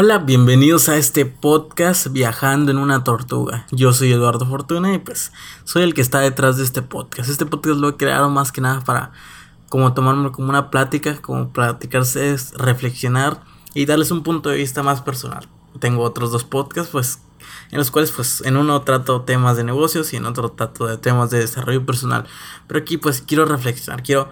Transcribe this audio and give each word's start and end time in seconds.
Hola, 0.00 0.18
bienvenidos 0.18 0.88
a 0.88 0.96
este 0.96 1.26
podcast 1.26 2.06
Viajando 2.12 2.70
en 2.70 2.78
una 2.78 3.02
tortuga. 3.02 3.66
Yo 3.72 3.92
soy 3.92 4.12
Eduardo 4.12 4.46
Fortuna 4.46 4.94
y 4.94 4.98
pues 4.98 5.32
soy 5.64 5.82
el 5.82 5.92
que 5.92 6.02
está 6.02 6.20
detrás 6.20 6.56
de 6.56 6.62
este 6.62 6.82
podcast. 6.82 7.28
Este 7.28 7.46
podcast 7.46 7.80
lo 7.80 7.88
he 7.88 7.96
creado 7.96 8.30
más 8.30 8.52
que 8.52 8.60
nada 8.60 8.80
para 8.84 9.10
como 9.68 9.94
tomarme 9.94 10.30
como 10.30 10.50
una 10.50 10.70
plática, 10.70 11.20
como 11.20 11.52
platicarse, 11.52 12.36
reflexionar 12.56 13.42
y 13.74 13.86
darles 13.86 14.12
un 14.12 14.22
punto 14.22 14.50
de 14.50 14.58
vista 14.58 14.84
más 14.84 15.02
personal. 15.02 15.48
Tengo 15.80 16.04
otros 16.04 16.30
dos 16.30 16.44
podcasts 16.44 16.92
pues 16.92 17.20
en 17.72 17.78
los 17.78 17.90
cuales 17.90 18.12
pues 18.12 18.40
en 18.46 18.56
uno 18.56 18.80
trato 18.82 19.22
temas 19.22 19.56
de 19.56 19.64
negocios 19.64 20.12
y 20.12 20.16
en 20.18 20.26
otro 20.26 20.50
trato 20.50 20.86
de 20.86 20.98
temas 20.98 21.30
de 21.30 21.40
desarrollo 21.40 21.84
personal. 21.84 22.24
Pero 22.68 22.78
aquí 22.78 22.98
pues 22.98 23.20
quiero 23.20 23.46
reflexionar, 23.46 24.04
quiero, 24.04 24.30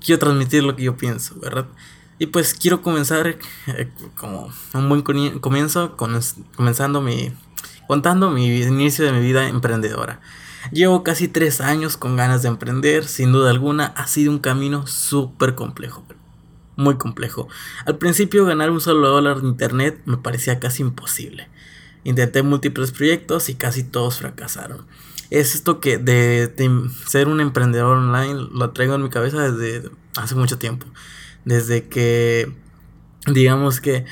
quiero 0.00 0.20
transmitir 0.20 0.64
lo 0.64 0.74
que 0.74 0.84
yo 0.84 0.96
pienso, 0.96 1.38
¿verdad? 1.38 1.66
Y 2.22 2.26
pues 2.26 2.54
quiero 2.54 2.82
comenzar 2.82 3.26
eh, 3.26 3.90
como 4.14 4.52
un 4.74 4.88
buen 4.88 5.02
comienzo, 5.40 5.96
comenzando 5.96 7.02
mi, 7.02 7.32
contando 7.88 8.30
mi 8.30 8.62
inicio 8.62 9.04
de 9.04 9.10
mi 9.10 9.20
vida 9.20 9.48
emprendedora. 9.48 10.20
Llevo 10.70 11.02
casi 11.02 11.26
tres 11.26 11.60
años 11.60 11.96
con 11.96 12.14
ganas 12.14 12.42
de 12.42 12.48
emprender, 12.48 13.08
sin 13.08 13.32
duda 13.32 13.50
alguna 13.50 13.86
ha 13.86 14.06
sido 14.06 14.30
un 14.30 14.38
camino 14.38 14.86
súper 14.86 15.56
complejo, 15.56 16.04
muy 16.76 16.94
complejo. 16.96 17.48
Al 17.86 17.98
principio 17.98 18.46
ganar 18.46 18.70
un 18.70 18.80
solo 18.80 19.08
dólar 19.08 19.38
en 19.38 19.46
internet 19.46 20.00
me 20.04 20.16
parecía 20.16 20.60
casi 20.60 20.82
imposible. 20.82 21.48
Intenté 22.04 22.44
múltiples 22.44 22.92
proyectos 22.92 23.48
y 23.48 23.56
casi 23.56 23.82
todos 23.82 24.18
fracasaron. 24.18 24.86
Es 25.30 25.56
esto 25.56 25.80
que 25.80 25.98
de, 25.98 26.54
ser 27.04 27.26
un 27.26 27.40
emprendedor 27.40 27.96
online 27.96 28.46
lo 28.52 28.70
traigo 28.70 28.94
en 28.94 29.02
mi 29.02 29.10
cabeza 29.10 29.50
desde 29.50 29.90
hace 30.16 30.36
mucho 30.36 30.58
tiempo. 30.58 30.86
Desde 31.44 31.88
que, 31.88 32.52
digamos 33.26 33.80
que, 33.80 34.04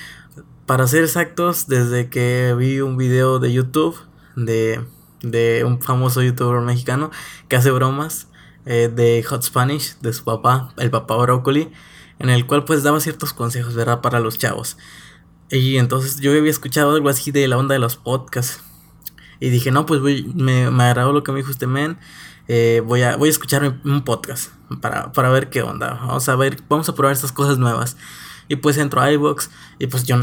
para 0.67 0.87
ser 0.87 1.05
exactos, 1.05 1.67
desde 1.67 2.09
que 2.09 2.55
vi 2.59 2.81
un 2.81 2.97
video 2.97 3.39
de 3.39 3.53
YouTube 3.53 3.97
de, 4.37 4.85
de 5.23 5.65
un 5.65 5.81
famoso 5.81 6.23
youtuber 6.23 6.61
mexicano 6.61 7.11
que 7.49 7.57
hace 7.57 7.71
bromas 7.71 8.29
eh, 8.67 8.91
de 8.95 9.23
Hot 9.25 9.43
Spanish, 9.43 9.99
de 10.01 10.13
su 10.13 10.25
papá, 10.25 10.73
el 10.77 10.91
papá 10.91 11.17
Brócoli, 11.17 11.71
en 12.19 12.31
el 12.31 12.47
cual 12.47 12.65
pues 12.65 12.83
daba 12.83 13.01
ciertos 13.01 13.33
consejos, 13.33 13.75
¿verdad? 13.75 14.01
Para 14.01 14.21
los 14.21 14.39
chavos. 14.39 14.77
Y 15.51 15.79
entonces 15.79 16.21
yo 16.21 16.31
había 16.31 16.51
escuchado 16.51 16.95
algo 16.95 17.09
así 17.09 17.33
de 17.33 17.49
la 17.49 17.59
onda 17.59 17.73
de 17.73 17.79
los 17.81 17.97
podcasts. 17.97 18.63
Y 19.41 19.49
dije, 19.49 19.71
no, 19.71 19.87
pues 19.87 20.01
voy, 20.01 20.31
me, 20.35 20.71
me 20.71 20.85
agradó 20.85 21.13
lo 21.13 21.23
que 21.23 21.33
me 21.33 21.39
dijo 21.39 21.51
este 21.51 21.67
men. 21.67 21.99
Eh, 22.53 22.83
voy, 22.85 23.03
a, 23.03 23.17
voy 23.17 23.29
a 23.29 23.31
escuchar 23.31 23.79
un 23.85 24.03
podcast 24.03 24.51
para, 24.81 25.13
para 25.13 25.29
ver 25.31 25.51
qué 25.51 25.63
onda. 25.63 25.95
Vamos 25.95 26.29
a 26.29 26.35
ver, 26.35 26.57
vamos 26.69 26.89
a 26.89 26.97
probar 26.97 27.13
estas 27.13 27.31
cosas 27.31 27.59
nuevas. 27.59 27.97
Y 28.49 28.57
pues 28.57 28.77
entro 28.77 29.01
a 29.01 29.13
iVoox 29.13 29.51
y 29.79 29.87
pues 29.87 30.03
yo, 30.03 30.17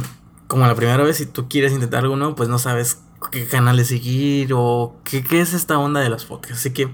como 0.48 0.68
la 0.68 0.76
primera 0.76 1.02
vez, 1.06 1.16
si 1.16 1.26
tú 1.26 1.48
quieres 1.48 1.72
intentar 1.72 2.04
algo 2.04 2.18
nuevo, 2.18 2.36
pues 2.36 2.50
no 2.50 2.60
sabes 2.60 3.02
qué 3.32 3.48
canales 3.48 3.88
seguir 3.88 4.52
o 4.54 5.00
qué, 5.06 5.24
qué 5.24 5.40
es 5.40 5.54
esta 5.54 5.80
onda 5.80 6.02
de 6.02 6.10
los 6.10 6.26
podcasts. 6.26 6.60
Así 6.60 6.72
que 6.72 6.94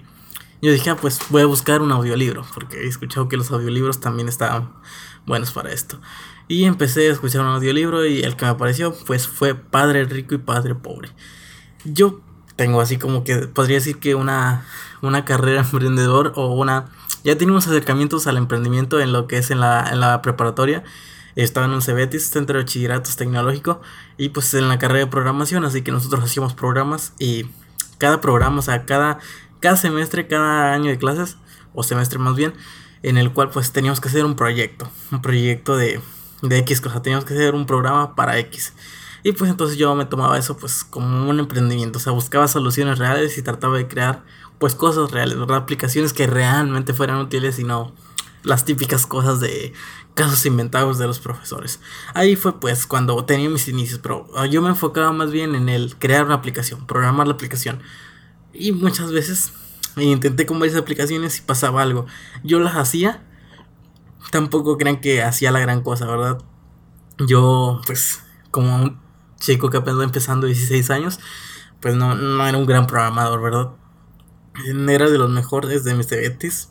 yo 0.62 0.72
dije, 0.72 0.92
ah, 0.92 0.98
pues 0.98 1.20
voy 1.30 1.42
a 1.42 1.48
buscar 1.48 1.82
un 1.82 1.92
audiolibro, 1.92 2.46
porque 2.54 2.84
he 2.84 2.88
escuchado 2.88 3.28
que 3.28 3.36
los 3.36 3.50
audiolibros 3.50 4.00
también 4.00 4.30
estaban 4.30 4.72
buenos 5.26 5.52
para 5.52 5.72
esto. 5.72 6.00
Y 6.48 6.66
empecé 6.66 7.10
a 7.10 7.12
escuchar 7.12 7.42
un 7.42 7.48
audiolibro 7.48 8.06
y 8.06 8.22
el 8.22 8.36
que 8.36 8.46
me 8.46 8.52
apareció 8.52 8.94
pues 9.08 9.28
fue 9.28 9.56
Padre 9.56 10.06
Rico 10.06 10.36
y 10.36 10.38
Padre 10.38 10.76
Pobre. 10.76 11.10
Yo 11.86 12.22
tengo 12.56 12.82
así 12.82 12.98
como 12.98 13.24
que 13.24 13.48
podría 13.48 13.78
decir 13.78 14.00
que 14.00 14.16
una, 14.16 14.66
una 15.02 15.26
carrera 15.26 15.62
emprendedor 15.72 16.34
o 16.36 16.54
una... 16.54 16.86
Ya 17.24 17.38
tenemos 17.38 17.68
acercamientos 17.68 18.28
al 18.28 18.38
emprendimiento 18.38 19.00
en 19.00 19.14
lo 19.14 19.28
que 19.28 19.38
es 19.38 19.50
en 19.50 19.60
la, 19.62 19.90
en 19.92 20.02
la 20.02 20.22
preparatoria. 20.22 20.84
Estaba 21.36 21.66
en 21.66 21.72
un 21.72 21.82
CBETIS, 21.82 22.30
Centro 22.30 22.58
de 22.58 22.64
Bachilleratos 22.64 23.16
Tecnológico, 23.16 23.82
y 24.18 24.30
pues 24.30 24.54
en 24.54 24.68
la 24.68 24.78
carrera 24.78 25.06
de 25.06 25.08
programación, 25.08 25.64
así 25.66 25.82
que 25.82 25.92
nosotros 25.92 26.24
hacíamos 26.24 26.54
programas 26.54 27.14
y 27.18 27.48
cada 27.98 28.22
programa, 28.22 28.60
o 28.60 28.62
sea, 28.62 28.86
cada, 28.86 29.20
cada 29.60 29.78
semestre, 29.78 30.28
cada 30.28 30.74
año 30.74 30.92
de 30.92 30.98
clases, 30.98 31.38
o 31.74 31.82
semestre 31.82 32.20
más 32.20 32.36
bien, 32.36 32.54
en 33.02 33.18
el 33.18 33.32
cual 33.32 33.50
pues 33.50 33.72
teníamos 33.72 34.00
que 34.00 34.10
hacer 34.10 34.26
un 34.26 34.36
proyecto, 34.36 34.92
un 35.12 35.22
proyecto 35.22 35.76
de, 35.76 36.02
de 36.42 36.58
X 36.60 36.82
cosa, 36.82 37.02
teníamos 37.02 37.26
que 37.26 37.34
hacer 37.34 37.56
un 37.56 37.66
programa 37.66 38.16
para 38.16 38.38
X. 38.40 38.74
Y 39.24 39.32
pues 39.32 39.50
entonces 39.50 39.78
yo 39.78 39.96
me 39.96 40.06
tomaba 40.06 40.38
eso 40.38 40.58
pues 40.58 40.84
como 40.84 41.30
un 41.30 41.40
emprendimiento, 41.40 41.98
o 41.98 42.02
sea, 42.02 42.12
buscaba 42.12 42.48
soluciones 42.48 43.00
reales 43.00 43.38
y 43.38 43.42
trataba 43.42 43.78
de 43.78 43.88
crear 43.88 44.24
pues 44.60 44.76
cosas 44.76 45.12
reales, 45.12 45.40
¿verdad? 45.40 45.58
Aplicaciones 45.58 46.14
que 46.14 46.28
realmente 46.28 46.94
fueran 46.94 47.20
útiles 47.20 47.58
y 47.60 47.64
no 47.64 47.94
las 48.44 48.66
típicas 48.66 49.08
cosas 49.08 49.40
de 49.40 49.74
casos 50.14 50.46
inventados 50.46 51.00
de 51.00 51.08
los 51.08 51.20
profesores. 51.20 51.80
Ahí 52.14 52.36
fue 52.36 52.60
pues 52.60 52.86
cuando 52.86 53.24
tenía 53.26 53.50
mis 53.50 53.68
inicios, 53.68 54.00
pero 54.04 54.28
yo 54.48 54.62
me 54.62 54.70
enfocaba 54.70 55.12
más 55.14 55.32
bien 55.32 55.56
en 55.56 55.70
el 55.70 55.96
crear 55.98 56.26
una 56.26 56.36
aplicación, 56.36 56.86
programar 56.86 57.28
la 57.28 57.34
aplicación. 57.34 57.82
Y 58.54 58.74
muchas 58.74 59.12
veces 59.12 59.54
intenté 59.98 60.46
con 60.46 60.60
varias 60.60 60.78
aplicaciones 60.78 61.38
y 61.38 61.42
pasaba 61.42 61.82
algo. 61.82 62.06
Yo 62.44 62.60
las 62.60 62.76
hacía, 62.76 63.24
tampoco 64.32 64.78
crean 64.78 65.00
que 65.00 65.24
hacía 65.24 65.52
la 65.52 65.60
gran 65.60 65.82
cosa, 65.82 66.06
¿verdad? 66.06 66.40
Yo, 67.20 67.82
pues, 67.86 68.22
como 68.52 69.02
chico 69.44 69.70
que 69.70 69.78
apenas 69.78 70.04
empezando 70.04 70.48
16 70.48 70.90
años, 70.90 71.20
pues 71.82 71.96
no, 71.96 72.16
no 72.16 72.48
era 72.48 72.58
un 72.58 72.66
gran 72.66 72.88
programador, 72.88 73.42
¿verdad? 73.42 73.70
Era 74.90 75.10
de 75.10 75.18
los 75.18 75.30
mejores 75.30 75.84
de 75.84 75.96
mis 75.96 76.10
Betis 76.10 76.70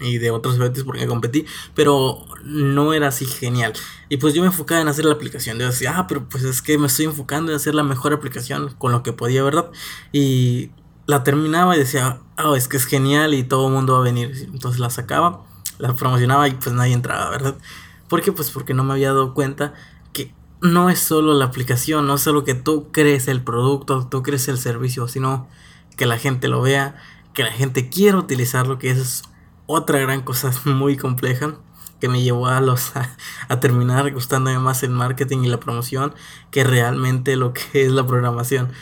y 0.00 0.18
de 0.18 0.30
otros 0.30 0.58
Betis 0.58 0.84
porque 0.84 1.06
competí, 1.06 1.46
pero 1.74 2.24
no 2.44 2.94
era 2.94 3.08
así 3.08 3.26
genial. 3.26 3.72
Y 4.08 4.16
pues 4.16 4.34
yo 4.34 4.42
me 4.42 4.48
enfocaba 4.48 4.80
en 4.80 4.88
hacer 4.88 5.04
la 5.04 5.14
aplicación. 5.14 5.58
Yo 5.58 5.66
decía, 5.66 5.94
ah, 5.98 6.06
pero 6.06 6.28
pues 6.28 6.44
es 6.44 6.62
que 6.62 6.78
me 6.78 6.86
estoy 6.86 7.06
enfocando 7.06 7.52
en 7.52 7.56
hacer 7.56 7.74
la 7.74 7.82
mejor 7.82 8.12
aplicación 8.12 8.74
con 8.78 8.92
lo 8.92 9.02
que 9.02 9.12
podía, 9.12 9.42
¿verdad? 9.42 9.70
Y 10.12 10.70
la 11.06 11.22
terminaba 11.24 11.76
y 11.76 11.80
decía, 11.80 12.20
ah, 12.36 12.54
es 12.56 12.68
que 12.68 12.76
es 12.76 12.86
genial 12.86 13.34
y 13.34 13.42
todo 13.42 13.68
el 13.68 13.74
mundo 13.74 13.94
va 13.94 14.00
a 14.00 14.02
venir. 14.02 14.32
Entonces 14.52 14.80
la 14.80 14.90
sacaba 14.90 15.44
la 15.78 15.94
promocionaba 15.94 16.48
y 16.48 16.52
pues 16.52 16.74
nadie 16.74 16.92
entraba, 16.92 17.30
¿verdad? 17.30 17.56
¿Por 18.08 18.22
qué? 18.22 18.32
Pues 18.32 18.50
porque 18.50 18.74
no 18.74 18.84
me 18.84 18.92
había 18.92 19.08
dado 19.08 19.34
cuenta 19.34 19.74
no 20.64 20.88
es 20.88 20.98
solo 20.98 21.34
la 21.34 21.44
aplicación, 21.44 22.06
no 22.06 22.14
es 22.14 22.22
solo 22.22 22.42
que 22.42 22.54
tú 22.54 22.90
crees 22.90 23.28
el 23.28 23.42
producto, 23.42 24.08
tú 24.08 24.22
crees 24.22 24.48
el 24.48 24.58
servicio, 24.58 25.06
sino 25.08 25.46
que 25.96 26.06
la 26.06 26.18
gente 26.18 26.48
lo 26.48 26.62
vea, 26.62 26.96
que 27.34 27.42
la 27.44 27.52
gente 27.52 27.90
quiera 27.90 28.16
utilizarlo, 28.16 28.78
que 28.78 28.90
es 28.90 29.22
otra 29.66 29.98
gran 30.00 30.22
cosa 30.22 30.52
muy 30.64 30.96
compleja 30.96 31.54
que 32.00 32.08
me 32.08 32.22
llevó 32.22 32.48
a 32.48 32.60
los 32.60 32.92
a, 33.48 33.60
terminar 33.60 34.12
gustándome 34.12 34.58
más 34.58 34.82
el 34.82 34.90
marketing 34.90 35.44
y 35.44 35.48
la 35.48 35.60
promoción 35.60 36.14
que 36.50 36.64
realmente 36.64 37.36
lo 37.36 37.52
que 37.52 37.84
es 37.84 37.92
la 37.92 38.06
programación. 38.06 38.72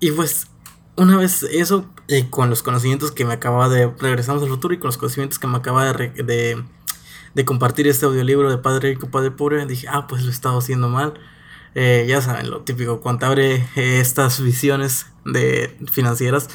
Y 0.00 0.10
pues 0.10 0.48
una 0.96 1.16
vez 1.16 1.42
eso, 1.42 1.86
eh, 2.08 2.28
con 2.30 2.50
los 2.50 2.62
conocimientos 2.62 3.12
que 3.12 3.24
me 3.24 3.34
acaba 3.34 3.68
de. 3.68 3.92
Regresamos 3.98 4.42
al 4.42 4.48
futuro 4.48 4.74
y 4.74 4.78
con 4.78 4.88
los 4.88 4.98
conocimientos 4.98 5.38
que 5.38 5.46
me 5.46 5.58
acaba 5.58 5.84
de, 5.92 6.08
de, 6.22 6.64
compartir 7.44 7.88
este 7.88 8.06
audiolibro 8.06 8.50
de 8.50 8.58
Padre 8.58 8.90
Rico, 8.90 9.10
Padre 9.10 9.30
Pobre, 9.30 9.66
dije, 9.66 9.86
ah, 9.90 10.06
pues 10.06 10.22
lo 10.22 10.28
he 10.28 10.32
estado 10.32 10.58
haciendo 10.58 10.88
mal. 10.88 11.14
Eh, 11.74 12.06
ya 12.08 12.20
saben, 12.20 12.50
lo 12.50 12.60
típico, 12.62 13.00
cuando 13.00 13.26
abre 13.26 13.66
eh, 13.74 13.98
estas 14.00 14.40
visiones 14.40 15.06
de 15.24 15.76
financieras 15.90 16.48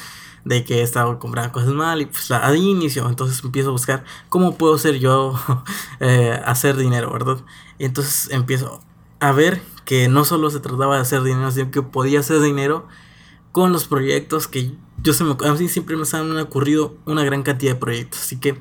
de 0.46 0.64
que 0.64 0.78
he 0.78 0.82
estado 0.82 1.18
comprando 1.18 1.52
cosas 1.52 1.74
mal 1.74 2.00
y 2.00 2.06
pues 2.06 2.30
la, 2.30 2.46
ahí 2.46 2.70
inicio, 2.70 3.06
entonces 3.06 3.44
empiezo 3.44 3.68
a 3.68 3.72
buscar 3.72 4.04
cómo 4.30 4.56
puedo 4.56 4.78
ser 4.78 4.98
yo 4.98 5.38
hacer 6.46 6.76
dinero, 6.76 7.12
¿verdad? 7.12 7.38
Y 7.78 7.84
entonces 7.84 8.30
empiezo 8.30 8.80
a 9.20 9.32
ver 9.32 9.60
que 9.84 10.08
no 10.08 10.24
solo 10.24 10.50
se 10.50 10.60
trataba 10.60 10.96
de 10.96 11.02
hacer 11.02 11.22
dinero, 11.22 11.50
sino 11.50 11.70
que 11.70 11.82
podía 11.82 12.20
hacer 12.20 12.40
dinero 12.40 12.86
con 13.52 13.72
los 13.72 13.86
proyectos 13.86 14.48
que 14.48 14.72
yo 15.02 15.12
me, 15.24 15.68
siempre 15.68 15.96
me 15.96 16.04
han 16.12 16.38
ocurrido 16.38 16.96
una 17.06 17.24
gran 17.24 17.42
cantidad 17.42 17.72
de 17.72 17.80
proyectos, 17.80 18.20
así 18.20 18.38
que 18.38 18.58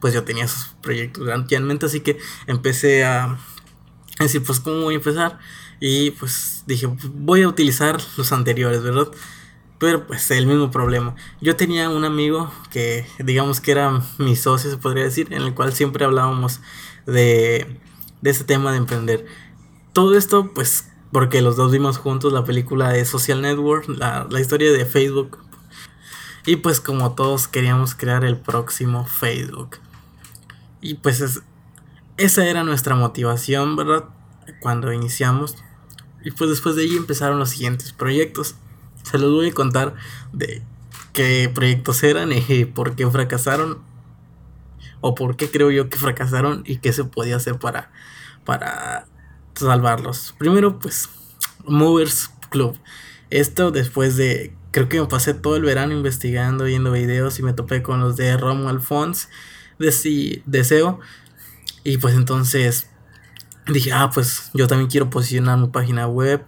pues 0.00 0.14
yo 0.14 0.24
tenía 0.24 0.44
esos 0.44 0.74
proyectos 0.82 1.28
anteriormente, 1.28 1.86
así 1.86 2.00
que 2.00 2.18
empecé 2.46 3.04
a 3.04 3.38
decir 4.18 4.42
pues 4.42 4.60
cómo 4.60 4.82
voy 4.82 4.94
a 4.94 4.96
empezar 4.98 5.38
y 5.80 6.10
pues 6.12 6.64
dije 6.66 6.88
voy 7.14 7.42
a 7.42 7.48
utilizar 7.48 7.98
los 8.16 8.32
anteriores, 8.32 8.82
¿verdad? 8.82 9.08
Pero 9.78 10.06
pues 10.06 10.30
el 10.30 10.46
mismo 10.46 10.70
problema. 10.70 11.14
Yo 11.40 11.56
tenía 11.56 11.88
un 11.88 12.04
amigo 12.04 12.52
que 12.70 13.06
digamos 13.18 13.60
que 13.60 13.72
era 13.72 14.02
mi 14.18 14.36
socio, 14.36 14.70
se 14.70 14.76
podría 14.76 15.04
decir, 15.04 15.28
en 15.32 15.42
el 15.42 15.54
cual 15.54 15.72
siempre 15.72 16.04
hablábamos 16.04 16.60
de, 17.06 17.78
de 18.20 18.30
ese 18.30 18.44
tema 18.44 18.72
de 18.72 18.78
emprender. 18.78 19.26
Todo 19.92 20.16
esto 20.18 20.52
pues 20.54 20.90
porque 21.12 21.42
los 21.42 21.56
dos 21.56 21.72
vimos 21.72 21.98
juntos 21.98 22.32
la 22.32 22.44
película 22.44 22.90
de 22.90 23.04
Social 23.04 23.42
Network, 23.42 23.88
la, 23.88 24.28
historia 24.40 24.72
de 24.72 24.86
Facebook. 24.86 25.38
Y 26.46 26.56
pues 26.56 26.80
como 26.80 27.14
todos 27.14 27.48
queríamos 27.48 27.94
crear 27.94 28.24
el 28.24 28.36
próximo 28.36 29.04
Facebook. 29.04 29.78
Y 30.80 30.94
pues 30.94 31.42
esa 32.16 32.46
era 32.46 32.64
nuestra 32.64 32.94
motivación, 32.94 33.76
¿verdad? 33.76 34.04
Cuando 34.60 34.92
iniciamos. 34.92 35.56
Y 36.22 36.30
pues 36.32 36.50
después 36.50 36.76
de 36.76 36.82
ahí 36.82 36.96
empezaron 36.96 37.38
los 37.38 37.50
siguientes 37.50 37.92
proyectos. 37.92 38.56
Se 39.02 39.18
los 39.18 39.32
voy 39.32 39.48
a 39.48 39.54
contar 39.54 39.94
de 40.32 40.62
qué 41.12 41.50
proyectos 41.52 42.02
eran 42.02 42.30
y 42.32 42.64
por 42.64 42.94
qué 42.94 43.08
fracasaron. 43.10 43.78
O 45.00 45.14
por 45.14 45.36
qué 45.36 45.50
creo 45.50 45.70
yo 45.70 45.88
que 45.88 45.98
fracasaron 45.98 46.62
y 46.66 46.76
qué 46.76 46.92
se 46.92 47.04
podía 47.04 47.36
hacer 47.36 47.58
para, 47.58 47.90
para 48.44 49.06
salvarlos. 49.54 50.34
Primero, 50.38 50.78
pues 50.78 51.08
Movers 51.64 52.30
Club. 52.50 52.76
Esto 53.30 53.70
después 53.70 54.16
de, 54.16 54.54
creo 54.72 54.88
que 54.88 55.00
me 55.00 55.06
pasé 55.06 55.32
todo 55.32 55.56
el 55.56 55.62
verano 55.62 55.94
investigando, 55.94 56.64
viendo 56.64 56.92
videos 56.92 57.38
y 57.38 57.42
me 57.42 57.52
topé 57.52 57.82
con 57.82 58.00
los 58.00 58.16
de 58.16 58.36
Romo 58.36 58.68
Alphonse 58.68 59.28
de 59.80 60.42
Deseo. 60.46 61.00
Y 61.82 61.98
pues 61.98 62.14
entonces 62.14 62.88
dije, 63.66 63.92
ah, 63.92 64.10
pues 64.12 64.50
yo 64.54 64.66
también 64.66 64.90
quiero 64.90 65.10
posicionar 65.10 65.58
mi 65.58 65.68
página 65.68 66.06
web, 66.06 66.44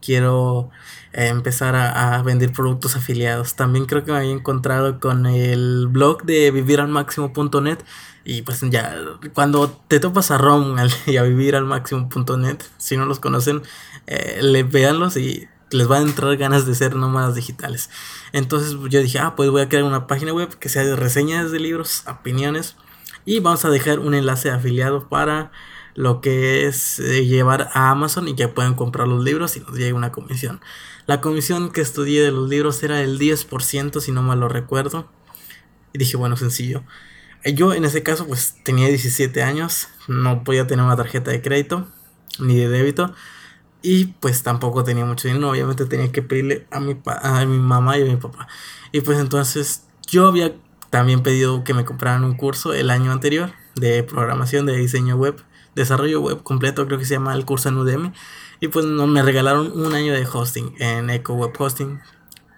quiero 0.00 0.70
eh, 1.12 1.28
empezar 1.28 1.74
a, 1.74 2.22
vender 2.22 2.52
productos 2.52 2.96
afiliados. 2.96 3.56
También 3.56 3.86
creo 3.86 4.04
que 4.04 4.12
me 4.12 4.18
había 4.18 4.32
encontrado 4.32 5.00
con 5.00 5.26
el 5.26 5.88
blog 5.88 6.24
de 6.24 6.50
viviralmáximo.net 6.50 7.78
y 8.24 8.42
pues 8.42 8.60
ya, 8.70 8.96
cuando 9.34 9.70
te 9.88 10.00
topas 10.00 10.30
a 10.30 10.38
ROM 10.38 10.76
y 11.06 11.16
a 11.16 11.22
viviralmáximo.net, 11.22 12.58
si 12.78 12.96
no 12.96 13.06
los 13.06 13.20
conocen, 13.20 13.62
eh, 14.06 14.40
le 14.42 14.62
véanlos 14.62 15.16
y 15.16 15.48
les 15.70 15.90
va 15.90 15.98
a 15.98 16.02
entrar 16.02 16.36
ganas 16.36 16.66
de 16.66 16.74
ser 16.74 16.94
nómadas 16.94 17.34
digitales. 17.34 17.90
Entonces 18.32 18.76
yo 18.88 19.00
dije, 19.00 19.18
ah, 19.18 19.34
pues 19.36 19.50
voy 19.50 19.62
a 19.62 19.68
crear 19.68 19.84
una 19.84 20.06
página 20.06 20.32
web 20.32 20.56
que 20.58 20.68
sea 20.68 20.84
de 20.84 20.96
reseñas 20.96 21.50
de 21.50 21.60
libros, 21.60 22.04
opiniones 22.06 22.76
y 23.24 23.40
vamos 23.40 23.64
a 23.64 23.70
dejar 23.70 23.98
un 23.98 24.14
enlace 24.14 24.50
afiliado 24.50 25.08
para 25.08 25.50
lo 25.94 26.20
que 26.20 26.66
es 26.66 26.98
eh, 27.00 27.26
llevar 27.26 27.70
a 27.72 27.90
Amazon 27.90 28.28
y 28.28 28.36
que 28.36 28.48
puedan 28.48 28.74
comprar 28.74 29.08
los 29.08 29.24
libros 29.24 29.56
y 29.56 29.60
nos 29.60 29.72
llegue 29.72 29.92
una 29.92 30.12
comisión. 30.12 30.60
La 31.06 31.20
comisión 31.20 31.72
que 31.72 31.80
estudié 31.80 32.22
de 32.22 32.30
los 32.30 32.48
libros 32.48 32.82
era 32.82 33.00
el 33.00 33.18
10%, 33.18 34.00
si 34.00 34.12
no 34.12 34.22
mal 34.22 34.40
lo 34.40 34.48
recuerdo. 34.48 35.08
Y 35.92 35.98
dije, 35.98 36.16
bueno, 36.16 36.36
sencillo. 36.36 36.84
Eh, 37.42 37.54
yo 37.54 37.72
en 37.72 37.84
ese 37.84 38.02
caso 38.02 38.26
pues 38.26 38.56
tenía 38.62 38.88
17 38.88 39.42
años, 39.42 39.88
no 40.06 40.44
podía 40.44 40.66
tener 40.66 40.84
una 40.84 40.96
tarjeta 40.96 41.30
de 41.30 41.42
crédito 41.42 41.88
ni 42.38 42.56
de 42.56 42.68
débito 42.68 43.14
y 43.82 44.06
pues 44.06 44.42
tampoco 44.42 44.84
tenía 44.84 45.04
mucho 45.04 45.28
dinero, 45.28 45.50
obviamente 45.50 45.86
tenía 45.86 46.10
que 46.10 46.22
pedirle 46.22 46.66
a 46.70 46.80
mi, 46.80 46.98
a 47.04 47.44
mi 47.44 47.58
mamá 47.58 47.98
y 47.98 48.02
a 48.02 48.04
mi 48.06 48.16
papá. 48.16 48.48
Y 48.92 49.00
pues 49.00 49.18
entonces 49.18 49.84
yo 50.06 50.26
había 50.26 50.54
también 50.90 51.22
pedido 51.22 51.64
que 51.64 51.74
me 51.74 51.84
compraran 51.84 52.24
un 52.24 52.36
curso 52.36 52.72
el 52.74 52.90
año 52.90 53.12
anterior 53.12 53.52
de 53.74 54.02
programación 54.02 54.66
de 54.66 54.76
diseño 54.76 55.16
web 55.16 55.42
desarrollo 55.76 56.20
web 56.20 56.42
completo, 56.42 56.86
creo 56.86 56.98
que 56.98 57.04
se 57.04 57.14
llama 57.14 57.34
el 57.34 57.44
curso 57.44 57.68
en 57.68 57.76
Udemy. 57.76 58.12
Y 58.58 58.68
pues 58.68 58.86
no, 58.86 59.06
me 59.06 59.22
regalaron 59.22 59.70
un 59.78 59.94
año 59.94 60.14
de 60.14 60.26
hosting 60.26 60.74
en 60.78 61.10
Eco 61.10 61.34
Web 61.34 61.52
Hosting. 61.56 62.00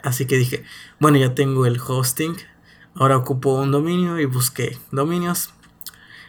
Así 0.03 0.26
que 0.26 0.37
dije, 0.37 0.65
bueno, 1.00 1.19
ya 1.19 1.35
tengo 1.35 1.67
el 1.67 1.81
hosting. 1.85 2.37
Ahora 2.94 3.17
ocupo 3.17 3.55
un 3.61 3.73
dominio 3.73 4.19
y 4.19 4.25
busqué 4.25 4.79
dominios. 4.93 5.53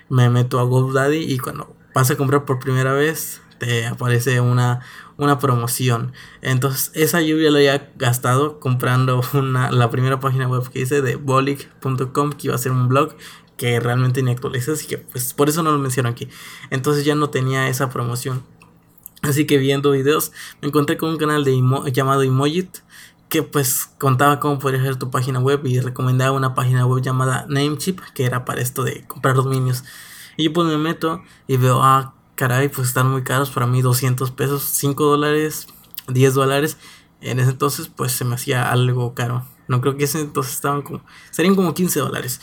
Me 0.10 0.30
meto 0.30 0.60
a 0.60 0.64
GoDaddy 0.64 1.32
y 1.32 1.38
cuando 1.38 1.76
vas 1.94 2.10
a 2.10 2.18
comprar 2.18 2.46
por 2.46 2.58
primera 2.60 2.94
vez, 2.94 3.42
te 3.60 3.86
aparece 3.86 4.42
una, 4.42 4.82
una 5.18 5.38
promoción. 5.38 6.14
Entonces, 6.42 6.92
esa 6.96 7.22
ya 7.22 7.36
la 7.36 7.60
había 7.60 7.92
gastado 7.98 8.60
comprando 8.60 9.22
una, 9.34 9.72
la 9.72 9.90
primera 9.90 10.20
página 10.20 10.48
web 10.48 10.68
que 10.70 10.82
hice 10.82 11.02
de 11.02 11.16
bolic.com, 11.16 12.32
que 12.32 12.48
iba 12.48 12.56
a 12.56 12.60
ser 12.60 12.72
un 12.72 12.88
blog 12.88 13.16
que 13.58 13.80
realmente 13.82 14.24
ni 14.24 14.32
actualiza, 14.32 14.72
así 14.72 14.88
que 14.88 14.98
pues 14.98 15.34
por 15.34 15.50
eso 15.50 15.62
no 15.62 15.72
lo 15.72 15.78
menciono 15.78 16.10
aquí. 16.10 16.30
Entonces 16.70 17.04
ya 17.04 17.14
no 17.14 17.30
tenía 17.30 17.68
esa 17.68 17.90
promoción. 17.90 18.42
Así 19.22 19.46
que 19.46 19.58
viendo 19.58 19.92
videos 19.92 20.32
me 20.62 20.70
encontré 20.70 20.96
con 20.96 21.10
un 21.10 21.18
canal 21.18 21.44
de 21.44 21.62
llamado 21.92 22.22
Emojit 22.24 22.78
que 23.28 23.44
pues 23.44 23.90
contaba 24.00 24.40
cómo 24.40 24.60
podría 24.60 24.82
hacer 24.82 24.96
tu 24.96 25.12
página 25.12 25.40
web 25.40 25.66
y 25.66 25.80
recomendaba 25.82 26.32
una 26.32 26.56
página 26.56 26.86
web 26.86 27.04
llamada 27.04 27.46
Namecheap 27.50 28.00
que 28.14 28.26
era 28.26 28.46
para 28.46 28.62
esto 28.62 28.84
de 28.84 29.06
comprar 29.08 29.36
dominios. 29.36 29.84
Y 30.38 30.46
yo 30.46 30.54
pues 30.54 30.68
me 30.68 30.78
meto 30.78 31.22
y 31.48 31.58
veo, 31.58 31.84
ah, 31.84 32.14
caray, 32.40 32.70
pues 32.70 32.88
están 32.88 33.12
muy 33.12 33.24
caros 33.24 33.52
para 33.52 33.68
mí 33.68 33.82
200 33.82 34.32
pesos, 34.32 34.64
5 34.64 35.04
dólares, 35.04 35.68
10 36.08 36.34
dólares. 36.34 36.78
En 37.22 37.40
ese 37.40 37.52
entonces 37.52 37.90
pues 37.94 38.14
se 38.14 38.24
me 38.24 38.36
hacía 38.36 38.72
algo 38.72 39.14
caro. 39.14 39.46
No 39.68 39.82
creo 39.82 39.98
que 39.98 40.06
ese 40.06 40.22
entonces 40.22 40.54
estaban 40.54 40.82
como, 40.82 41.04
serían 41.32 41.56
como 41.56 41.74
15 41.74 42.00
dólares 42.00 42.40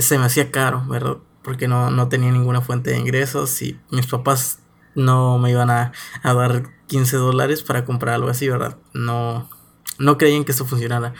se 0.00 0.18
me 0.18 0.24
hacía 0.24 0.50
caro, 0.50 0.84
¿verdad? 0.88 1.18
Porque 1.42 1.68
no, 1.68 1.90
no 1.90 2.08
tenía 2.08 2.30
ninguna 2.32 2.60
fuente 2.60 2.90
de 2.90 2.98
ingresos 2.98 3.60
y 3.62 3.78
mis 3.90 4.06
papás 4.06 4.60
no 4.94 5.38
me 5.38 5.50
iban 5.50 5.70
a, 5.70 5.92
dar 6.22 6.70
15 6.86 7.16
dólares 7.16 7.62
para 7.62 7.84
comprar 7.84 8.14
algo 8.14 8.28
así, 8.28 8.48
¿verdad? 8.48 8.78
No, 8.92 9.48
no 9.98 10.18
creían 10.18 10.44
que 10.44 10.52
eso 10.52 10.64
funcionara. 10.64 11.14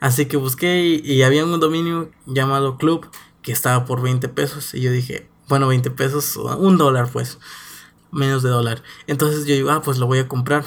Así 0.00 0.26
que 0.26 0.36
busqué 0.36 0.80
y, 1.02 1.22
había 1.22 1.44
un 1.44 1.60
dominio 1.60 2.10
llamado 2.26 2.78
Club 2.78 3.10
que 3.42 3.52
estaba 3.52 3.84
por 3.84 4.02
20 4.02 4.28
pesos. 4.28 4.74
Y 4.74 4.80
yo 4.80 4.90
dije, 4.92 5.28
bueno, 5.50 5.68
20 5.68 5.90
pesos, 5.90 6.36
un 6.36 6.78
dólar 6.78 7.10
pues, 7.12 7.38
menos 8.10 8.42
de 8.42 8.48
dólar. 8.48 8.82
Entonces 9.06 9.44
yo 9.44 9.54
digo, 9.54 9.70
ah, 9.70 9.82
pues 9.82 9.98
lo 9.98 10.06
voy 10.06 10.20
a 10.20 10.28
comprar. 10.28 10.64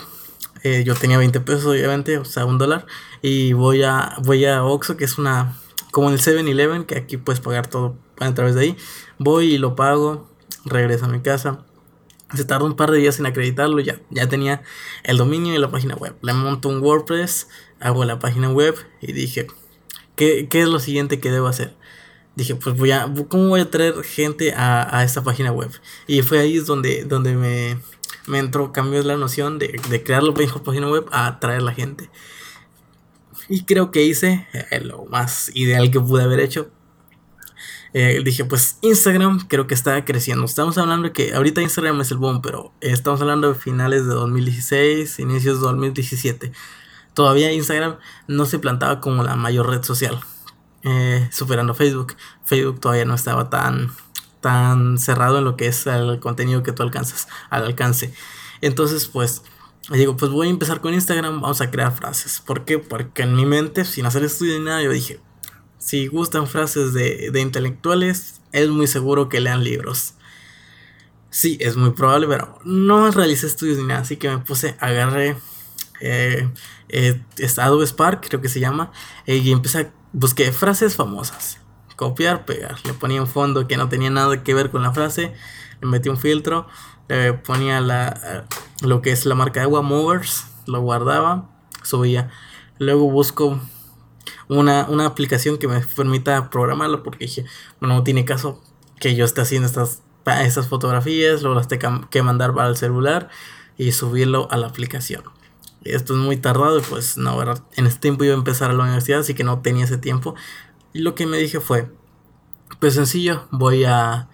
Eh, 0.62 0.84
yo 0.86 0.94
tenía 0.94 1.18
20 1.18 1.40
pesos 1.40 1.66
obviamente, 1.66 2.20
o 2.20 2.26
sea, 2.26 2.46
un 2.46 2.60
dólar. 2.60 2.86
Y 3.22 3.54
voy 3.54 3.82
a, 3.84 4.18
voy 4.24 4.46
a 4.46 4.64
Oxxo, 4.64 4.96
que 4.96 5.06
es 5.06 5.18
una 5.18 5.58
como 5.92 6.10
en 6.10 6.16
el 6.16 6.22
7-Eleven, 6.22 6.86
que 6.86 6.98
aquí 6.98 7.18
puedes 7.18 7.40
pagar 7.40 7.68
todo 7.68 7.96
a 8.20 8.34
través 8.34 8.56
de 8.56 8.62
ahí. 8.62 8.78
Voy 9.20 9.54
y 9.54 9.58
lo 9.58 9.76
pago, 9.76 10.30
regreso 10.66 11.06
a 11.06 11.08
mi 11.08 11.22
casa. 11.22 11.64
Se 12.34 12.46
tardó 12.46 12.66
un 12.66 12.76
par 12.76 12.92
de 12.92 12.98
días 12.98 13.20
en 13.20 13.26
acreditarlo, 13.26 13.80
ya, 13.80 14.02
ya 14.10 14.28
tenía 14.28 14.64
el 15.04 15.18
dominio 15.18 15.54
y 15.54 15.60
la 15.60 15.72
página 15.72 15.96
web. 15.96 16.16
Le 16.22 16.34
monto 16.34 16.68
un 16.68 16.82
WordPress, 16.82 17.48
hago 17.80 18.04
la 18.06 18.20
página 18.20 18.50
web 18.50 18.76
y 19.02 19.14
dije, 19.14 19.48
¿qué, 20.16 20.48
es 20.52 20.68
lo 20.68 20.80
siguiente 20.80 21.20
que 21.20 21.32
debo 21.32 21.48
hacer? 21.48 21.76
Dije, 22.36 22.56
pues 22.56 22.76
voy 22.76 22.92
a, 22.92 23.12
¿cómo 23.28 23.50
voy 23.50 23.62
a 23.62 23.70
traer 23.70 24.04
gente 24.04 24.54
a, 24.56 25.04
esta 25.04 25.24
página 25.24 25.52
web? 25.52 25.72
Y 26.08 26.22
fue 26.24 26.40
ahí 26.40 26.58
donde, 26.58 27.04
donde 27.04 27.36
me, 27.36 27.78
me 28.28 28.40
entró, 28.40 28.72
cambió 28.72 29.04
la 29.04 29.18
noción 29.18 29.60
de, 29.60 29.80
de 29.90 30.04
crear 30.04 30.24
la 30.24 30.34
página 30.34 30.90
web 30.90 31.06
a 31.12 31.28
atraer 31.28 31.62
la 31.62 31.74
gente. 31.74 32.10
Y 33.50 33.64
creo 33.66 33.92
que 33.92 34.04
hice 34.04 34.48
eh, 34.54 34.82
lo 34.82 35.06
más 35.06 35.52
ideal 35.54 35.92
que 35.92 36.00
pude 36.00 36.24
haber 36.24 36.40
hecho. 36.40 36.72
Eh, 37.94 38.22
dije, 38.26 38.44
pues 38.46 38.80
Instagram 38.82 39.48
creo 39.48 39.68
que 39.68 39.76
está 39.76 40.04
creciendo. 40.04 40.46
Estamos 40.46 40.78
hablando 40.78 41.14
que 41.14 41.34
ahorita 41.36 41.62
Instagram 41.62 42.02
es 42.02 42.12
el 42.12 42.18
boom, 42.18 42.42
pero 42.42 42.74
estamos 42.82 43.22
hablando 43.22 43.54
de 43.54 43.60
finales 43.60 44.08
de 44.08 44.14
2016, 44.14 45.20
inicios 45.20 45.60
de 45.60 45.68
2017. 45.68 46.52
Todavía 47.14 47.52
Instagram 47.52 47.98
no 48.28 48.46
se 48.46 48.58
plantaba 48.58 49.00
como 49.00 49.24
la 49.24 49.36
mayor 49.36 49.70
red 49.70 49.84
social, 49.84 50.20
eh, 50.84 51.28
superando 51.32 51.74
Facebook. 51.74 52.16
Facebook 52.44 52.80
todavía 52.80 53.06
no 53.06 53.16
estaba 53.16 53.50
tan, 53.50 53.92
tan 54.42 54.98
cerrado 54.98 55.40
en 55.40 55.46
lo 55.46 55.56
que 55.56 55.68
es 55.68 55.88
el 55.88 56.20
contenido 56.20 56.64
que 56.64 56.72
tú 56.72 56.84
alcanzas 56.84 57.28
al 57.50 57.64
alcance. 57.66 58.14
Entonces, 58.62 59.08
pues 59.08 59.44
digo, 59.90 60.16
pues 60.16 60.32
voy 60.32 60.48
a 60.48 60.50
empezar 60.50 60.82
con 60.82 60.94
Instagram, 60.94 61.42
vamos 61.42 61.62
a 61.62 61.72
crear 61.72 61.94
frases. 61.96 62.42
¿Por 62.46 62.66
qué? 62.66 62.80
Porque 62.80 63.24
en 63.24 63.36
mi 63.36 63.46
mente, 63.46 63.86
sin 63.86 64.06
hacer 64.06 64.24
estudio 64.24 64.58
ni 64.58 64.66
nada, 64.66 64.82
yo 64.82 64.92
dije, 64.92 65.20
si 65.78 66.08
gustan 66.08 66.48
frases 66.48 66.94
de, 66.94 67.32
intelectuales, 67.40 68.42
es 68.52 68.70
muy 68.70 68.88
seguro 68.88 69.28
que 69.28 69.42
lean 69.42 69.64
libros. 69.64 70.14
Sí, 71.30 71.58
es 71.60 71.76
muy 71.76 71.92
probable, 71.92 72.28
pero 72.28 72.60
no 72.64 73.10
realicé 73.12 73.48
estudios 73.48 73.78
ni 73.78 73.86
nada, 73.86 74.02
así 74.02 74.18
que 74.18 74.30
me 74.30 74.38
puse, 74.38 74.76
agarré 74.80 75.36
eh, 76.00 76.48
eh, 76.90 77.22
Adobe 77.58 77.86
Spark, 77.88 78.26
creo 78.28 78.40
que 78.40 78.50
se 78.50 78.60
llama, 78.60 78.92
eh, 79.26 79.38
y 79.38 79.52
empecé 79.52 79.80
a 79.80 79.92
busqué 80.14 80.52
frases 80.52 80.96
famosas. 80.96 81.60
Copiar, 81.96 82.46
pegar. 82.46 82.78
Le 82.86 82.94
ponía 82.94 83.22
un 83.22 83.28
fondo 83.28 83.68
que 83.68 83.78
no 83.78 83.90
tenía 83.90 84.10
nada 84.10 84.44
que 84.44 84.54
ver 84.54 84.72
con 84.72 84.82
la 84.82 84.94
frase, 84.94 85.34
le 85.82 85.88
metí 85.88 86.10
un 86.10 86.18
filtro, 86.18 86.68
le 87.08 87.34
ponía 87.34 87.82
la 87.82 88.46
lo 88.82 89.02
que 89.02 89.12
es 89.12 89.26
la 89.26 89.36
marca 89.36 89.60
de 89.60 89.66
agua 89.66 89.82
Movers, 89.82 90.46
lo 90.66 90.82
guardaba, 90.82 91.50
subía. 91.84 92.30
Luego 92.80 93.10
busco 93.10 93.60
una, 94.48 95.06
aplicación 95.06 95.58
que 95.58 95.68
me 95.68 95.80
permita 95.80 96.50
programarlo 96.50 97.04
porque 97.04 97.26
dije, 97.26 97.46
bueno, 97.80 97.96
no 97.96 98.04
tiene 98.04 98.26
caso 98.26 98.62
que 99.00 99.16
yo 99.16 99.26
esté 99.26 99.42
haciendo 99.42 99.68
estas, 99.68 100.02
estas 100.26 100.68
fotografías, 100.68 101.42
luego 101.42 101.56
las 101.56 101.68
tenga 101.68 102.08
que 102.10 102.22
mandar 102.22 102.54
para 102.54 102.70
el 102.70 102.78
celular 102.78 103.30
y 103.78 103.92
subirlo 103.92 104.48
a 104.52 104.58
la 104.58 104.68
aplicación. 104.68 105.24
Esto 105.84 106.14
es 106.14 106.20
muy 106.20 106.38
tardado 106.38 106.80
y 106.80 106.82
pues 106.82 107.18
no, 107.18 107.38
¿verdad? 107.38 107.64
En 107.76 107.88
ese 107.88 108.00
tiempo 108.00 108.24
iba 108.24 108.34
a 108.34 108.38
empezar 108.38 108.72
a 108.72 108.74
la 108.74 108.84
universidad, 108.84 109.20
así 109.20 109.34
que 109.34 109.44
no 109.44 109.62
tenía 109.62 109.86
ese 109.86 109.98
tiempo. 109.98 110.36
Y 110.94 111.00
lo 111.00 111.16
que 111.16 111.26
me 111.26 111.38
dije 111.38 111.60
fue, 111.60 111.92
pues 112.80 112.94
sencillo, 112.94 113.48
voy 113.52 113.84
a 113.84 114.30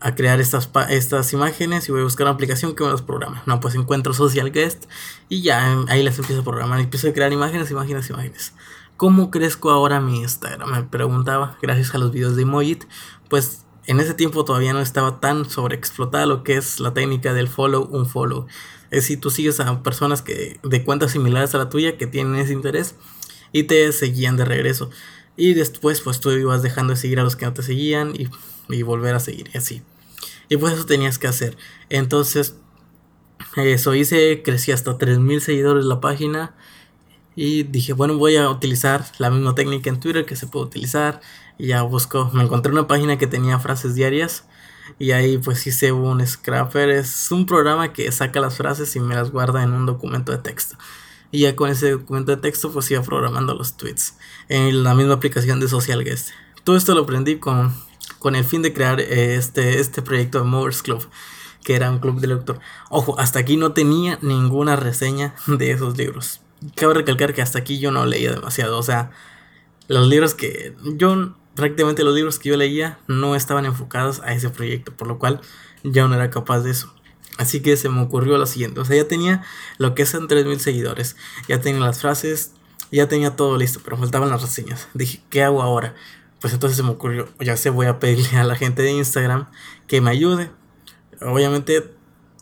a 0.00 0.14
crear 0.14 0.40
estas, 0.40 0.70
estas 0.88 1.32
imágenes 1.32 1.88
y 1.88 1.92
voy 1.92 2.00
a 2.00 2.04
buscar 2.04 2.26
una 2.26 2.34
aplicación 2.34 2.74
que 2.74 2.84
me 2.84 2.90
las 2.90 3.02
programa. 3.02 3.42
No, 3.46 3.60
pues 3.60 3.74
encuentro 3.74 4.14
Social 4.14 4.50
Guest 4.50 4.86
y 5.28 5.42
ya 5.42 5.84
ahí 5.88 6.02
las 6.02 6.18
empiezo 6.18 6.40
a 6.40 6.44
programar. 6.44 6.80
Empiezo 6.80 7.08
a 7.08 7.12
crear 7.12 7.32
imágenes, 7.32 7.70
imágenes, 7.70 8.08
imágenes. 8.08 8.54
¿Cómo 8.96 9.30
crezco 9.30 9.70
ahora 9.70 10.00
mi 10.00 10.20
Instagram? 10.20 10.70
Me 10.70 10.82
preguntaba, 10.84 11.56
gracias 11.62 11.94
a 11.94 11.98
los 11.98 12.12
videos 12.12 12.36
de 12.36 12.42
Emojit. 12.42 12.84
Pues 13.28 13.64
en 13.86 14.00
ese 14.00 14.14
tiempo 14.14 14.44
todavía 14.44 14.72
no 14.72 14.80
estaba 14.80 15.20
tan 15.20 15.48
sobreexplotada 15.48 16.26
lo 16.26 16.44
que 16.44 16.56
es 16.56 16.80
la 16.80 16.92
técnica 16.92 17.32
del 17.34 17.48
follow, 17.48 17.84
un 17.90 18.06
follow. 18.06 18.46
Es 18.90 19.06
si 19.06 19.16
tú 19.16 19.30
sigues 19.30 19.60
a 19.60 19.82
personas 19.82 20.22
que 20.22 20.58
de 20.62 20.84
cuentas 20.84 21.12
similares 21.12 21.54
a 21.54 21.58
la 21.58 21.68
tuya 21.68 21.96
que 21.96 22.06
tienen 22.06 22.36
ese 22.36 22.52
interés 22.52 22.94
y 23.52 23.64
te 23.64 23.92
seguían 23.92 24.36
de 24.36 24.44
regreso. 24.44 24.90
Y 25.36 25.54
después 25.54 26.00
pues 26.00 26.20
tú 26.20 26.30
ibas 26.30 26.62
dejando 26.62 26.94
de 26.94 27.00
seguir 27.00 27.20
a 27.20 27.22
los 27.22 27.36
que 27.36 27.46
no 27.46 27.52
te 27.52 27.62
seguían 27.62 28.14
y 28.14 28.28
y 28.72 28.82
volver 28.82 29.14
a 29.14 29.20
seguir 29.20 29.50
y 29.52 29.58
así. 29.58 29.82
Y 30.48 30.56
pues 30.56 30.74
eso 30.74 30.86
tenías 30.86 31.18
que 31.18 31.28
hacer. 31.28 31.56
Entonces, 31.88 32.56
eso 33.56 33.94
hice, 33.94 34.42
crecí 34.42 34.72
hasta 34.72 34.98
3000 34.98 35.40
seguidores 35.40 35.84
la 35.84 36.00
página. 36.00 36.54
Y 37.36 37.62
dije, 37.62 37.92
bueno, 37.92 38.18
voy 38.18 38.36
a 38.36 38.50
utilizar 38.50 39.06
la 39.18 39.30
misma 39.30 39.54
técnica 39.54 39.88
en 39.88 40.00
Twitter 40.00 40.26
que 40.26 40.36
se 40.36 40.46
puede 40.46 40.66
utilizar. 40.66 41.20
Y 41.58 41.68
ya 41.68 41.82
busco, 41.82 42.30
me 42.32 42.42
encontré 42.42 42.72
una 42.72 42.88
página 42.88 43.18
que 43.18 43.26
tenía 43.26 43.58
frases 43.58 43.94
diarias. 43.94 44.44
Y 44.98 45.12
ahí 45.12 45.38
pues 45.38 45.66
hice 45.66 45.92
un 45.92 46.26
Scrapper. 46.26 46.90
Es 46.90 47.30
un 47.30 47.46
programa 47.46 47.92
que 47.92 48.10
saca 48.12 48.40
las 48.40 48.56
frases 48.56 48.94
y 48.96 49.00
me 49.00 49.14
las 49.14 49.30
guarda 49.30 49.62
en 49.62 49.72
un 49.72 49.86
documento 49.86 50.32
de 50.32 50.38
texto. 50.38 50.76
Y 51.30 51.40
ya 51.40 51.54
con 51.54 51.70
ese 51.70 51.92
documento 51.92 52.34
de 52.34 52.42
texto 52.42 52.72
pues 52.72 52.90
iba 52.90 53.02
programando 53.02 53.54
los 53.54 53.76
tweets. 53.76 54.14
En 54.48 54.82
la 54.82 54.94
misma 54.94 55.14
aplicación 55.14 55.60
de 55.60 55.68
Social 55.68 56.04
Guest. 56.04 56.30
Todo 56.64 56.76
esto 56.76 56.94
lo 56.94 57.02
aprendí 57.02 57.38
con, 57.38 57.74
con 58.18 58.34
el 58.36 58.44
fin 58.44 58.62
de 58.62 58.72
crear 58.72 59.00
eh, 59.00 59.36
este, 59.36 59.80
este 59.80 60.02
proyecto 60.02 60.38
de 60.38 60.44
Movers 60.44 60.82
Club 60.82 61.08
que 61.64 61.74
era 61.74 61.90
un 61.90 61.98
club 61.98 62.20
de 62.20 62.28
lector. 62.28 62.60
Ojo, 62.88 63.18
hasta 63.18 63.38
aquí 63.38 63.56
no 63.56 63.72
tenía 63.72 64.18
ninguna 64.22 64.76
reseña 64.76 65.34
de 65.46 65.72
esos 65.72 65.96
libros. 65.96 66.40
Cabe 66.74 66.94
recalcar 66.94 67.34
que 67.34 67.42
hasta 67.42 67.58
aquí 67.58 67.78
yo 67.78 67.90
no 67.90 68.06
leía 68.06 68.32
demasiado. 68.32 68.78
O 68.78 68.82
sea, 68.82 69.10
los 69.88 70.08
libros 70.08 70.34
que 70.34 70.74
yo, 70.96 71.34
prácticamente 71.60 72.04
los 72.04 72.14
libros 72.14 72.38
que 72.38 72.48
yo 72.48 72.56
leía 72.56 72.98
no 73.06 73.36
estaban 73.36 73.64
enfocados 73.64 74.20
a 74.20 74.32
ese 74.32 74.50
proyecto, 74.50 74.92
por 74.92 75.08
lo 75.08 75.18
cual 75.18 75.40
yo 75.84 76.08
no 76.08 76.14
era 76.14 76.30
capaz 76.30 76.60
de 76.60 76.72
eso. 76.72 76.92
Así 77.38 77.60
que 77.60 77.76
se 77.76 77.88
me 77.88 78.02
ocurrió 78.02 78.36
lo 78.36 78.46
siguiente. 78.46 78.80
O 78.80 78.84
sea, 78.84 78.96
ya 78.96 79.08
tenía 79.08 79.42
lo 79.78 79.94
que 79.94 80.04
son 80.04 80.28
3.000 80.28 80.58
seguidores. 80.58 81.16
Ya 81.48 81.60
tenía 81.60 81.80
las 81.80 82.00
frases. 82.00 82.52
Ya 82.92 83.08
tenía 83.08 83.36
todo 83.36 83.56
listo. 83.56 83.80
Pero 83.82 83.96
faltaban 83.96 84.28
las 84.28 84.42
reseñas. 84.42 84.88
Dije, 84.92 85.22
¿qué 85.30 85.42
hago 85.42 85.62
ahora? 85.62 85.94
Pues 86.40 86.52
entonces 86.52 86.76
se 86.76 86.82
me 86.82 86.90
ocurrió. 86.90 87.28
Ya 87.38 87.56
sé, 87.56 87.70
voy 87.70 87.86
a 87.86 87.98
pedirle 87.98 88.36
a 88.36 88.44
la 88.44 88.56
gente 88.56 88.82
de 88.82 88.92
Instagram 88.92 89.46
que 89.86 90.02
me 90.02 90.10
ayude 90.10 90.50
obviamente 91.22 91.90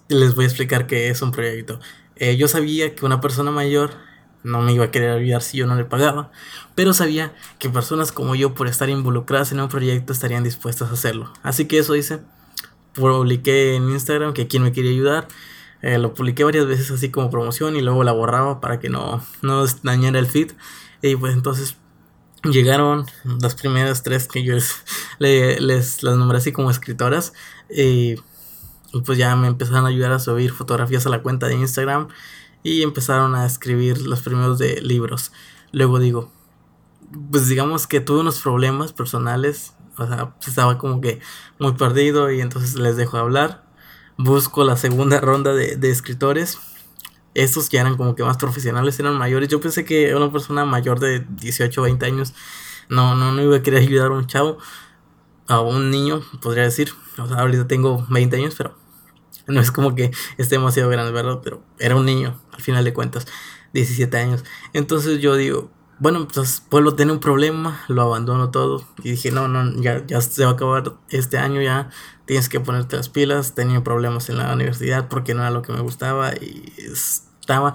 les 0.08 0.34
voy 0.34 0.44
a 0.44 0.48
explicar 0.48 0.86
qué 0.86 1.08
es 1.08 1.22
un 1.22 1.32
proyecto. 1.32 1.80
Eh, 2.16 2.36
yo 2.36 2.48
sabía 2.48 2.94
que 2.94 3.04
una 3.04 3.20
persona 3.20 3.50
mayor 3.50 3.92
no 4.42 4.60
me 4.60 4.72
iba 4.72 4.86
a 4.86 4.90
querer 4.90 5.10
ayudar 5.10 5.42
si 5.42 5.58
yo 5.58 5.66
no 5.66 5.74
le 5.74 5.84
pagaba, 5.84 6.30
pero 6.74 6.92
sabía 6.92 7.32
que 7.58 7.68
personas 7.68 8.12
como 8.12 8.34
yo, 8.34 8.54
por 8.54 8.68
estar 8.68 8.88
involucradas 8.88 9.52
en 9.52 9.60
un 9.60 9.68
proyecto, 9.68 10.12
estarían 10.12 10.44
dispuestas 10.44 10.90
a 10.90 10.94
hacerlo. 10.94 11.32
Así 11.42 11.66
que 11.66 11.78
eso 11.78 11.96
hice. 11.96 12.20
Publiqué 12.94 13.76
en 13.76 13.90
Instagram 13.90 14.32
que 14.32 14.48
quien 14.48 14.62
me 14.62 14.72
quería 14.72 14.90
ayudar. 14.90 15.28
Eh, 15.82 15.98
lo 15.98 16.14
publiqué 16.14 16.42
varias 16.42 16.66
veces 16.66 16.90
así 16.90 17.10
como 17.10 17.30
promoción 17.30 17.76
y 17.76 17.82
luego 17.82 18.02
la 18.02 18.12
borraba 18.12 18.60
para 18.60 18.80
que 18.80 18.88
no, 18.88 19.24
no 19.42 19.64
dañara 19.82 20.18
el 20.18 20.26
feed. 20.26 20.52
Y 21.02 21.14
pues 21.16 21.34
entonces 21.34 21.76
llegaron 22.42 23.06
las 23.40 23.54
primeras 23.54 24.02
tres 24.02 24.26
que 24.26 24.42
yo 24.42 24.54
les, 24.54 24.84
les 25.60 26.02
las 26.02 26.16
nombré 26.16 26.38
así 26.38 26.52
como 26.52 26.70
escritoras. 26.70 27.32
Y 27.70 28.16
y 28.92 29.02
pues 29.02 29.18
ya 29.18 29.34
me 29.36 29.48
empezaron 29.48 29.84
a 29.84 29.88
ayudar 29.88 30.12
a 30.12 30.18
subir 30.18 30.50
fotografías 30.50 31.06
a 31.06 31.10
la 31.10 31.22
cuenta 31.22 31.46
de 31.46 31.54
Instagram 31.54 32.08
y 32.68 32.82
empezaron 32.82 33.34
a 33.34 33.46
escribir 33.46 34.02
los 34.02 34.22
primeros 34.22 34.58
de 34.58 34.80
libros. 34.82 35.32
Luego 35.72 35.98
digo, 35.98 36.32
pues 37.30 37.48
digamos 37.48 37.86
que 37.86 38.00
tuve 38.00 38.20
unos 38.20 38.40
problemas 38.40 38.92
personales, 38.92 39.74
o 39.96 40.06
sea, 40.06 40.34
pues 40.36 40.48
estaba 40.48 40.78
como 40.78 41.00
que 41.00 41.20
muy 41.58 41.72
perdido 41.72 42.30
y 42.30 42.40
entonces 42.40 42.76
les 42.76 42.96
dejo 42.96 43.16
hablar. 43.16 43.64
Busco 44.16 44.64
la 44.64 44.76
segunda 44.76 45.20
ronda 45.22 45.54
de, 45.54 45.76
de 45.76 45.90
escritores. 45.90 46.58
Estos 47.34 47.68
ya 47.68 47.80
eran 47.80 47.96
como 47.96 48.14
que 48.14 48.24
más 48.24 48.36
profesionales, 48.36 48.98
eran 48.98 49.16
mayores. 49.16 49.48
Yo 49.48 49.60
pensé 49.60 49.84
que 49.84 50.14
una 50.14 50.30
persona 50.32 50.64
mayor 50.64 50.98
de 51.00 51.24
18 51.28 51.80
o 51.80 51.84
20 51.84 52.04
años 52.06 52.34
no, 52.88 53.14
no, 53.14 53.32
no 53.32 53.42
iba 53.42 53.56
a 53.56 53.62
querer 53.62 53.82
ayudar 53.82 54.08
a 54.08 54.14
un 54.14 54.26
chavo, 54.26 54.58
a 55.46 55.60
un 55.60 55.90
niño, 55.90 56.22
podría 56.42 56.64
decir. 56.64 56.92
O 57.18 57.26
sea, 57.26 57.38
ahorita 57.38 57.66
tengo 57.66 58.06
20 58.10 58.36
años, 58.36 58.54
pero 58.56 58.76
no 59.54 59.60
es 59.60 59.72
como 59.72 59.94
que 59.94 60.10
esté 60.36 60.56
demasiado 60.56 60.90
grande, 60.90 61.12
¿verdad? 61.12 61.40
Pero 61.42 61.62
era 61.78 61.96
un 61.96 62.06
niño, 62.06 62.40
al 62.52 62.60
final 62.60 62.84
de 62.84 62.92
cuentas, 62.92 63.26
17 63.72 64.16
años. 64.16 64.44
Entonces 64.72 65.20
yo 65.20 65.34
digo, 65.36 65.70
bueno, 65.98 66.28
pues 66.32 66.62
puedo 66.68 66.94
tener 66.94 67.12
un 67.12 67.20
problema, 67.20 67.82
lo 67.88 68.02
abandono 68.02 68.50
todo. 68.50 68.86
Y 69.02 69.12
dije, 69.12 69.32
no, 69.32 69.48
no, 69.48 69.80
ya, 69.80 70.06
ya 70.06 70.20
se 70.20 70.44
va 70.44 70.50
a 70.50 70.54
acabar 70.54 70.94
este 71.08 71.38
año, 71.38 71.60
ya 71.60 71.90
tienes 72.24 72.48
que 72.48 72.60
ponerte 72.60 72.96
las 72.96 73.08
pilas. 73.08 73.54
Tenía 73.54 73.82
problemas 73.82 74.28
en 74.28 74.38
la 74.38 74.52
universidad 74.52 75.08
porque 75.08 75.34
no 75.34 75.40
era 75.40 75.50
lo 75.50 75.62
que 75.62 75.72
me 75.72 75.80
gustaba 75.80 76.34
y 76.34 76.72
estaba, 76.78 77.74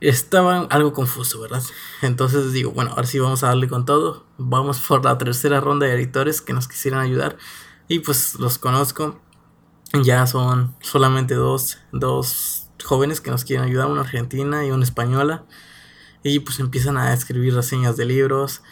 estaba 0.00 0.66
algo 0.70 0.92
confuso, 0.92 1.40
¿verdad? 1.40 1.62
Entonces 2.02 2.52
digo, 2.52 2.70
bueno, 2.70 2.92
ahora 2.92 3.06
sí 3.06 3.18
vamos 3.18 3.42
a 3.42 3.48
darle 3.48 3.68
con 3.68 3.84
todo. 3.84 4.26
Vamos 4.38 4.78
por 4.80 5.04
la 5.04 5.18
tercera 5.18 5.60
ronda 5.60 5.86
de 5.86 5.94
editores 5.94 6.40
que 6.40 6.52
nos 6.52 6.68
quisieran 6.68 7.00
ayudar. 7.00 7.36
Y 7.88 7.98
pues 7.98 8.36
los 8.38 8.58
conozco. 8.58 9.20
Ya 10.02 10.26
son 10.26 10.74
solamente 10.80 11.34
dos, 11.34 11.78
dos 11.92 12.68
jóvenes 12.82 13.20
que 13.20 13.30
nos 13.30 13.44
quieren 13.44 13.64
ayudar, 13.64 13.86
una 13.86 14.00
argentina 14.00 14.64
y 14.66 14.70
una 14.70 14.84
española. 14.84 15.44
Y 16.22 16.40
pues 16.40 16.58
empiezan 16.58 16.96
a 16.96 17.12
escribir 17.12 17.54
reseñas 17.54 17.96
de 17.96 18.06
libros. 18.06 18.62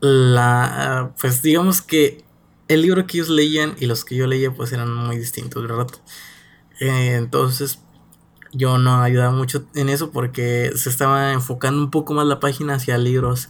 La, 0.00 1.12
pues 1.20 1.42
digamos 1.42 1.82
que 1.82 2.24
el 2.68 2.82
libro 2.82 3.06
que 3.06 3.18
ellos 3.18 3.30
leían 3.30 3.74
y 3.80 3.86
los 3.86 4.04
que 4.04 4.14
yo 4.14 4.26
leía 4.26 4.52
pues 4.52 4.72
eran 4.72 4.94
muy 4.94 5.18
distintos, 5.18 5.62
¿verdad? 5.62 5.88
Eh, 6.80 7.14
entonces 7.16 7.80
yo 8.52 8.78
no 8.78 9.02
ayudaba 9.02 9.32
mucho 9.32 9.66
en 9.74 9.88
eso 9.88 10.10
porque 10.12 10.70
se 10.76 10.88
estaba 10.88 11.32
enfocando 11.32 11.82
un 11.82 11.90
poco 11.90 12.14
más 12.14 12.26
la 12.26 12.40
página 12.40 12.74
hacia 12.74 12.96
libros 12.98 13.48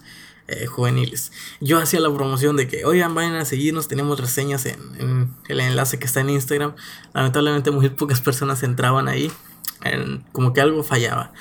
eh, 0.51 0.65
juveniles. 0.65 1.31
Yo 1.61 1.77
hacía 1.77 1.99
la 1.99 2.11
promoción 2.11 2.55
de 2.55 2.67
que, 2.67 2.83
oigan, 2.83 3.13
vayan 3.13 3.35
a 3.35 3.45
seguirnos, 3.45 3.87
tenemos 3.87 4.19
reseñas 4.19 4.65
en, 4.65 5.31
el 5.47 5.59
enlace 5.59 5.99
que 5.99 6.05
está 6.05 6.21
en 6.21 6.31
Instagram. 6.31 6.73
Lamentablemente 7.13 7.69
muy 7.69 7.89
pocas 7.89 8.19
personas 8.19 8.63
entraban 8.63 9.07
ahí, 9.07 9.31
como 10.31 10.53
que 10.53 10.61
algo 10.61 10.83
fallaba. 10.83 11.33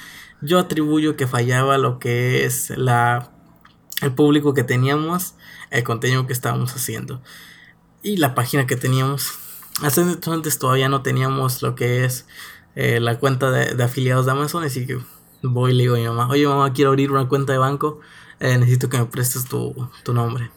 Yo 0.43 0.59
atribuyo 0.59 1.17
que 1.17 1.27
fallaba 1.27 1.79
lo 1.79 1.99
que 1.99 2.45
es 2.45 2.71
la, 2.77 3.31
el 4.03 4.13
público 4.13 4.53
que 4.53 4.63
teníamos, 4.63 5.35
el 5.71 5.85
contenido 5.85 6.27
que 6.27 6.35
estábamos 6.35 6.75
haciendo 6.77 7.23
y 8.03 8.19
la 8.19 8.35
página 8.35 8.67
que 8.67 8.77
teníamos. 8.77 9.39
Hace 9.83 10.03
entonces 10.03 10.59
todavía 10.59 10.91
no 10.91 11.01
teníamos 11.03 11.63
lo 11.63 11.75
que 11.75 12.05
es 12.05 12.27
eh, 12.75 13.01
la 13.01 13.19
cuenta 13.19 13.51
de, 13.51 13.75
de 13.75 13.85
afiliados 13.85 14.27
de 14.27 14.33
Amazon, 14.33 14.65
así 14.65 14.87
que 14.87 14.99
voy 15.43 15.73
y 15.73 15.75
le 15.75 15.83
digo 15.85 15.95
a 15.95 15.99
mi 15.99 16.05
mamá, 16.05 16.29
oye 16.29 16.47
mamá, 16.47 16.73
quiero 16.75 16.91
abrir 16.91 17.11
una 17.11 17.27
cuenta 17.27 17.53
de 17.53 17.59
banco 17.59 18.01
eh, 18.41 18.57
necesito 18.59 18.89
que 18.89 18.99
me 18.99 19.07
prestes 19.07 19.45
tu, 19.47 19.75
nombre. 20.13 20.51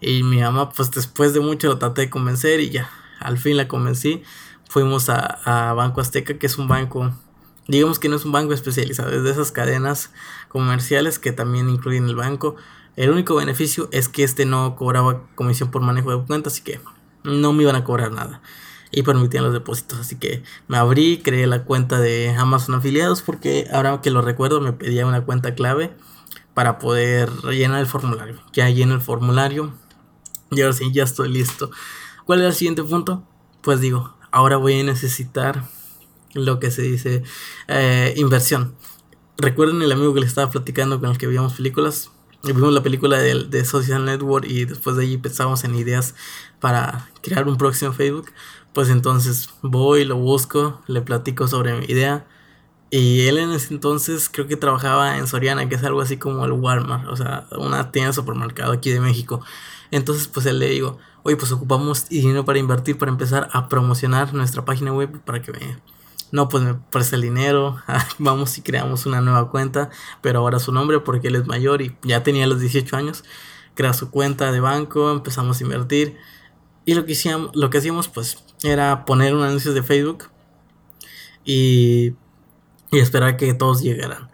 Y 0.00 0.22
mi 0.22 0.40
mamá, 0.40 0.70
pues 0.70 0.90
después 0.90 1.34
de 1.34 1.40
mucho 1.40 1.68
lo 1.68 1.78
traté 1.78 2.02
de 2.02 2.10
convencer 2.10 2.60
y 2.60 2.70
ya, 2.70 2.90
al 3.20 3.38
fin 3.38 3.56
la 3.56 3.68
convencí. 3.68 4.22
Fuimos 4.68 5.08
a, 5.08 5.72
Banco 5.74 6.00
Azteca, 6.00 6.38
que 6.38 6.46
es 6.46 6.58
un 6.58 6.68
banco, 6.68 7.12
digamos 7.68 7.98
que 7.98 8.08
no 8.08 8.16
es 8.16 8.24
un 8.24 8.32
banco 8.32 8.52
especializado, 8.52 9.10
es 9.10 9.22
de 9.22 9.30
esas 9.30 9.52
cadenas 9.52 10.10
comerciales 10.48 11.18
que 11.18 11.32
también 11.32 11.68
incluyen 11.68 12.08
el 12.08 12.16
banco. 12.16 12.56
El 12.96 13.10
único 13.10 13.34
beneficio 13.34 13.88
es 13.92 14.08
que 14.08 14.22
este 14.22 14.46
no 14.46 14.76
cobraba 14.76 15.26
comisión 15.34 15.70
por 15.70 15.82
manejo 15.82 16.16
de 16.16 16.24
cuentas, 16.26 16.54
así 16.54 16.62
que 16.62 16.80
no 17.24 17.52
me 17.52 17.62
iban 17.62 17.76
a 17.76 17.84
cobrar 17.84 18.12
nada. 18.12 18.42
Y 18.90 19.02
permitían 19.02 19.44
los 19.44 19.54
depósitos, 19.54 19.98
así 20.00 20.16
que 20.16 20.42
me 20.68 20.76
abrí, 20.76 21.20
creé 21.22 21.46
la 21.46 21.64
cuenta 21.64 21.98
de 21.98 22.30
Amazon 22.30 22.74
afiliados 22.74 23.22
porque 23.22 23.66
ahora 23.72 24.00
que 24.02 24.10
lo 24.10 24.20
recuerdo 24.20 24.60
me 24.60 24.72
pedía 24.72 25.06
una 25.06 25.22
cuenta 25.22 25.54
clave 25.54 25.94
para 26.54 26.78
poder 26.78 27.30
rellenar 27.42 27.80
el 27.80 27.86
formulario. 27.86 28.40
Ya 28.52 28.68
lleno 28.68 28.94
el 28.94 29.00
formulario 29.00 29.72
y 30.50 30.60
ahora 30.60 30.74
sí, 30.74 30.92
ya 30.92 31.04
estoy 31.04 31.30
listo. 31.30 31.70
¿Cuál 32.26 32.40
es 32.40 32.46
el 32.46 32.54
siguiente 32.54 32.82
punto? 32.84 33.24
Pues 33.62 33.80
digo, 33.80 34.14
ahora 34.30 34.56
voy 34.56 34.80
a 34.80 34.84
necesitar 34.84 35.64
lo 36.34 36.60
que 36.60 36.70
se 36.70 36.82
dice 36.82 37.22
eh, 37.68 38.14
inversión. 38.16 38.74
Recuerden 39.38 39.80
el 39.82 39.92
amigo 39.92 40.12
que 40.12 40.20
le 40.20 40.26
estaba 40.26 40.50
platicando 40.50 41.00
con 41.00 41.10
el 41.10 41.18
que 41.18 41.26
veíamos 41.26 41.54
películas. 41.54 42.10
Vimos 42.44 42.72
la 42.72 42.82
película 42.82 43.18
de, 43.18 43.44
de, 43.44 43.64
Social 43.64 44.04
Network 44.04 44.44
y 44.46 44.64
después 44.64 44.96
de 44.96 45.04
allí 45.04 45.16
pensamos 45.16 45.62
en 45.64 45.76
ideas 45.76 46.16
para 46.60 47.08
crear 47.22 47.46
un 47.48 47.56
próximo 47.56 47.92
Facebook. 47.92 48.30
Pues 48.72 48.88
entonces 48.88 49.48
voy, 49.62 50.04
lo 50.04 50.16
busco, 50.16 50.82
le 50.86 51.02
platico 51.02 51.46
sobre 51.46 51.74
mi 51.74 51.86
idea 51.86 52.26
y 52.94 53.26
él 53.26 53.38
en 53.38 53.52
ese 53.52 53.72
entonces 53.72 54.28
creo 54.30 54.46
que 54.46 54.58
trabajaba 54.58 55.16
en 55.16 55.26
Soriana, 55.26 55.66
que 55.66 55.76
es 55.76 55.82
algo 55.82 56.02
así 56.02 56.18
como 56.18 56.44
el 56.44 56.52
Walmart, 56.52 57.08
o 57.08 57.16
sea, 57.16 57.46
una 57.52 57.90
tienda 57.90 58.08
de 58.08 58.12
supermercado 58.12 58.70
aquí 58.70 58.90
de 58.90 59.00
México. 59.00 59.42
Entonces, 59.90 60.28
pues 60.28 60.44
él 60.44 60.58
le 60.58 60.68
digo, 60.68 60.98
oye, 61.22 61.36
pues 61.36 61.50
ocupamos 61.52 62.10
dinero 62.10 62.44
para 62.44 62.58
invertir, 62.58 62.98
para 62.98 63.10
empezar 63.10 63.48
a 63.52 63.70
promocionar 63.70 64.34
nuestra 64.34 64.66
página 64.66 64.92
web 64.92 65.22
para 65.24 65.40
que 65.40 65.52
me... 65.52 65.78
No, 66.32 66.50
pues 66.50 66.62
me 66.64 66.74
presta 66.74 67.16
el 67.16 67.22
dinero, 67.22 67.78
vamos 68.18 68.58
y 68.58 68.60
creamos 68.60 69.06
una 69.06 69.22
nueva 69.22 69.50
cuenta, 69.50 69.88
pero 70.20 70.40
ahora 70.40 70.58
su 70.58 70.70
nombre 70.70 71.00
porque 71.00 71.28
él 71.28 71.36
es 71.36 71.46
mayor 71.46 71.80
y 71.80 71.96
ya 72.02 72.22
tenía 72.22 72.46
los 72.46 72.60
18 72.60 72.94
años, 72.94 73.24
crea 73.74 73.94
su 73.94 74.10
cuenta 74.10 74.52
de 74.52 74.60
banco, 74.60 75.10
empezamos 75.10 75.58
a 75.58 75.64
invertir 75.64 76.18
y 76.84 76.92
lo 76.92 77.06
que 77.06 77.14
hacíamos, 77.14 77.56
lo 77.56 77.70
que 77.70 77.78
hacíamos 77.78 78.08
pues 78.08 78.36
era 78.62 79.06
poner 79.06 79.34
un 79.34 79.44
anuncio 79.44 79.72
de 79.72 79.82
Facebook 79.82 80.24
y 81.44 82.16
y 82.92 83.00
esperar 83.00 83.36
que 83.36 83.52
todos 83.54 83.82
llegaran. 83.82 84.30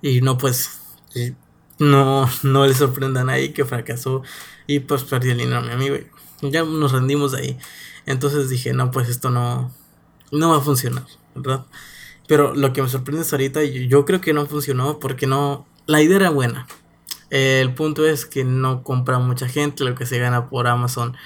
Y 0.00 0.20
no, 0.20 0.38
pues, 0.38 0.80
no, 1.78 2.28
no 2.44 2.66
le 2.66 2.74
sorprendan 2.74 3.28
ahí 3.28 3.52
que 3.52 3.64
fracasó 3.64 4.22
y 4.66 4.80
pues 4.80 5.02
perdí 5.02 5.30
el 5.30 5.38
dinero 5.38 5.58
a 5.58 5.62
mi 5.62 5.72
amigo. 5.72 5.96
Ya 6.42 6.62
nos 6.62 6.92
rendimos 6.92 7.32
de 7.32 7.38
ahí. 7.38 7.58
Entonces 8.06 8.48
dije, 8.48 8.72
no, 8.72 8.90
pues 8.90 9.08
esto 9.08 9.30
no, 9.30 9.72
no 10.30 10.50
va 10.50 10.58
a 10.58 10.60
funcionar. 10.60 11.04
¿verdad? 11.34 11.64
Pero 12.28 12.54
lo 12.54 12.72
que 12.72 12.82
me 12.82 12.88
sorprende 12.88 13.22
es 13.22 13.32
ahorita, 13.32 13.62
yo 13.64 14.04
creo 14.04 14.20
que 14.20 14.32
no 14.32 14.46
funcionó 14.46 14.98
porque 14.98 15.26
no, 15.26 15.66
la 15.86 16.02
idea 16.02 16.16
era 16.16 16.30
buena. 16.30 16.66
el 17.30 17.74
punto 17.74 18.06
es 18.06 18.26
que 18.26 18.44
no 18.44 18.82
compra 18.82 19.18
mucha 19.18 19.48
gente, 19.48 19.84
lo 19.84 19.94
que 19.94 20.06
se 20.06 20.18
gana 20.18 20.48
por 20.48 20.66
Amazon 20.66 21.16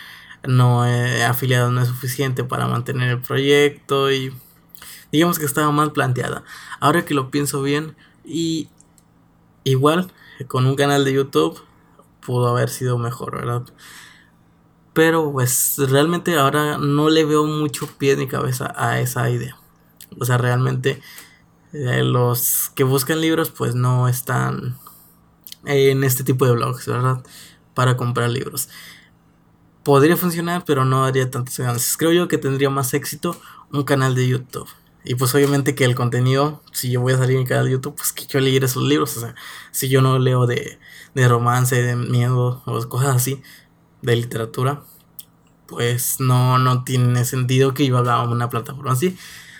no 0.47 0.87
eh, 0.87 1.25
afiliado 1.25 1.71
no 1.71 1.83
es 1.83 1.89
suficiente 1.89 2.45
para 2.45 2.69
mantener 2.69 3.11
el 3.11 3.21
proyecto 3.21 4.13
y 4.13 4.33
digamos 5.17 5.39
que 5.39 5.47
estaba 5.47 5.71
mal 5.71 5.93
planteada. 5.93 6.45
Ahora 6.79 7.05
que 7.05 7.15
lo 7.15 7.31
pienso 7.31 7.63
bien 7.63 7.97
y 8.25 8.69
igual 9.65 10.13
con 10.47 10.67
un 10.67 10.77
canal 10.77 11.05
de 11.05 11.15
YouTube 11.15 11.61
pudo 12.21 12.49
haber 12.49 12.69
sido 12.69 12.99
mejor, 12.99 13.37
¿verdad? 13.37 13.63
Pero 14.93 15.33
pues 15.33 15.77
realmente 15.79 16.37
ahora 16.37 16.77
no 16.77 17.09
le 17.09 17.25
veo 17.25 17.45
mucho 17.45 17.87
pie 17.87 18.17
ni 18.17 18.27
cabeza 18.27 18.75
a 18.77 19.01
esa 19.01 19.31
idea. 19.31 19.57
O 20.19 20.25
sea, 20.25 20.37
realmente 20.37 21.01
eh, 21.73 22.03
los 22.03 22.71
que 22.75 22.85
buscan 22.85 23.21
libros 23.21 23.51
pues 23.51 23.75
no 23.75 24.09
están 24.09 24.77
en 25.65 26.05
este 26.05 26.25
tipo 26.25 26.45
de 26.45 26.53
blogs, 26.53 26.87
¿verdad? 26.87 27.25
Para 27.75 27.97
comprar 27.97 28.29
libros. 28.29 28.69
Podría 29.83 30.17
funcionar, 30.17 30.65
pero 30.67 30.85
no 30.85 31.05
haría 31.05 31.31
tantas 31.31 31.59
ganancias. 31.59 31.97
Creo 31.97 32.13
yo 32.13 32.29
que 32.29 32.39
tendría 32.39 32.69
más 32.69 32.93
éxito 32.93 33.41
un 33.73 33.85
canal 33.85 34.15
de 34.15 34.29
YouTube. 34.29 34.69
Y 35.09 35.15
pues 35.15 35.33
obviamente 35.37 35.77
que 35.77 35.85
el 35.85 35.95
contenido, 35.95 36.63
si 36.73 36.91
yo 36.91 37.01
voy 37.01 37.13
a 37.13 37.19
salir 37.19 37.37
en 37.37 37.43
mi 37.45 37.49
canal 37.49 37.67
de 37.67 37.71
YouTube, 37.71 37.95
pues 37.95 38.13
que 38.13 38.27
yo 38.27 38.41
leyera 38.41 38.67
esos 38.67 38.83
libros. 38.83 39.17
O 39.17 39.21
sea, 39.21 39.37
si 39.71 39.89
yo 39.89 40.03
no 40.03 40.19
leo 40.19 40.47
de, 40.47 40.81
de 41.15 41.29
romance, 41.29 41.81
de 41.81 41.95
miedo 41.95 42.61
o 42.67 42.89
cosas 42.89 43.15
así, 43.15 43.41
de 44.03 44.17
literatura, 44.17 44.83
pues 45.67 46.19
no, 46.19 46.59
no 46.59 46.83
tiene 46.83 47.25
sentido 47.25 47.73
que 47.73 47.87
yo 47.87 47.99
haga 47.99 48.23
una 48.25 48.49
plataforma 48.49 48.93
así. 48.93 49.17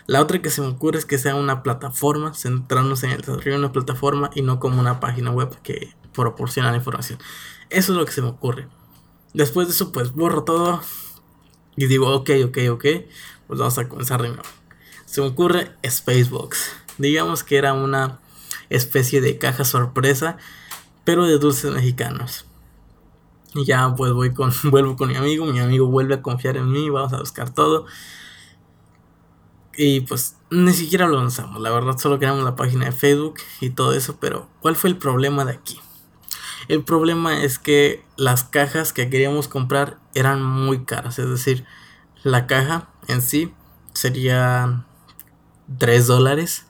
La 0.07 0.21
otra 0.21 0.43
que 0.43 0.51
se 0.51 0.63
me 0.63 0.69
ocurre 0.69 0.99
es 0.99 1.07
que 1.07 1.17
sea 1.17 1.37
una 1.37 1.63
plataforma, 1.63 2.35
centrándose 2.35 3.07
en 3.07 3.13
el 3.13 3.21
desarrollo 3.21 3.53
de 3.53 3.59
una 3.59 3.73
plataforma 3.73 4.31
y 4.35 4.43
no 4.43 4.59
como 4.59 4.81
una 4.81 4.99
página 4.99 5.31
web 5.31 5.57
que 5.63 5.95
proporciona 6.13 6.73
la 6.73 6.79
información. 6.79 7.21
Eso 7.71 7.93
es 7.93 7.99
lo 7.99 8.05
que 8.05 8.13
se 8.13 8.23
me 8.23 8.29
ocurre. 8.29 8.67
Después 9.33 9.69
de 9.69 9.75
eso, 9.75 9.93
pues 9.93 10.13
borro 10.13 10.43
todo 10.43 10.81
y 11.77 11.87
digo, 11.87 12.13
ok, 12.13 12.31
ok, 12.47 12.59
ok, 12.73 12.85
pues 13.47 13.61
vamos 13.61 13.79
a 13.79 13.89
comenzar 13.89 14.23
de 14.23 14.29
nuevo. 14.31 14.56
Se 15.07 15.21
me 15.23 15.29
ocurre 15.29 15.73
Spacebox. 15.89 16.73
Digamos 16.99 17.43
que 17.43 17.57
era 17.57 17.73
una 17.73 18.21
especie 18.69 19.21
de 19.21 19.39
caja 19.39 19.65
sorpresa, 19.65 20.37
pero 21.05 21.25
de 21.25 21.39
dulces 21.39 21.73
mexicanos. 21.73 22.45
Y 23.55 23.65
ya 23.65 23.95
pues 23.97 24.13
voy 24.13 24.35
con, 24.35 24.53
vuelvo 24.65 24.97
con 24.97 25.09
mi 25.09 25.17
amigo, 25.17 25.47
mi 25.47 25.61
amigo 25.61 25.87
vuelve 25.87 26.17
a 26.17 26.23
confiar 26.23 26.57
en 26.57 26.71
mí, 26.71 26.91
vamos 26.91 27.13
a 27.13 27.21
buscar 27.21 27.51
todo. 27.51 27.87
Y 29.79 30.01
pues 30.01 30.37
ni 30.51 30.73
siquiera 30.73 31.07
lo 31.07 31.19
lanzamos, 31.19 31.61
la 31.61 31.71
verdad 31.71 31.99
solo 31.99 32.19
creamos 32.19 32.45
la 32.45 32.57
página 32.57 32.87
de 32.87 32.93
Facebook 32.93 33.35
y 33.61 33.71
todo 33.71 33.93
eso, 33.93 34.17
pero 34.19 34.49
¿cuál 34.61 34.75
fue 34.75 34.89
el 34.89 34.97
problema 34.97 35.45
de 35.45 35.53
aquí? 35.53 35.81
El 36.69 36.83
problema 36.83 37.43
es 37.43 37.59
que 37.59 38.03
las 38.17 38.45
cajas 38.45 38.93
que 38.93 39.11
queríamos 39.11 39.49
comprar 39.49 39.99
eran 40.15 40.43
muy 40.43 40.85
caras, 40.85 41.19
es 41.19 41.29
decir, 41.29 41.65
la 42.23 42.47
caja 42.47 42.89
en 43.07 43.21
sí 43.21 43.53
sería 43.93 44.86
3 45.79 46.07
dólares 46.07 46.67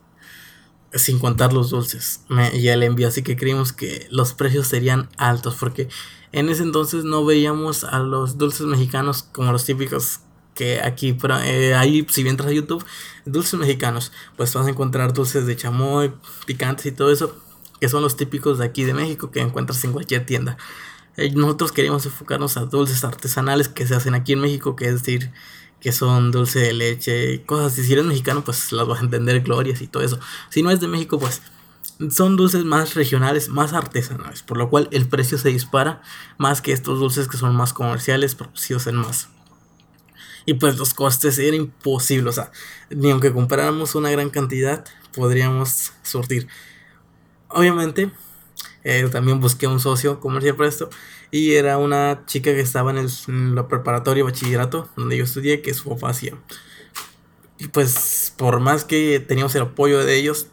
sin 0.94 1.18
contar 1.18 1.52
los 1.52 1.70
dulces 1.70 2.20
y 2.54 2.68
el 2.68 2.82
envío. 2.82 3.08
Así 3.08 3.22
que 3.22 3.36
creímos 3.36 3.72
que 3.72 4.06
los 4.10 4.32
precios 4.32 4.66
serían 4.66 5.08
altos 5.16 5.56
porque 5.58 5.88
en 6.32 6.48
ese 6.48 6.62
entonces 6.62 7.04
no 7.04 7.24
veíamos 7.24 7.84
a 7.84 7.98
los 7.98 8.38
dulces 8.38 8.66
mexicanos 8.66 9.22
como 9.22 9.52
los 9.52 9.64
típicos 9.64 10.20
que 10.54 10.80
aquí, 10.80 11.16
eh, 11.44 11.74
ahí 11.74 12.06
si 12.10 12.26
entras 12.26 12.48
a 12.48 12.52
YouTube, 12.52 12.84
dulces 13.26 13.60
mexicanos, 13.60 14.10
pues 14.36 14.54
vas 14.54 14.66
a 14.66 14.70
encontrar 14.70 15.12
dulces 15.12 15.46
de 15.46 15.54
chamoy, 15.54 16.12
picantes 16.46 16.86
y 16.86 16.92
todo 16.92 17.12
eso, 17.12 17.36
que 17.78 17.88
son 17.88 18.02
los 18.02 18.16
típicos 18.16 18.58
de 18.58 18.64
aquí 18.64 18.84
de 18.84 18.94
México 18.94 19.30
que 19.30 19.40
encuentras 19.40 19.84
en 19.84 19.92
cualquier 19.92 20.24
tienda. 20.24 20.56
Eh, 21.18 21.30
nosotros 21.34 21.72
queríamos 21.72 22.06
enfocarnos 22.06 22.56
a 22.56 22.64
dulces 22.64 23.04
artesanales 23.04 23.68
que 23.68 23.86
se 23.86 23.94
hacen 23.94 24.14
aquí 24.14 24.32
en 24.32 24.40
México, 24.40 24.76
que 24.76 24.86
es 24.86 24.94
decir, 24.94 25.30
que 25.86 25.92
son 25.92 26.32
dulce 26.32 26.58
de 26.58 26.72
leche 26.72 27.34
y 27.34 27.38
cosas. 27.38 27.74
Si 27.74 27.92
eres 27.92 28.04
mexicano, 28.04 28.42
pues 28.42 28.72
las 28.72 28.88
vas 28.88 28.98
a 28.98 29.04
entender, 29.04 29.40
glorias 29.42 29.80
y 29.82 29.86
todo 29.86 30.02
eso. 30.02 30.18
Si 30.50 30.60
no 30.60 30.72
es 30.72 30.80
de 30.80 30.88
México, 30.88 31.16
pues 31.16 31.42
son 32.10 32.36
dulces 32.36 32.64
más 32.64 32.94
regionales, 32.94 33.48
más 33.50 33.72
artesanales, 33.72 34.42
por 34.42 34.56
lo 34.56 34.68
cual 34.68 34.88
el 34.90 35.06
precio 35.06 35.38
se 35.38 35.50
dispara 35.50 36.02
más 36.38 36.60
que 36.60 36.72
estos 36.72 36.98
dulces 36.98 37.28
que 37.28 37.36
son 37.36 37.54
más 37.54 37.72
comerciales, 37.72 38.34
producidos 38.34 38.88
en 38.88 38.96
más. 38.96 39.28
Y 40.44 40.54
pues 40.54 40.76
los 40.76 40.92
costes 40.92 41.38
eran 41.38 41.54
imposibles, 41.54 42.30
o 42.30 42.42
sea, 42.42 42.50
ni 42.90 43.12
aunque 43.12 43.32
compráramos 43.32 43.94
una 43.94 44.10
gran 44.10 44.30
cantidad, 44.30 44.84
podríamos 45.14 45.92
surtir. 46.02 46.48
Obviamente, 47.46 48.10
eh, 48.88 49.08
también 49.10 49.40
busqué 49.40 49.66
un 49.66 49.80
socio 49.80 50.20
comercial 50.20 50.54
para 50.54 50.68
esto 50.68 50.88
y 51.32 51.54
era 51.54 51.76
una 51.76 52.24
chica 52.26 52.52
que 52.52 52.60
estaba 52.60 52.92
en, 52.92 52.98
el, 52.98 53.54
la 53.56 53.66
preparatoria 53.66 54.22
bachillerato 54.22 54.88
donde 54.94 55.16
yo 55.16 55.24
estudié 55.24 55.60
que 55.60 55.74
su 55.74 55.88
papá 55.88 56.10
hacía. 56.10 56.34
Y 57.58 57.66
pues 57.66 58.32
por 58.36 58.60
más 58.60 58.84
que 58.84 59.18
teníamos 59.18 59.56
el 59.56 59.62
apoyo 59.62 60.04
de 60.04 60.16
ellos 60.16 60.46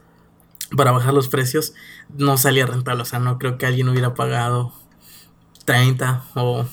para 0.75 0.91
bajar 0.91 1.13
los 1.13 1.27
precios, 1.27 1.75
no 2.17 2.39
salía 2.39 2.65
rentable. 2.65 3.03
O 3.03 3.05
sea, 3.05 3.19
no 3.19 3.37
creo 3.37 3.59
que 3.59 3.67
alguien 3.67 3.87
hubiera 3.87 4.15
pagado 4.15 4.73
30 5.65 6.25
o 6.33 6.65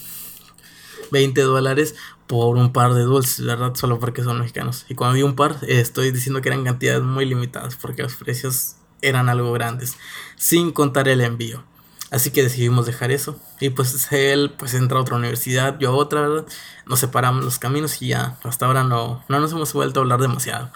20 1.11 1.43
dólares 1.43 1.95
por 2.27 2.57
un 2.57 2.73
par 2.73 2.95
de 2.95 3.03
dulces, 3.03 3.45
¿verdad? 3.45 3.75
Solo 3.75 3.99
porque 3.99 4.23
son 4.23 4.39
mexicanos. 4.39 4.87
Y 4.89 4.95
cuando 4.95 5.17
vi 5.17 5.25
un 5.25 5.37
par, 5.37 5.59
estoy 5.69 6.11
diciendo 6.11 6.41
que 6.41 6.49
eran 6.49 6.65
cantidades 6.65 7.03
muy 7.03 7.27
limitadas 7.27 7.77
porque 7.77 8.03
los 8.03 8.17
precios 8.17 8.77
eran 9.03 9.29
algo 9.29 9.53
grandes, 9.53 9.97
sin 10.37 10.73
contar 10.73 11.09
el 11.09 11.21
envío. 11.21 11.63
Así 12.11 12.33
que 12.33 12.43
decidimos 12.43 12.87
dejar 12.87 13.13
eso. 13.13 13.39
Y 13.61 13.71
pues 13.71 14.11
él 14.13 14.53
pues 14.59 14.75
entra 14.75 14.99
a 14.99 15.03
otra 15.03 15.17
universidad, 15.17 15.79
yo 15.79 15.91
a 15.91 15.95
otra, 15.95 16.23
¿verdad? 16.23 16.47
Nos 16.87 16.99
separamos 16.99 17.45
los 17.45 17.59
caminos 17.59 18.03
y 18.03 18.09
ya 18.09 18.37
hasta 18.43 18.67
ahora 18.67 18.83
no, 18.83 19.25
no 19.29 19.41
nos 19.41 19.53
hemos 19.53 19.73
vuelto 19.73 20.01
a 20.01 20.03
hablar 20.03 20.21
demasiado. 20.21 20.71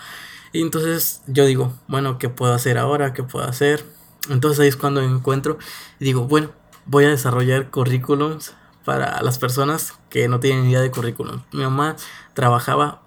Y 0.53 0.63
entonces 0.63 1.23
yo 1.27 1.45
digo, 1.45 1.73
bueno, 1.89 2.19
¿qué 2.19 2.29
puedo 2.29 2.55
hacer 2.55 2.79
ahora? 2.79 3.13
¿Qué 3.13 3.25
puedo 3.25 3.47
hacer? 3.47 3.85
Entonces 4.29 4.61
ahí 4.61 4.69
es 4.69 4.77
cuando 4.77 5.03
encuentro 5.03 5.59
y 5.99 6.05
digo, 6.05 6.29
bueno, 6.29 6.53
voy 6.87 7.05
a 7.05 7.09
desarrollar 7.09 7.71
currículums 7.71 8.55
para 8.85 9.21
las 9.23 9.39
personas 9.39 9.95
que 10.11 10.29
no 10.29 10.39
tienen 10.41 10.67
idea 10.67 10.81
de 10.81 10.91
currículum. 10.91 11.43
Mi 11.53 11.65
mamá 11.65 11.97
trabajaba 12.35 13.03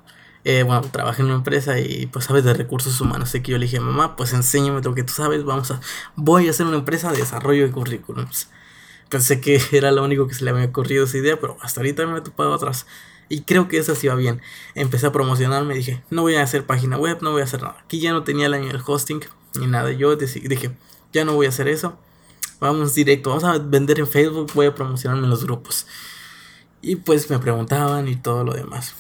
eh, 0.50 0.64
bueno, 0.64 0.82
trabajé 0.90 1.24
en 1.24 1.26
una 1.26 1.36
empresa 1.36 1.78
y 1.78 2.06
pues 2.06 2.24
sabes 2.24 2.46
de 2.46 2.54
recursos 2.54 3.02
humanos. 3.02 3.28
Así 3.28 3.42
que 3.42 3.52
yo 3.52 3.58
le 3.58 3.66
dije, 3.66 3.82
mamá, 3.82 4.16
pues 4.16 4.32
enséñame 4.32 4.82
lo 4.82 4.96
que 4.96 5.04
tú 5.04 5.12
sabes, 5.12 5.44
vamos 5.44 5.72
a, 5.72 5.82
voy 6.16 6.48
a 6.48 6.52
hacer 6.52 6.66
una 6.66 6.78
empresa 6.78 7.12
de 7.12 7.18
desarrollo 7.18 7.64
de 7.64 7.72
currículums. 7.72 8.48
Pensé 9.10 9.42
que 9.42 9.62
era 9.74 9.92
lo 9.92 10.06
único 10.06 10.26
que 10.26 10.36
se 10.36 10.46
le 10.46 10.52
había 10.52 10.64
ocurrido 10.64 11.04
esa 11.04 11.18
idea, 11.18 11.38
pero 11.38 11.58
hasta 11.62 11.82
ahorita 11.82 12.08
me 12.08 12.20
he 12.20 12.22
topado 12.22 12.54
atrás. 12.54 12.88
Y 13.28 13.42
creo 13.42 13.68
que 13.68 13.78
esa 13.78 13.94
sí 13.94 14.08
va 14.08 14.16
bien. 14.16 14.42
Empecé 14.74 15.08
a 15.08 15.12
promocionarme, 15.12 15.76
dije, 15.76 16.02
no 16.12 16.22
voy 16.22 16.36
a 16.36 16.44
hacer 16.44 16.66
página 16.66 16.98
web, 16.98 17.18
no 17.20 17.34
voy 17.34 17.42
a 17.42 17.44
hacer 17.44 17.62
nada. 17.62 17.80
Aquí 17.84 18.00
ya 18.00 18.14
no 18.14 18.24
tenía 18.24 18.46
el 18.46 18.54
año 18.54 18.68
del 18.68 18.82
hosting 18.86 19.20
ni 19.60 19.68
nada. 19.68 19.92
Yo 19.92 20.16
dije, 20.16 20.72
ya 21.12 21.26
no 21.26 21.34
voy 21.34 21.48
a 21.48 21.50
hacer 21.50 21.68
eso. 21.68 22.00
Vamos 22.62 22.96
directo, 22.96 23.32
vamos 23.32 23.44
a 23.44 23.58
vender 23.58 24.00
en 24.00 24.08
Facebook, 24.08 24.54
voy 24.54 24.68
a 24.68 24.74
promocionarme 24.74 25.26
en 25.26 25.30
los 25.30 25.44
grupos. 25.44 25.88
Y 26.82 26.96
pues 26.96 27.30
me 27.30 27.38
preguntaban 27.38 28.08
y 28.08 28.16
todo 28.16 28.46
lo 28.46 28.54
demás. 28.54 28.96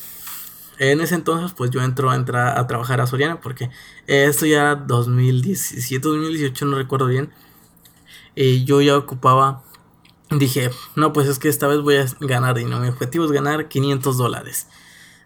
En 0.79 1.01
ese 1.01 1.15
entonces, 1.15 1.53
pues 1.53 1.71
yo 1.71 1.81
entro 1.81 2.11
a, 2.11 2.15
entrar 2.15 2.57
a 2.57 2.67
trabajar 2.67 3.01
a 3.01 3.07
Soriana 3.07 3.41
porque 3.41 3.69
esto 4.05 4.45
ya 4.45 4.75
2017, 4.75 6.07
2018, 6.07 6.65
no 6.65 6.77
recuerdo 6.77 7.07
bien. 7.07 7.31
Y 8.35 8.65
yo 8.65 8.81
ya 8.81 8.95
ocupaba, 8.97 9.63
dije, 10.29 10.69
no, 10.95 11.13
pues 11.13 11.27
es 11.27 11.39
que 11.39 11.49
esta 11.49 11.67
vez 11.67 11.81
voy 11.81 11.95
a 11.97 12.05
ganar 12.19 12.55
dinero. 12.55 12.79
Mi 12.79 12.89
objetivo 12.89 13.25
es 13.25 13.31
ganar 13.31 13.67
500 13.67 14.17
dólares 14.17 14.67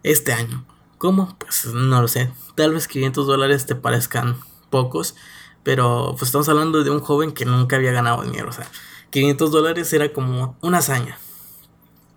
este 0.03 0.31
año. 0.31 0.65
¿Cómo? 0.97 1.35
Pues 1.37 1.65
no 1.65 2.01
lo 2.01 2.07
sé. 2.07 2.31
Tal 2.55 2.73
vez 2.73 2.87
500 2.87 3.27
dólares 3.27 3.65
te 3.65 3.75
parezcan 3.75 4.37
pocos, 4.69 5.15
pero 5.63 6.11
pues 6.11 6.29
estamos 6.29 6.47
hablando 6.47 6.83
de 6.83 6.91
un 6.91 7.01
joven 7.01 7.33
que 7.33 7.43
nunca 7.43 7.75
había 7.75 7.91
ganado 7.91 8.23
dinero. 8.23 8.49
O 8.49 8.53
sea, 8.53 8.67
500 9.09 9.51
dólares 9.51 9.91
era 9.91 10.13
como 10.13 10.57
una 10.61 10.77
hazaña. 10.77 11.17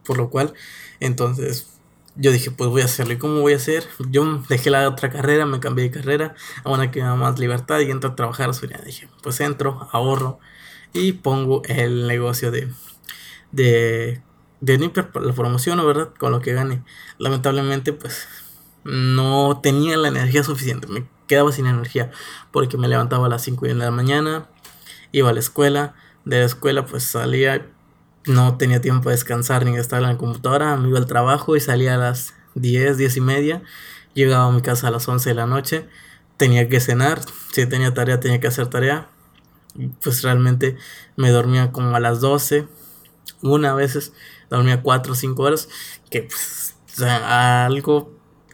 Por 0.05 0.19
lo 0.19 0.31
cual, 0.31 0.55
entonces 1.01 1.74
yo 2.17 2.31
dije, 2.33 2.51
pues 2.51 2.71
voy 2.71 2.83
a 2.83 2.85
hacerlo. 2.87 3.15
¿Y 3.15 3.19
cómo 3.19 3.41
voy 3.41 3.55
a 3.55 3.57
hacer? 3.57 3.85
Yo 4.11 4.43
dejé 4.49 4.71
la 4.71 4.89
otra 4.89 5.11
carrera, 5.11 5.47
me 5.47 5.61
cambié 5.61 5.85
de 5.85 5.91
carrera 5.91 6.35
a 6.65 6.71
una 6.71 6.91
que 6.91 7.01
me 7.01 7.07
da 7.07 7.17
más 7.17 7.39
libertad 7.39 7.81
y 7.81 7.91
entro 7.91 8.11
a 8.11 8.17
trabajar 8.17 8.51
a. 8.51 8.83
Dije, 8.85 9.09
pues 9.23 9.41
entro, 9.41 9.89
ahorro 9.93 10.39
y 10.93 11.13
pongo 11.13 11.63
el 11.67 12.07
negocio 12.07 12.51
de, 12.51 12.71
de, 13.53 14.23
de 14.61 14.79
la 14.79 15.33
promoción, 15.35 15.85
¿verdad? 15.85 16.11
Con 16.19 16.33
lo 16.33 16.41
que 16.41 16.55
gane. 16.55 16.85
Lamentablemente, 17.19 17.93
pues 17.93 18.29
no 18.85 19.61
tenía 19.63 19.97
la 19.97 20.09
energía 20.09 20.45
suficiente. 20.45 20.87
Me 20.87 21.07
quedaba 21.27 21.53
sin 21.53 21.67
energía 21.67 22.11
porque 22.53 22.77
me 22.77 22.89
levantaba 22.89 23.27
a 23.27 23.29
las 23.29 23.43
5 23.43 23.67
de 23.67 23.75
la 23.75 23.91
mañana, 23.91 24.49
iba 25.13 25.31
a 25.31 25.33
la 25.33 25.41
escuela. 25.41 25.95
De 26.25 26.39
la 26.39 26.47
escuela, 26.47 26.87
pues 26.87 27.05
salía 27.05 27.71
no 28.27 28.57
tenía 28.57 28.81
tiempo 28.81 29.09
de 29.09 29.17
descansar 29.17 29.65
ni 29.65 29.73
de 29.73 29.81
estar 29.81 30.03
en 30.03 30.09
la 30.09 30.17
computadora, 30.17 30.77
me 30.77 30.89
iba 30.89 30.99
al 30.99 31.07
trabajo 31.07 31.57
y 31.57 31.61
salía 31.61 31.95
a 31.95 31.99
las 31.99 32.35
10, 32.55 32.97
10 32.97 33.17
y 33.17 33.21
media, 33.21 33.63
llegaba 34.15 34.47
a 34.47 34.51
mi 34.53 34.63
casa 34.63 34.89
a 34.89 34.91
las 34.91 35.07
11 35.09 35.31
de 35.31 35.35
la 35.35 35.47
noche, 35.47 35.89
tenía 36.37 36.69
que 36.69 36.81
cenar, 36.81 37.21
si 37.53 37.67
tenía 37.67 37.95
tarea 37.95 38.21
tenía 38.21 38.41
que 38.41 38.47
hacer 38.49 38.69
tarea. 38.69 39.09
Pues 40.03 40.23
realmente 40.23 40.77
me 41.17 41.31
dormía 41.31 41.73
como 41.73 41.97
a 41.97 42.01
las 42.01 42.21
12, 42.21 42.69
una 43.43 43.75
veces 43.75 44.13
dormía 44.49 44.83
4 44.83 45.13
o 45.13 45.17
5 45.17 45.43
horas, 45.43 45.69
que 46.11 46.23
pues 46.23 46.77
algo 47.03 48.13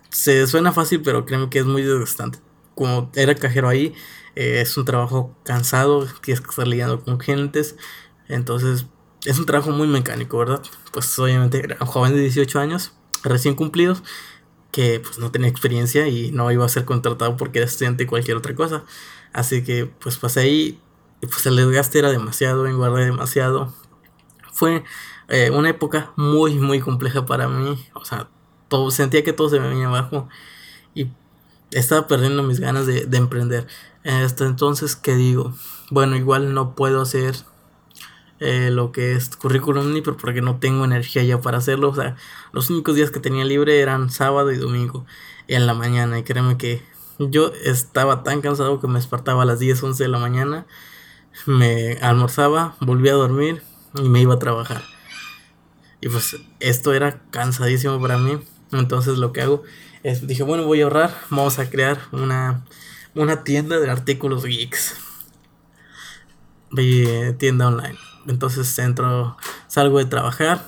se 0.08 0.46
suena 0.46 0.72
fácil, 0.72 1.02
pero 1.02 1.26
créeme 1.26 1.50
que 1.50 1.58
es 1.60 1.66
muy 1.66 1.82
desgastante. 1.82 2.38
Como 2.74 3.10
era 3.14 3.34
cajero 3.34 3.68
ahí, 3.68 3.94
eh, 4.34 4.60
es 4.62 4.76
un 4.78 4.84
trabajo 4.86 5.36
cansado, 5.44 6.06
tienes 6.22 6.40
que 6.40 6.50
estar 6.50 6.66
lidiando 6.66 7.02
con 7.02 7.20
gentes, 7.20 7.76
entonces 8.28 8.86
es 9.24 9.38
un 9.38 9.46
trabajo 9.46 9.70
muy 9.70 9.86
mecánico, 9.86 10.38
¿verdad? 10.38 10.62
Pues 10.92 11.18
obviamente 11.18 11.58
era 11.58 11.76
un 11.80 11.86
joven 11.86 12.14
de 12.14 12.20
18 12.20 12.58
años, 12.58 12.92
recién 13.22 13.54
cumplidos, 13.54 14.02
que 14.72 15.00
pues 15.00 15.18
no 15.18 15.30
tenía 15.30 15.48
experiencia 15.48 16.08
y 16.08 16.30
no 16.30 16.50
iba 16.50 16.64
a 16.64 16.68
ser 16.68 16.84
contratado 16.84 17.36
porque 17.36 17.58
era 17.58 17.66
estudiante 17.66 18.04
y 18.04 18.06
cualquier 18.06 18.36
otra 18.36 18.54
cosa. 18.54 18.84
Así 19.32 19.62
que 19.62 19.86
pues 19.86 20.16
pasé 20.16 20.40
ahí 20.40 20.80
y 21.20 21.26
pues 21.26 21.44
el 21.46 21.56
desgaste 21.56 21.98
era 21.98 22.10
demasiado, 22.10 22.66
engordé 22.66 23.04
demasiado. 23.04 23.72
Fue 24.52 24.84
eh, 25.28 25.50
una 25.50 25.70
época 25.70 26.12
muy, 26.16 26.54
muy 26.54 26.80
compleja 26.80 27.26
para 27.26 27.48
mí. 27.48 27.78
O 27.94 28.04
sea, 28.04 28.28
todo, 28.68 28.90
sentía 28.90 29.22
que 29.24 29.32
todo 29.32 29.48
se 29.50 29.60
me 29.60 29.68
venía 29.68 29.88
abajo 29.88 30.28
y 30.94 31.08
estaba 31.72 32.06
perdiendo 32.06 32.42
mis 32.42 32.60
ganas 32.60 32.86
de, 32.86 33.06
de 33.06 33.16
emprender. 33.18 33.66
Hasta 34.04 34.46
entonces, 34.46 34.96
¿qué 34.96 35.14
digo? 35.14 35.52
Bueno, 35.90 36.16
igual 36.16 36.54
no 36.54 36.74
puedo 36.74 37.02
hacer 37.02 37.34
eh, 38.40 38.70
lo 38.70 38.90
que 38.90 39.12
es 39.12 39.36
currículum 39.36 39.92
ni 39.92 40.00
porque 40.00 40.40
no 40.40 40.58
tengo 40.58 40.84
energía 40.84 41.22
ya 41.22 41.40
para 41.40 41.58
hacerlo. 41.58 41.90
O 41.90 41.94
sea, 41.94 42.16
los 42.52 42.70
únicos 42.70 42.96
días 42.96 43.10
que 43.10 43.20
tenía 43.20 43.44
libre 43.44 43.80
eran 43.80 44.10
sábado 44.10 44.50
y 44.50 44.56
domingo 44.56 45.04
en 45.46 45.66
la 45.66 45.74
mañana. 45.74 46.18
Y 46.18 46.22
créeme 46.22 46.56
que 46.56 46.82
yo 47.18 47.52
estaba 47.64 48.22
tan 48.22 48.40
cansado 48.40 48.80
que 48.80 48.86
me 48.88 48.94
despertaba 48.94 49.42
a 49.42 49.46
las 49.46 49.58
10, 49.58 49.82
11 49.82 50.02
de 50.02 50.08
la 50.08 50.18
mañana. 50.18 50.66
Me 51.46 51.98
almorzaba, 52.00 52.76
volvía 52.80 53.12
a 53.12 53.16
dormir 53.16 53.62
y 53.94 54.08
me 54.08 54.22
iba 54.22 54.34
a 54.34 54.38
trabajar. 54.38 54.82
Y 56.00 56.08
pues 56.08 56.36
esto 56.60 56.94
era 56.94 57.20
cansadísimo 57.30 58.00
para 58.00 58.16
mí. 58.16 58.38
Entonces 58.72 59.18
lo 59.18 59.32
que 59.32 59.42
hago 59.42 59.64
es, 60.02 60.26
dije, 60.26 60.42
bueno, 60.44 60.64
voy 60.64 60.80
a 60.80 60.84
ahorrar, 60.84 61.14
vamos 61.28 61.58
a 61.58 61.68
crear 61.68 62.00
una, 62.12 62.64
una 63.14 63.44
tienda 63.44 63.78
de 63.78 63.90
artículos 63.90 64.44
geeks. 64.44 64.96
tienda 67.38 67.68
online. 67.68 68.09
Entonces 68.26 68.78
entro, 68.78 69.36
salgo 69.66 69.98
de 69.98 70.04
trabajar 70.04 70.64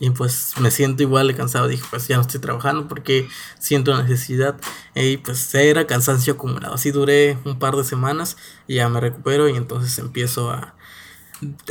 y 0.00 0.10
pues 0.10 0.54
me 0.60 0.70
siento 0.70 1.02
igual 1.02 1.28
de 1.28 1.34
cansado. 1.34 1.66
Dije, 1.66 1.84
pues 1.90 2.06
ya 2.08 2.16
no 2.16 2.22
estoy 2.22 2.40
trabajando 2.40 2.86
porque 2.86 3.28
siento 3.58 4.00
necesidad. 4.00 4.56
Y 4.94 5.16
pues 5.18 5.54
era 5.54 5.86
cansancio 5.86 6.34
acumulado. 6.34 6.74
Así 6.74 6.90
duré 6.90 7.38
un 7.44 7.58
par 7.58 7.74
de 7.76 7.84
semanas 7.84 8.36
y 8.66 8.76
ya 8.76 8.88
me 8.88 9.00
recupero 9.00 9.48
y 9.48 9.56
entonces 9.56 9.98
empiezo 9.98 10.50
a... 10.50 10.74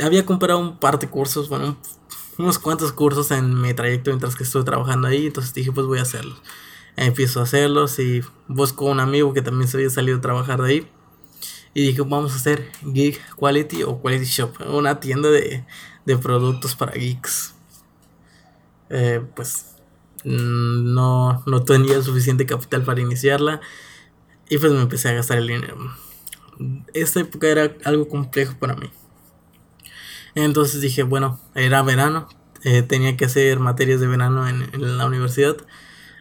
Había 0.02 0.24
comprado 0.24 0.58
un 0.58 0.78
par 0.78 0.98
de 0.98 1.08
cursos, 1.08 1.48
bueno, 1.48 1.76
unos 2.38 2.58
cuantos 2.58 2.92
cursos 2.92 3.30
en 3.30 3.60
mi 3.60 3.74
trayecto 3.74 4.10
mientras 4.10 4.36
que 4.36 4.44
estoy 4.44 4.64
trabajando 4.64 5.08
ahí. 5.08 5.26
Entonces 5.26 5.54
dije, 5.54 5.72
pues 5.72 5.86
voy 5.86 5.98
a 5.98 6.02
hacerlos. 6.02 6.40
Empiezo 6.96 7.40
a 7.40 7.44
hacerlos 7.44 7.98
y 7.98 8.22
busco 8.46 8.86
un 8.86 9.00
amigo 9.00 9.32
que 9.32 9.40
también 9.40 9.68
se 9.68 9.76
había 9.78 9.90
salido 9.90 10.18
a 10.18 10.20
trabajar 10.20 10.60
de 10.60 10.68
ahí 10.68 10.90
y 11.78 11.82
dije, 11.82 12.02
vamos 12.02 12.32
a 12.32 12.36
hacer 12.36 12.68
Geek 12.82 13.36
Quality 13.36 13.84
o 13.84 14.00
Quality 14.00 14.24
Shop, 14.24 14.52
una 14.66 14.98
tienda 14.98 15.30
de, 15.30 15.64
productos 16.20 16.74
para 16.74 16.90
geeks. 16.90 17.54
Eh, 18.90 19.22
pues 19.36 19.76
mm, 20.24 20.92
no, 20.92 21.40
no 21.46 21.62
tenía 21.62 22.02
suficiente 22.02 22.46
capital 22.46 22.82
para 22.82 23.00
iniciarla 23.00 23.60
y 24.48 24.58
pues 24.58 24.72
me 24.72 24.80
empecé 24.80 25.10
a 25.10 25.12
gastar 25.12 25.38
el 25.38 25.46
dinero. 25.46 25.76
Esta 26.94 27.20
época 27.20 27.46
era 27.46 27.72
algo 27.84 28.08
complejo 28.08 28.56
para 28.58 28.74
mí. 28.74 28.90
Entonces 30.34 30.80
dije, 30.80 31.04
bueno, 31.04 31.38
era 31.54 31.82
verano, 31.82 32.28
eh, 32.64 32.82
tenía 32.82 33.16
que 33.16 33.26
hacer 33.26 33.60
materias 33.60 34.00
de 34.00 34.08
verano 34.08 34.48
en, 34.48 34.68
en, 34.72 34.98
la 34.98 35.06
universidad. 35.06 35.56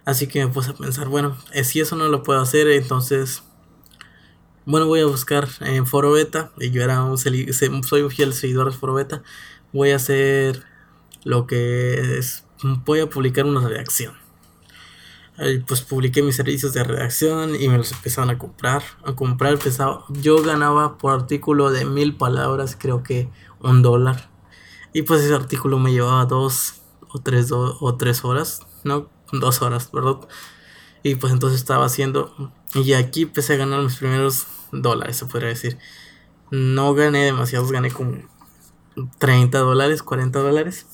Así 0.05 0.27
que 0.27 0.45
me 0.45 0.51
puse 0.53 0.69
a 0.69 0.75
pensar, 0.75 1.07
bueno, 1.07 1.35
eh, 1.51 1.63
si 1.63 1.79
eso 1.79 1.95
no 1.95 2.09
lo 2.09 2.21
puedo 2.21 2.41
hacer, 2.41 2.67
entonces 2.67 3.41
bueno, 4.67 4.85
voy 4.85 4.99
a 4.99 5.05
buscar 5.05 5.47
en 5.61 5.85
Foro 5.85 6.11
Beta. 6.11 6.51
Y 6.59 6.71
yo 6.71 6.83
era 6.83 7.01
un 7.01 7.17
soy 7.17 7.71
un 8.01 8.11
fiel 8.11 8.33
seguidor 8.33 8.69
de 8.69 8.77
Foro 8.77 8.93
Beta. 8.93 9.23
Voy 9.71 9.91
a 9.91 9.95
hacer 9.95 10.61
lo 11.23 11.47
que 11.47 12.17
es. 12.17 12.43
Voy 12.83 12.99
a 12.99 13.09
publicar 13.09 13.45
una 13.45 13.65
redacción. 13.65 14.15
pues 15.67 15.81
publiqué 15.81 16.21
mis 16.21 16.35
servicios 16.35 16.73
de 16.73 16.83
redacción 16.83 17.55
y 17.55 17.69
me 17.69 17.77
los 17.77 17.93
empezaron 17.93 18.29
a 18.29 18.37
comprar. 18.37 18.83
A 19.05 19.13
comprar 19.15 19.53
empezaba. 19.53 20.03
Yo 20.09 20.43
ganaba 20.43 20.97
por 20.97 21.13
artículo 21.13 21.71
de 21.71 21.85
mil 21.85 22.17
palabras, 22.17 22.75
creo 22.77 23.03
que 23.03 23.29
un 23.61 23.81
dólar. 23.81 24.29
Y 24.91 25.03
pues 25.03 25.21
ese 25.21 25.33
artículo 25.33 25.79
me 25.79 25.93
llevaba 25.93 26.25
dos 26.25 26.81
o 27.07 27.19
tres, 27.19 27.53
o 27.53 27.95
tres 27.95 28.25
horas. 28.25 28.67
No, 28.83 29.09
dos 29.31 29.61
horas, 29.61 29.89
¿verdad? 29.93 30.17
Y 31.03 31.15
pues 31.15 31.31
entonces 31.31 31.57
estaba 31.57 31.85
haciendo. 31.85 32.51
Y 32.73 32.91
aquí 32.91 33.21
empecé 33.21 33.53
a 33.53 33.57
ganar 33.57 33.81
mis 33.81 33.95
primeros 33.95 34.45
dólares, 34.71 35.17
se 35.17 35.25
podría 35.25 35.49
decir. 35.49 35.77
No 36.51 36.93
gané 36.93 37.25
demasiados, 37.25 37.71
gané 37.71 37.91
como 37.91 38.17
30 39.19 39.59
dólares, 39.59 40.03
40 40.03 40.39
dólares. 40.39 40.85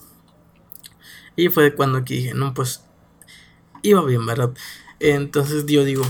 Y 1.36 1.50
fue 1.50 1.74
cuando 1.76 2.00
aquí 2.00 2.18
dije, 2.18 2.34
no, 2.34 2.54
pues 2.54 2.84
iba 3.82 4.04
bien, 4.04 4.26
¿verdad? 4.26 4.54
Entonces 5.00 5.66
yo 5.66 5.84
digo, 5.84 6.06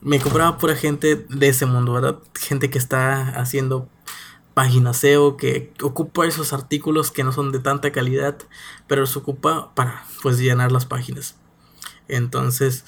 me 0.00 0.20
compraba 0.20 0.58
pura 0.58 0.76
gente 0.76 1.26
de 1.28 1.48
ese 1.48 1.66
mundo, 1.66 1.92
¿verdad? 1.92 2.18
Gente 2.34 2.70
que 2.70 2.78
está 2.78 3.30
haciendo 3.40 3.88
páginas 4.54 4.98
SEO, 4.98 5.36
que 5.36 5.72
ocupa 5.82 6.26
esos 6.26 6.52
artículos 6.52 7.10
que 7.10 7.24
no 7.24 7.32
son 7.32 7.52
de 7.52 7.58
tanta 7.58 7.92
calidad, 7.92 8.38
pero 8.86 9.06
se 9.06 9.18
ocupa 9.18 9.74
para 9.74 10.04
pues 10.22 10.38
llenar 10.38 10.72
las 10.72 10.86
páginas. 10.86 11.36
Entonces, 12.08 12.84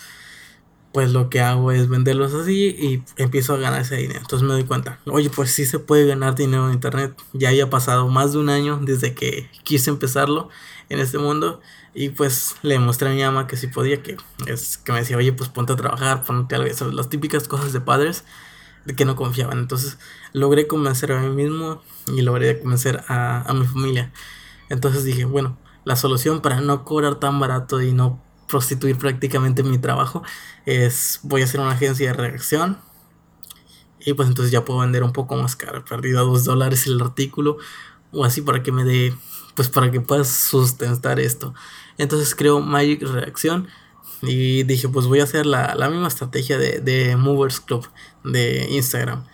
pues 0.92 1.12
lo 1.12 1.28
que 1.28 1.40
hago 1.40 1.70
es 1.70 1.88
venderlos 1.88 2.34
así 2.34 2.68
y 2.78 3.02
empiezo 3.16 3.54
a 3.54 3.58
ganar 3.58 3.82
ese 3.82 3.96
dinero. 3.96 4.20
Entonces 4.20 4.46
me 4.46 4.54
doy 4.54 4.64
cuenta, 4.64 5.00
oye, 5.06 5.30
pues 5.30 5.50
sí 5.50 5.66
se 5.66 5.78
puede 5.78 6.06
ganar 6.06 6.34
dinero 6.34 6.66
en 6.66 6.74
internet. 6.74 7.14
Ya 7.32 7.50
haya 7.50 7.68
pasado 7.70 8.08
más 8.08 8.32
de 8.32 8.38
un 8.38 8.48
año 8.48 8.80
desde 8.82 9.14
que 9.14 9.50
quise 9.64 9.90
empezarlo 9.90 10.48
en 10.88 11.00
este 11.00 11.18
mundo 11.18 11.60
y 11.94 12.10
pues 12.10 12.56
le 12.62 12.78
mostré 12.78 13.10
a 13.10 13.12
mi 13.12 13.22
mamá 13.22 13.46
que 13.46 13.56
sí 13.56 13.66
podía, 13.66 14.02
que 14.02 14.16
es 14.46 14.78
que 14.78 14.92
me 14.92 15.00
decía, 15.00 15.16
oye, 15.16 15.32
pues 15.32 15.50
ponte 15.50 15.72
a 15.72 15.76
trabajar, 15.76 16.24
ponte 16.24 16.54
algo, 16.54 16.72
¿sabes? 16.74 16.94
las 16.94 17.08
típicas 17.08 17.48
cosas 17.48 17.72
de 17.72 17.80
padres 17.80 18.24
de 18.84 18.94
que 18.94 19.04
no 19.04 19.16
confiaban. 19.16 19.58
Entonces 19.58 19.98
logré 20.32 20.66
convencer 20.66 21.12
a 21.12 21.20
mí 21.20 21.28
mismo 21.28 21.82
y 22.06 22.22
logré 22.22 22.58
convencer 22.60 23.04
a, 23.08 23.42
a 23.42 23.52
mi 23.52 23.66
familia. 23.66 24.10
Entonces 24.70 25.04
dije, 25.04 25.24
bueno, 25.24 25.58
la 25.84 25.96
solución 25.96 26.40
para 26.40 26.60
no 26.60 26.84
cobrar 26.84 27.16
tan 27.16 27.38
barato 27.40 27.82
y 27.82 27.92
no 27.92 28.22
prostituir 28.48 28.98
prácticamente 28.98 29.62
mi 29.62 29.78
trabajo 29.78 30.22
es 30.66 31.20
voy 31.22 31.42
a 31.42 31.44
hacer 31.44 31.60
una 31.60 31.72
agencia 31.72 32.08
de 32.08 32.12
redacción 32.14 32.78
y 34.00 34.14
pues 34.14 34.28
entonces 34.28 34.50
ya 34.50 34.64
puedo 34.64 34.80
vender 34.80 35.02
un 35.02 35.12
poco 35.12 35.36
más 35.36 35.54
caro, 35.54 35.84
perdido 35.84 36.20
a 36.20 36.22
dos 36.22 36.44
dólares 36.44 36.86
el 36.86 37.00
artículo 37.00 37.58
o 38.12 38.24
así 38.24 38.40
para 38.40 38.62
que 38.62 38.72
me 38.72 38.84
dé, 38.84 39.14
pues 39.54 39.68
para 39.68 39.90
que 39.90 40.00
puedas 40.00 40.28
sustentar 40.28 41.20
esto. 41.20 41.54
Entonces 41.98 42.34
creo 42.34 42.60
Magic 42.60 43.02
Redacción 43.02 43.68
y 44.22 44.62
dije 44.64 44.88
pues 44.88 45.06
voy 45.06 45.20
a 45.20 45.24
hacer 45.24 45.46
la, 45.46 45.74
la 45.74 45.90
misma 45.90 46.08
estrategia 46.08 46.58
de, 46.58 46.80
de 46.80 47.16
Movers 47.16 47.60
Club 47.60 47.86
de 48.24 48.68
Instagram. 48.70 49.24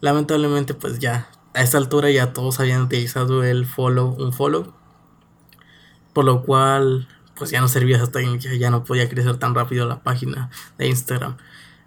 Lamentablemente 0.00 0.74
pues 0.74 0.98
ya 0.98 1.28
a 1.54 1.62
esta 1.62 1.78
altura 1.78 2.10
ya 2.10 2.32
todos 2.32 2.60
habían 2.60 2.82
utilizado 2.82 3.44
el 3.44 3.66
follow, 3.66 4.16
un 4.18 4.32
follow. 4.32 4.72
Por 6.12 6.24
lo 6.24 6.42
cual 6.42 7.08
pues 7.36 7.50
ya 7.50 7.60
no 7.60 7.68
servía 7.68 7.96
esa 7.96 8.10
técnica, 8.10 8.52
ya 8.54 8.70
no 8.70 8.84
podía 8.84 9.08
crecer 9.08 9.36
tan 9.36 9.54
rápido 9.54 9.86
la 9.86 10.02
página 10.02 10.50
de 10.78 10.88
Instagram. 10.88 11.36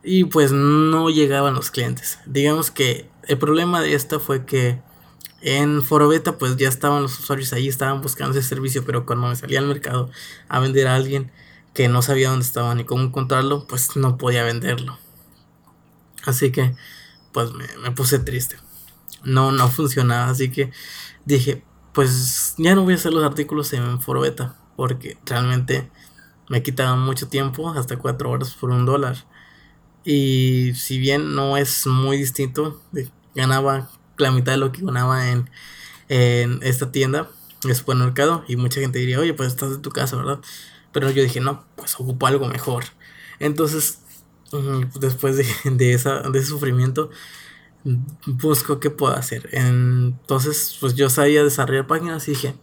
Y 0.04 0.26
pues 0.26 0.52
no 0.52 1.10
llegaban 1.10 1.56
los 1.56 1.72
clientes. 1.72 2.20
Digamos 2.26 2.72
que 2.72 3.10
el 3.28 3.38
problema 3.38 3.82
de 3.82 3.94
esta 3.94 4.20
fue 4.20 4.46
que 4.46 4.80
en 5.42 5.84
Forobeta 5.84 6.38
pues 6.38 6.58
ya 6.58 6.68
estaban 6.68 7.04
los 7.04 7.20
usuarios 7.20 7.54
ahí, 7.54 7.68
estaban 7.68 8.02
buscando 8.02 8.38
ese 8.38 8.48
servicio, 8.48 8.86
pero 8.86 9.06
cuando 9.06 9.28
me 9.28 9.36
salía 9.36 9.60
al 9.60 9.68
mercado 9.68 10.10
a 10.48 10.60
vender 10.60 10.88
a 10.88 10.96
alguien 10.96 11.32
que 11.74 11.88
no 11.88 12.02
sabía 12.02 12.30
dónde 12.30 12.46
estaba 12.46 12.74
ni 12.76 12.86
cómo 12.86 13.04
encontrarlo, 13.04 13.68
pues 13.68 13.96
no 13.96 14.18
podía 14.18 14.44
venderlo. 14.44 14.98
Así 16.26 16.52
que 16.52 16.76
pues 17.32 17.52
me, 17.52 17.66
me 17.82 17.92
puse 17.92 18.20
triste. 18.20 18.58
No, 19.24 19.52
no 19.52 19.70
funcionaba, 19.70 20.30
así 20.30 20.52
que 20.52 20.72
dije, 21.26 21.64
pues 21.94 22.56
ya 22.58 22.76
no 22.76 22.84
voy 22.84 22.94
a 22.94 22.98
hacer 22.98 23.14
los 23.14 23.24
artículos 23.24 23.74
en 23.74 24.02
Forobeta 24.02 24.56
porque 24.76 25.18
realmente 25.26 25.90
me 26.50 26.64
quitaba 26.64 26.96
mucho 26.96 27.28
tiempo, 27.28 27.70
hasta 27.70 27.98
cuatro 27.98 28.32
horas 28.32 28.54
por 28.54 28.72
un 28.72 28.86
dólar. 28.86 29.26
Y 30.04 30.74
si 30.76 31.00
bien 31.00 31.36
no 31.36 31.58
es 31.58 31.88
muy 31.88 32.18
distinto, 32.18 32.82
ganaba 33.34 33.90
la 34.18 34.32
mitad 34.32 34.54
de 34.54 34.60
lo 34.60 34.72
que 34.72 34.82
ganaba 34.82 35.30
en, 35.30 35.50
en 36.10 36.60
esta 36.62 36.92
tienda, 36.92 37.30
en 37.64 37.76
supermercado, 37.76 38.44
y 38.48 38.56
mucha 38.56 38.80
gente 38.80 39.00
diría, 39.00 39.20
oye, 39.20 39.34
pues 39.34 39.50
estás 39.50 39.72
en 39.72 39.82
tu 39.82 39.90
casa, 39.90 40.16
¿verdad? 40.16 40.40
Pero 40.92 41.10
yo 41.10 41.24
dije, 41.24 41.40
no, 41.40 41.66
pues 41.76 41.96
ocupo 42.00 42.28
algo 42.28 42.48
mejor. 42.48 42.86
Entonces 43.40 44.00
después 45.00 45.38
de, 45.38 45.46
de, 45.72 45.94
esa, 45.94 46.22
de 46.22 46.40
ese 46.40 46.50
sufrimiento, 46.50 47.10
busco 48.26 48.80
qué 48.80 48.90
puedo 48.90 49.14
hacer. 49.14 49.50
Entonces, 49.52 50.78
pues 50.80 50.96
yo 50.96 51.10
sabía 51.10 51.44
desarrollar 51.44 51.88
páginas 51.88 52.28
y 52.28 52.32
dije, 52.32 52.56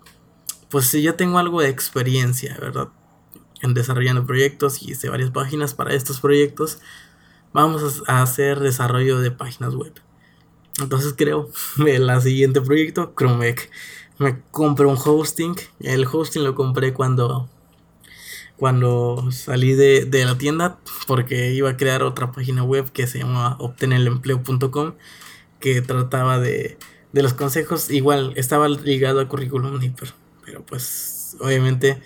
pues 0.72 0.86
si 0.86 1.02
ya 1.02 1.18
tengo 1.18 1.38
algo 1.38 1.60
de 1.60 1.68
experiencia, 1.68 2.56
¿verdad? 2.58 2.88
En 3.60 3.74
desarrollando 3.74 4.26
proyectos 4.26 4.82
y 4.82 4.92
hice 4.92 5.10
varias 5.10 5.30
páginas 5.30 5.74
para 5.74 5.92
estos 5.92 6.18
proyectos, 6.18 6.78
vamos 7.52 8.02
a 8.08 8.22
hacer 8.22 8.58
desarrollo 8.58 9.20
de 9.20 9.30
páginas 9.30 9.74
web. 9.74 9.92
Entonces 10.80 11.14
creo 11.14 11.50
el 11.86 12.22
siguiente 12.22 12.62
proyecto, 12.62 13.12
Chromec. 13.14 13.70
Me 14.18 14.40
compré 14.50 14.86
un 14.86 14.96
hosting. 14.96 15.56
El 15.80 16.06
hosting 16.10 16.42
lo 16.42 16.54
compré 16.54 16.94
cuando 16.94 17.50
cuando 18.56 19.28
salí 19.30 19.74
de, 19.74 20.06
de, 20.06 20.24
la 20.24 20.38
tienda 20.38 20.78
porque 21.06 21.52
iba 21.52 21.70
a 21.70 21.76
crear 21.76 22.02
otra 22.02 22.32
página 22.32 22.62
web 22.62 22.90
que 22.92 23.06
se 23.08 23.18
llama 23.18 23.56
obtenelempleo.com 23.58 24.94
que 25.58 25.82
trataba 25.82 26.38
de, 26.38 26.78
de 27.12 27.22
los 27.22 27.34
consejos. 27.34 27.90
Igual 27.90 28.32
estaba 28.36 28.68
ligado 28.68 29.20
al 29.20 29.28
currículum 29.28 29.80
pero, 29.98 30.12
pero 30.44 30.64
pues 30.64 31.36
obviamente 31.40 32.02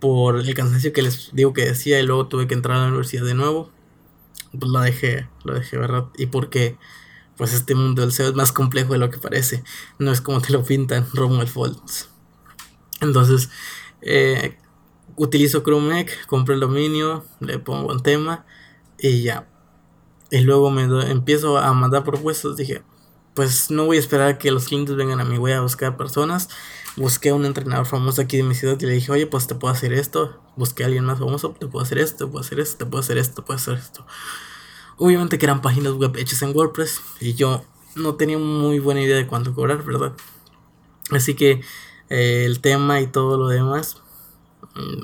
por 0.00 0.38
el 0.38 0.54
cansancio 0.54 0.92
que 0.92 1.02
les 1.02 1.30
digo 1.32 1.52
que 1.52 1.66
decía 1.66 2.00
y 2.00 2.06
luego 2.06 2.26
tuve 2.26 2.46
que 2.46 2.54
entrar 2.54 2.78
a 2.78 2.80
la 2.82 2.88
universidad 2.88 3.24
de 3.24 3.34
nuevo, 3.34 3.70
pues 4.58 4.70
la 4.70 4.82
dejé, 4.82 5.28
lo 5.44 5.54
dejé, 5.54 5.78
¿verdad? 5.78 6.06
Y 6.16 6.26
porque 6.26 6.78
pues 7.36 7.52
este 7.52 7.74
mundo 7.74 8.02
del 8.02 8.12
SEO 8.12 8.28
es 8.28 8.34
más 8.34 8.52
complejo 8.52 8.92
de 8.92 8.98
lo 8.98 9.10
que 9.10 9.18
parece, 9.18 9.62
no 9.98 10.12
es 10.12 10.20
como 10.20 10.40
te 10.40 10.52
lo 10.52 10.64
pintan 10.64 11.06
Romuald 11.12 11.48
Foltz. 11.48 12.08
Entonces, 13.00 13.48
eh, 14.02 14.58
utilizo 15.16 15.62
ChromeX, 15.62 16.26
compro 16.26 16.54
el 16.54 16.60
dominio, 16.60 17.24
le 17.40 17.58
pongo 17.58 17.92
un 17.92 18.02
tema 18.02 18.46
y 18.98 19.22
ya. 19.22 19.46
Y 20.30 20.40
luego 20.40 20.70
me 20.70 20.82
empiezo 21.10 21.58
a 21.58 21.72
mandar 21.72 22.04
propuestas. 22.04 22.56
Dije, 22.56 22.82
pues 23.34 23.70
no 23.70 23.86
voy 23.86 23.96
a 23.96 24.00
esperar 24.00 24.38
que 24.38 24.50
los 24.50 24.66
clientes 24.66 24.96
vengan 24.96 25.20
a 25.20 25.24
mí, 25.24 25.38
voy 25.38 25.52
a 25.52 25.60
buscar 25.60 25.96
personas. 25.96 26.48
Busqué 26.96 27.30
a 27.30 27.34
un 27.34 27.44
entrenador 27.44 27.86
famoso 27.86 28.22
aquí 28.22 28.36
de 28.36 28.42
mi 28.42 28.54
ciudad 28.54 28.78
y 28.80 28.86
le 28.86 28.92
dije, 28.92 29.12
oye, 29.12 29.26
pues 29.26 29.46
te 29.46 29.54
puedo 29.54 29.72
hacer 29.72 29.92
esto. 29.92 30.40
Busqué 30.56 30.82
a 30.82 30.86
alguien 30.86 31.04
más 31.04 31.18
famoso, 31.18 31.54
te 31.58 31.66
puedo 31.66 31.84
hacer 31.84 31.98
esto, 31.98 32.26
te 32.26 32.30
puedo 32.30 32.40
hacer 32.44 32.60
esto, 32.60 32.78
te 32.84 32.86
puedo 32.90 33.00
hacer 33.00 33.18
esto, 33.18 33.34
te 33.36 33.42
puedo 33.42 33.56
hacer 33.56 33.74
esto. 33.74 34.06
Obviamente 34.96 35.38
que 35.38 35.46
eran 35.46 35.62
páginas 35.62 35.94
web 35.94 36.16
hechas 36.16 36.42
en 36.42 36.54
WordPress 36.54 37.00
y 37.20 37.34
yo 37.34 37.64
no 37.94 38.16
tenía 38.16 38.38
muy 38.38 38.78
buena 38.80 39.00
idea 39.00 39.16
de 39.16 39.26
cuánto 39.26 39.54
cobrar, 39.54 39.82
¿verdad? 39.84 40.12
Así 41.10 41.34
que 41.34 41.62
eh, 42.10 42.44
el 42.44 42.60
tema 42.60 43.00
y 43.00 43.06
todo 43.06 43.38
lo 43.38 43.48
demás 43.48 43.96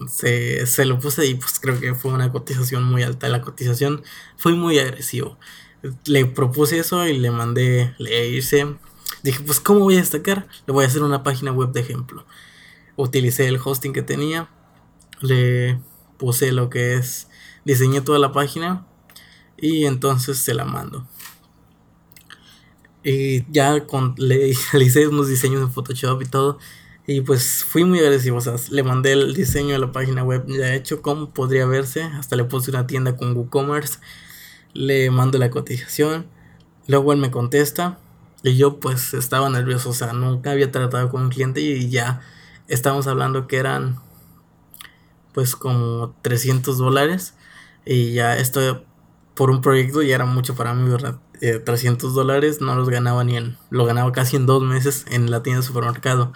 se, 0.08 0.66
se, 0.66 0.84
lo 0.84 0.98
puse 0.98 1.26
y 1.26 1.34
pues 1.34 1.58
creo 1.58 1.80
que 1.80 1.94
fue 1.94 2.12
una 2.12 2.30
cotización 2.30 2.84
muy 2.84 3.02
alta. 3.02 3.28
La 3.28 3.42
cotización 3.42 4.02
fue 4.36 4.54
muy 4.54 4.78
agresivo. 4.78 5.38
Le 6.04 6.26
propuse 6.26 6.78
eso 6.78 7.06
y 7.06 7.18
le 7.18 7.30
mandé 7.30 7.94
le 7.98 8.28
hice. 8.28 8.76
Dije, 9.26 9.42
pues 9.42 9.58
¿cómo 9.58 9.80
voy 9.80 9.96
a 9.96 9.98
destacar? 9.98 10.46
Le 10.68 10.72
voy 10.72 10.84
a 10.84 10.86
hacer 10.86 11.02
una 11.02 11.24
página 11.24 11.50
web 11.50 11.72
de 11.72 11.80
ejemplo. 11.80 12.24
Utilicé 12.94 13.48
el 13.48 13.58
hosting 13.62 13.92
que 13.92 14.02
tenía. 14.02 14.48
Le 15.20 15.80
puse 16.16 16.52
lo 16.52 16.70
que 16.70 16.94
es. 16.94 17.26
Diseñé 17.64 18.00
toda 18.02 18.20
la 18.20 18.30
página. 18.30 18.86
Y 19.56 19.86
entonces 19.86 20.38
se 20.38 20.54
la 20.54 20.64
mando. 20.64 21.08
Y 23.02 23.50
ya 23.50 23.74
le, 23.74 24.54
le 24.72 24.84
hice 24.84 25.08
unos 25.08 25.26
diseños 25.26 25.60
en 25.60 25.72
Photoshop 25.72 26.22
y 26.22 26.26
todo. 26.26 26.58
Y 27.04 27.22
pues 27.22 27.64
fui 27.64 27.84
muy 27.84 27.98
agresivo, 27.98 28.36
o 28.36 28.40
sea, 28.40 28.54
le 28.70 28.84
mandé 28.84 29.10
el 29.10 29.34
diseño 29.34 29.72
de 29.72 29.80
la 29.80 29.90
página 29.90 30.22
web 30.22 30.44
ya 30.46 30.72
hecho, 30.74 31.02
como 31.02 31.30
podría 31.30 31.66
verse, 31.66 32.02
hasta 32.02 32.34
le 32.34 32.44
puse 32.44 32.70
una 32.70 32.88
tienda 32.88 33.16
con 33.16 33.36
WooCommerce, 33.36 34.00
le 34.72 35.08
mando 35.12 35.38
la 35.38 35.50
cotización, 35.50 36.26
luego 36.88 37.12
él 37.12 37.20
me 37.20 37.30
contesta 37.30 38.00
y 38.50 38.56
yo 38.56 38.78
pues 38.80 39.14
estaba 39.14 39.48
nervioso, 39.50 39.90
o 39.90 39.94
sea, 39.94 40.12
nunca 40.12 40.52
había 40.52 40.70
tratado 40.70 41.10
con 41.10 41.22
un 41.24 41.30
cliente 41.30 41.60
y 41.60 41.90
ya 41.90 42.20
estábamos 42.68 43.06
hablando 43.06 43.46
que 43.46 43.56
eran 43.56 43.98
pues 45.32 45.56
como 45.56 46.14
300 46.22 46.78
dólares 46.78 47.34
y 47.84 48.12
ya 48.12 48.36
esto 48.38 48.84
por 49.34 49.50
un 49.50 49.60
proyecto 49.60 50.02
ya 50.02 50.14
era 50.14 50.24
mucho 50.24 50.54
para 50.54 50.74
mí, 50.74 50.88
¿verdad? 50.90 51.18
300 51.40 52.10
eh, 52.10 52.14
dólares 52.14 52.60
no 52.60 52.74
los 52.74 52.88
ganaba 52.88 53.22
ni 53.24 53.36
en, 53.36 53.58
lo 53.70 53.84
ganaba 53.84 54.10
casi 54.12 54.36
en 54.36 54.46
dos 54.46 54.62
meses 54.62 55.04
en 55.10 55.30
la 55.30 55.42
tienda 55.42 55.60
de 55.60 55.66
supermercado. 55.66 56.32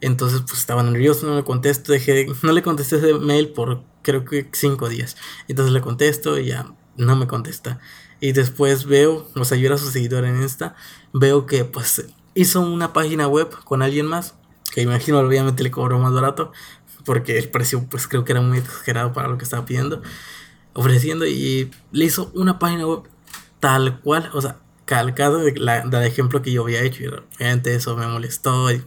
Entonces, 0.00 0.42
pues 0.42 0.60
estaba 0.60 0.82
nervioso, 0.84 1.26
no 1.26 1.34
le 1.34 1.42
contesto, 1.42 1.90
dejé, 1.92 2.28
no 2.42 2.52
le 2.52 2.62
contesté 2.62 2.96
ese 2.96 3.14
mail 3.14 3.48
por 3.48 3.82
creo 4.02 4.24
que 4.24 4.48
cinco 4.52 4.88
días. 4.88 5.16
Entonces 5.48 5.72
le 5.72 5.80
contesto 5.80 6.38
y 6.38 6.46
ya 6.46 6.72
no 6.96 7.16
me 7.16 7.26
contesta. 7.26 7.80
Y 8.20 8.32
después 8.32 8.84
veo, 8.84 9.28
o 9.34 9.44
sea, 9.44 9.56
yo 9.58 9.66
era 9.66 9.78
su 9.78 9.90
seguidor 9.90 10.24
en 10.24 10.42
Insta, 10.42 10.74
veo 11.12 11.46
que 11.46 11.64
pues 11.64 12.04
hizo 12.34 12.60
una 12.60 12.92
página 12.92 13.28
web 13.28 13.48
con 13.64 13.82
alguien 13.82 14.06
más, 14.06 14.34
que 14.72 14.82
imagino 14.82 15.18
obviamente 15.20 15.62
le 15.62 15.70
cobró 15.70 15.98
más 15.98 16.12
barato, 16.12 16.52
porque 17.04 17.38
el 17.38 17.48
precio 17.48 17.86
pues 17.88 18.08
creo 18.08 18.24
que 18.24 18.32
era 18.32 18.40
muy 18.40 18.58
exagerado 18.58 19.12
para 19.12 19.28
lo 19.28 19.38
que 19.38 19.44
estaba 19.44 19.64
pidiendo, 19.64 20.02
ofreciendo, 20.74 21.26
y 21.26 21.70
le 21.92 22.04
hizo 22.04 22.30
una 22.34 22.58
página 22.58 22.86
web 22.86 23.02
tal 23.60 24.00
cual, 24.00 24.30
o 24.34 24.40
sea, 24.40 24.58
calcado 24.84 25.38
de 25.38 25.54
la, 25.56 25.82
ejemplo 26.06 26.42
que 26.42 26.52
yo 26.52 26.62
había 26.62 26.82
hecho. 26.82 27.04
Y 27.04 27.06
obviamente 27.08 27.74
eso 27.74 27.96
me 27.96 28.06
molestó. 28.06 28.70
Y 28.72 28.82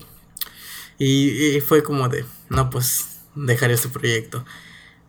y, 1.04 1.60
fue 1.62 1.82
como 1.82 2.10
de, 2.10 2.26
no, 2.50 2.70
pues 2.70 3.22
dejar 3.34 3.72
este 3.72 3.90
proyecto. 3.90 4.46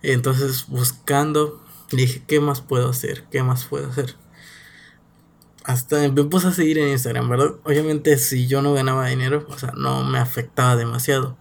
Entonces 0.00 0.66
buscando, 0.66 1.61
dije, 1.96 2.22
¿qué 2.26 2.40
más 2.40 2.60
puedo 2.60 2.88
hacer? 2.88 3.24
¿Qué 3.30 3.42
más 3.42 3.64
puedo 3.64 3.88
hacer? 3.88 4.16
Hasta 5.64 6.08
me 6.08 6.24
puse 6.24 6.48
a 6.48 6.52
seguir 6.52 6.78
en 6.78 6.88
Instagram, 6.88 7.28
¿verdad? 7.28 7.54
Obviamente 7.64 8.16
si 8.18 8.46
yo 8.46 8.62
no 8.62 8.74
ganaba 8.74 9.06
dinero, 9.06 9.46
o 9.48 9.58
sea, 9.58 9.72
no 9.76 10.02
me 10.04 10.18
afectaba 10.18 10.76
demasiado. 10.76 11.36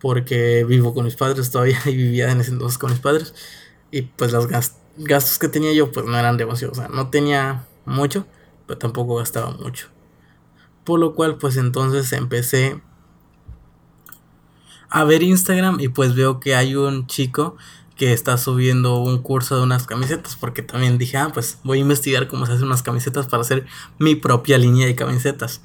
Porque 0.00 0.64
vivo 0.64 0.92
con 0.92 1.04
mis 1.04 1.16
padres 1.16 1.50
todavía 1.50 1.78
y 1.86 1.96
vivía 1.96 2.30
en 2.30 2.40
ese 2.40 2.50
entonces 2.50 2.78
con 2.78 2.90
mis 2.90 3.00
padres. 3.00 3.34
Y 3.90 4.02
pues 4.02 4.32
los 4.32 4.46
gastos 4.48 5.38
que 5.38 5.48
tenía 5.48 5.72
yo 5.72 5.92
pues 5.92 6.04
no 6.04 6.18
eran 6.18 6.36
demasiado. 6.36 6.72
O 6.72 6.76
sea, 6.76 6.88
no 6.88 7.08
tenía 7.08 7.66
mucho, 7.84 8.26
pero 8.66 8.78
tampoco 8.78 9.16
gastaba 9.16 9.50
mucho. 9.52 9.88
Por 10.84 11.00
lo 11.00 11.14
cual 11.14 11.38
pues 11.38 11.56
entonces 11.56 12.12
empecé 12.12 12.80
a 14.88 15.04
ver 15.04 15.22
Instagram 15.22 15.80
y 15.80 15.88
pues 15.88 16.14
veo 16.14 16.40
que 16.40 16.54
hay 16.54 16.76
un 16.76 17.06
chico 17.06 17.56
que 17.96 18.12
está 18.12 18.36
subiendo 18.36 18.98
un 18.98 19.22
curso 19.22 19.56
de 19.56 19.62
unas 19.62 19.86
camisetas 19.86 20.36
porque 20.36 20.62
también 20.62 20.98
dije, 20.98 21.16
ah, 21.16 21.30
pues 21.32 21.58
voy 21.64 21.78
a 21.78 21.80
investigar 21.80 22.28
cómo 22.28 22.46
se 22.46 22.52
hacen 22.52 22.66
unas 22.66 22.82
camisetas 22.82 23.26
para 23.26 23.40
hacer 23.40 23.66
mi 23.98 24.14
propia 24.14 24.58
línea 24.58 24.86
de 24.86 24.94
camisetas. 24.94 25.62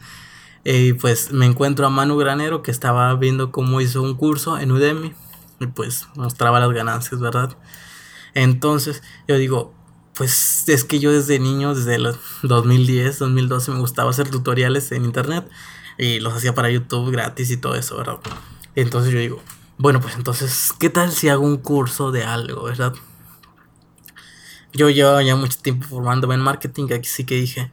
Y 0.64 0.94
pues 0.94 1.32
me 1.32 1.46
encuentro 1.46 1.86
a 1.86 1.90
Manu 1.90 2.18
Granero 2.18 2.62
que 2.62 2.72
estaba 2.72 3.14
viendo 3.16 3.52
cómo 3.52 3.82
hizo 3.82 4.02
un 4.02 4.16
curso 4.16 4.58
en 4.58 4.72
Udemy 4.72 5.14
y 5.60 5.68
pues 5.68 6.08
mostraba 6.16 6.60
las 6.60 6.72
ganancias, 6.72 7.20
¿verdad? 7.20 7.58
Entonces 8.34 9.04
yo 9.28 9.38
digo, 9.38 9.74
pues 10.14 10.70
es 10.70 10.86
que 10.86 11.00
yo 11.00 11.12
desde 11.12 11.40
niño, 11.40 11.76
desde 11.76 11.98
los 11.98 12.18
2010, 12.44 13.20
2012 13.20 13.72
me 13.72 13.80
gustaba 13.80 14.12
hacer 14.12 14.30
tutoriales 14.30 14.92
en 14.92 15.04
internet 15.04 15.50
y 15.98 16.20
los 16.20 16.34
hacía 16.34 16.56
para 16.56 16.70
YouTube 16.70 17.12
gratis 17.12 17.52
y 17.52 17.58
todo 17.58 17.76
eso, 17.76 17.98
¿verdad? 17.98 18.20
Entonces 18.76 19.12
yo 19.12 19.20
digo, 19.20 19.42
bueno, 19.78 20.00
pues 20.00 20.16
entonces, 20.16 20.74
¿qué 20.80 20.90
tal 20.90 21.12
si 21.12 21.30
hago 21.30 21.44
un 21.46 21.58
curso 21.58 22.12
de 22.12 22.24
algo, 22.24 22.64
verdad? 22.64 22.94
Yo 24.74 24.90
llevo 24.90 25.20
ya 25.22 25.36
mucho 25.36 25.60
tiempo 25.62 25.88
formándome 25.88 26.36
en 26.36 26.42
marketing, 26.42 26.88
así 27.00 27.26
que 27.26 27.36
dije, 27.36 27.72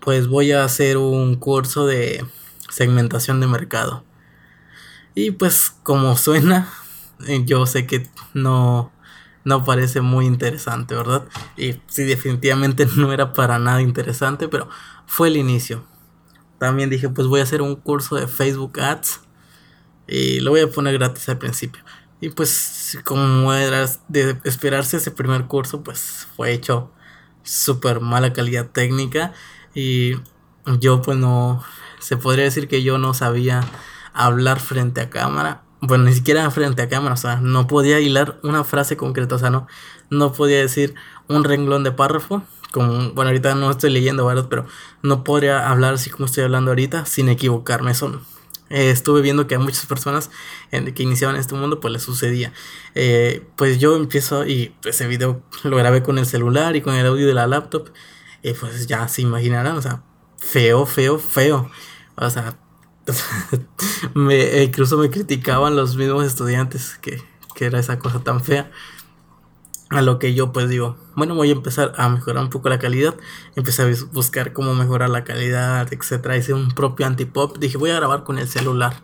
pues 0.00 0.28
voy 0.28 0.52
a 0.52 0.64
hacer 0.64 0.96
un 0.98 1.36
curso 1.36 1.86
de 1.86 2.24
segmentación 2.68 3.40
de 3.40 3.46
mercado. 3.46 4.04
Y 5.14 5.32
pues 5.32 5.70
como 5.82 6.16
suena, 6.16 6.68
yo 7.44 7.66
sé 7.66 7.86
que 7.86 8.06
no, 8.34 8.92
no 9.44 9.64
parece 9.64 10.00
muy 10.00 10.26
interesante, 10.26 10.94
¿verdad? 10.94 11.24
Y 11.56 11.80
sí, 11.86 12.04
definitivamente 12.04 12.86
no 12.96 13.12
era 13.12 13.32
para 13.32 13.58
nada 13.58 13.82
interesante, 13.82 14.48
pero 14.48 14.68
fue 15.06 15.28
el 15.28 15.36
inicio. 15.36 15.84
También 16.58 16.90
dije, 16.90 17.08
pues 17.08 17.26
voy 17.26 17.40
a 17.40 17.44
hacer 17.44 17.62
un 17.62 17.76
curso 17.76 18.16
de 18.16 18.28
Facebook 18.28 18.80
Ads 18.80 19.20
y 20.08 20.40
lo 20.40 20.50
voy 20.50 20.60
a 20.60 20.70
poner 20.70 20.94
gratis 20.94 21.28
al 21.28 21.38
principio. 21.38 21.82
Y 22.20 22.30
pues 22.30 22.98
como 23.04 23.52
era 23.52 23.86
de 24.08 24.36
esperarse 24.44 24.96
ese 24.96 25.10
primer 25.10 25.44
curso, 25.44 25.82
pues 25.84 26.26
fue 26.34 26.52
hecho 26.52 26.90
súper 27.44 28.00
mala 28.00 28.32
calidad 28.32 28.70
técnica 28.70 29.32
y 29.74 30.14
yo 30.80 31.00
pues 31.02 31.16
no, 31.16 31.62
se 32.00 32.16
podría 32.16 32.44
decir 32.44 32.68
que 32.68 32.82
yo 32.82 32.98
no 32.98 33.14
sabía 33.14 33.60
hablar 34.12 34.60
frente 34.60 35.00
a 35.00 35.10
cámara. 35.10 35.62
Bueno, 35.80 36.04
ni 36.04 36.12
siquiera 36.12 36.50
frente 36.50 36.82
a 36.82 36.88
cámara, 36.88 37.14
o 37.14 37.18
sea, 37.18 37.36
no 37.36 37.68
podía 37.68 38.00
hilar 38.00 38.40
una 38.42 38.64
frase 38.64 38.96
concreta, 38.96 39.36
o 39.36 39.38
sea, 39.38 39.50
no, 39.50 39.68
no 40.10 40.32
podía 40.32 40.58
decir 40.58 40.96
un 41.28 41.44
renglón 41.44 41.84
de 41.84 41.92
párrafo, 41.92 42.42
como, 42.72 43.12
bueno, 43.12 43.28
ahorita 43.28 43.54
no 43.54 43.70
estoy 43.70 43.90
leyendo, 43.90 44.26
¿verdad? 44.26 44.46
Pero 44.50 44.66
no 45.02 45.22
podría 45.22 45.70
hablar 45.70 45.94
así 45.94 46.10
como 46.10 46.26
estoy 46.26 46.42
hablando 46.42 46.72
ahorita 46.72 47.06
sin 47.06 47.28
equivocarme, 47.28 47.92
eso 47.92 48.20
eh, 48.70 48.90
estuve 48.90 49.22
viendo 49.22 49.46
que 49.46 49.54
a 49.54 49.58
muchas 49.58 49.86
personas 49.86 50.30
que 50.70 51.02
iniciaban 51.02 51.36
este 51.36 51.54
mundo 51.54 51.80
pues 51.80 51.92
les 51.92 52.02
sucedía. 52.02 52.52
Eh, 52.94 53.46
pues 53.56 53.78
yo 53.78 53.96
empiezo 53.96 54.46
y 54.46 54.74
ese 54.84 55.06
video 55.06 55.42
lo 55.64 55.76
grabé 55.76 56.02
con 56.02 56.18
el 56.18 56.26
celular 56.26 56.76
y 56.76 56.82
con 56.82 56.94
el 56.94 57.06
audio 57.06 57.26
de 57.26 57.34
la 57.34 57.46
laptop. 57.46 57.90
Y 58.42 58.52
pues 58.52 58.86
ya 58.86 59.08
se 59.08 59.22
imaginarán, 59.22 59.76
o 59.76 59.82
sea, 59.82 60.02
feo, 60.38 60.86
feo, 60.86 61.18
feo. 61.18 61.70
O 62.20 62.30
sea, 62.30 62.58
me, 64.14 64.64
incluso 64.64 64.98
me 64.98 65.08
criticaban 65.08 65.76
los 65.76 65.94
mismos 65.94 66.26
estudiantes 66.26 66.98
que, 67.00 67.22
que 67.54 67.66
era 67.66 67.78
esa 67.78 68.00
cosa 68.00 68.24
tan 68.24 68.42
fea. 68.42 68.72
A 69.90 70.02
lo 70.02 70.18
que 70.18 70.34
yo 70.34 70.52
pues 70.52 70.68
digo, 70.68 70.96
bueno, 71.16 71.34
voy 71.34 71.48
a 71.48 71.52
empezar 71.52 71.94
a 71.96 72.08
mejorar 72.10 72.42
un 72.44 72.50
poco 72.50 72.68
la 72.68 72.78
calidad. 72.78 73.14
Empecé 73.56 73.82
a 73.82 73.86
buscar 74.12 74.52
cómo 74.52 74.74
mejorar 74.74 75.08
la 75.08 75.24
calidad, 75.24 75.90
etcétera. 75.92 76.36
Hice 76.36 76.52
un 76.52 76.68
propio 76.68 77.06
antipop. 77.06 77.56
Dije, 77.58 77.78
voy 77.78 77.90
a 77.90 77.96
grabar 77.96 78.24
con 78.24 78.38
el 78.38 78.48
celular. 78.48 79.02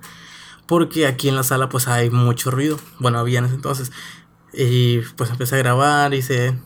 Porque 0.66 1.07
aquí 1.07 1.29
en 1.29 1.37
la 1.37 1.42
sala 1.42 1.68
pues 1.68 1.88
hay 1.88 2.11
mucho 2.11 2.51
ruido. 2.51 2.79
Bueno, 2.99 3.18
había 3.18 3.38
en 3.38 3.47
ese 3.47 3.55
entonces. 3.55 3.92
Y 4.53 4.99
pues 5.16 5.31
empecé 5.31 5.57
a 5.57 5.59
grabar, 5.59 6.12
hice 6.12 6.59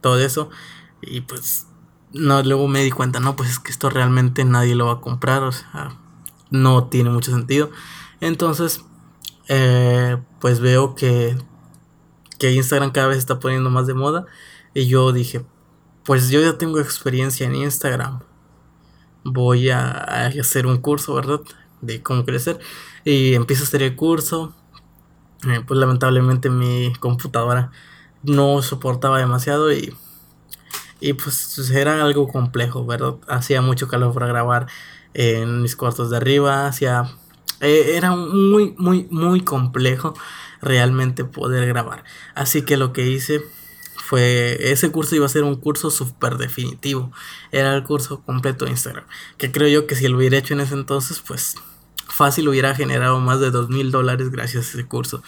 todo 0.00 0.18
eso. 0.18 0.50
Y 1.00 1.22
pues 1.22 1.66
no, 2.12 2.42
luego 2.42 2.68
me 2.68 2.82
di 2.82 2.90
cuenta, 2.90 3.20
no, 3.20 3.36
pues 3.36 3.50
es 3.50 3.58
que 3.58 3.70
esto 3.70 3.88
realmente 3.88 4.44
nadie 4.44 4.74
lo 4.74 4.86
va 4.86 4.94
a 4.94 5.00
comprar. 5.00 5.42
O 5.44 5.52
sea, 5.52 5.96
no 6.50 6.88
tiene 6.88 7.10
mucho 7.10 7.30
sentido. 7.30 7.70
Entonces, 8.20 8.84
eh, 9.48 10.16
pues 10.40 10.60
veo 10.60 10.94
que 10.94 11.36
que 12.40 12.52
Instagram 12.52 12.90
cada 12.90 13.08
vez 13.08 13.18
está 13.18 13.38
poniendo 13.38 13.70
más 13.70 13.86
de 13.86 13.94
moda. 13.94 14.26
Y 14.74 14.86
yo 14.86 15.12
dije, 15.12 15.44
pues 16.04 16.30
yo 16.30 16.40
ya 16.40 16.58
tengo 16.58 16.80
experiencia 16.80 17.46
en 17.46 17.54
Instagram. 17.54 18.20
Voy 19.22 19.68
a, 19.68 20.26
hacer 20.26 20.66
un 20.66 20.78
curso, 20.78 21.14
¿verdad? 21.14 21.40
De 21.82 22.02
cómo 22.02 22.24
crecer. 22.24 22.58
Y 23.04 23.34
empiezo 23.34 23.62
a 23.62 23.66
hacer 23.66 23.82
el 23.82 23.94
curso. 23.94 24.54
Eh, 25.46 25.62
pues 25.66 25.78
lamentablemente 25.78 26.50
mi 26.50 26.92
computadora 26.98 27.70
no 28.22 28.60
soportaba 28.62 29.18
demasiado 29.18 29.72
y, 29.72 29.94
y 31.00 31.14
pues 31.14 31.70
era 31.70 32.02
algo 32.02 32.28
complejo, 32.28 32.86
¿verdad? 32.86 33.16
Hacía 33.28 33.60
mucho 33.62 33.86
calor 33.88 34.12
para 34.14 34.26
grabar 34.26 34.66
en 35.12 35.62
mis 35.62 35.76
cuartos 35.76 36.10
de 36.10 36.16
arriba, 36.16 36.66
hacía... 36.66 37.10
Eh, 37.60 37.96
era 37.96 38.12
muy, 38.16 38.74
muy, 38.78 39.06
muy 39.10 39.42
complejo 39.42 40.14
realmente 40.62 41.24
poder 41.24 41.66
grabar. 41.66 42.04
Así 42.34 42.62
que 42.62 42.76
lo 42.76 42.92
que 42.92 43.08
hice 43.08 43.42
fue, 44.10 44.72
ese 44.72 44.90
curso 44.90 45.14
iba 45.14 45.26
a 45.26 45.28
ser 45.28 45.44
un 45.44 45.56
curso 45.56 45.90
súper 45.90 46.36
definitivo. 46.36 47.12
Era 47.52 47.74
el 47.74 47.84
curso 47.84 48.22
completo 48.22 48.64
de 48.64 48.72
Instagram. 48.72 49.04
Que 49.38 49.52
creo 49.52 49.68
yo 49.68 49.86
que 49.86 49.94
si 49.94 50.08
lo 50.08 50.16
hubiera 50.16 50.36
hecho 50.36 50.54
en 50.54 50.60
ese 50.60 50.74
entonces, 50.74 51.22
pues 51.26 51.56
fácil 52.08 52.48
hubiera 52.48 52.74
generado 52.74 53.20
más 53.20 53.40
de 53.40 53.50
dos 53.50 53.68
mil 53.68 53.90
dólares 53.90 54.30
gracias 54.30 54.66
a 54.66 54.70
ese 54.70 54.86
curso. 54.86 55.22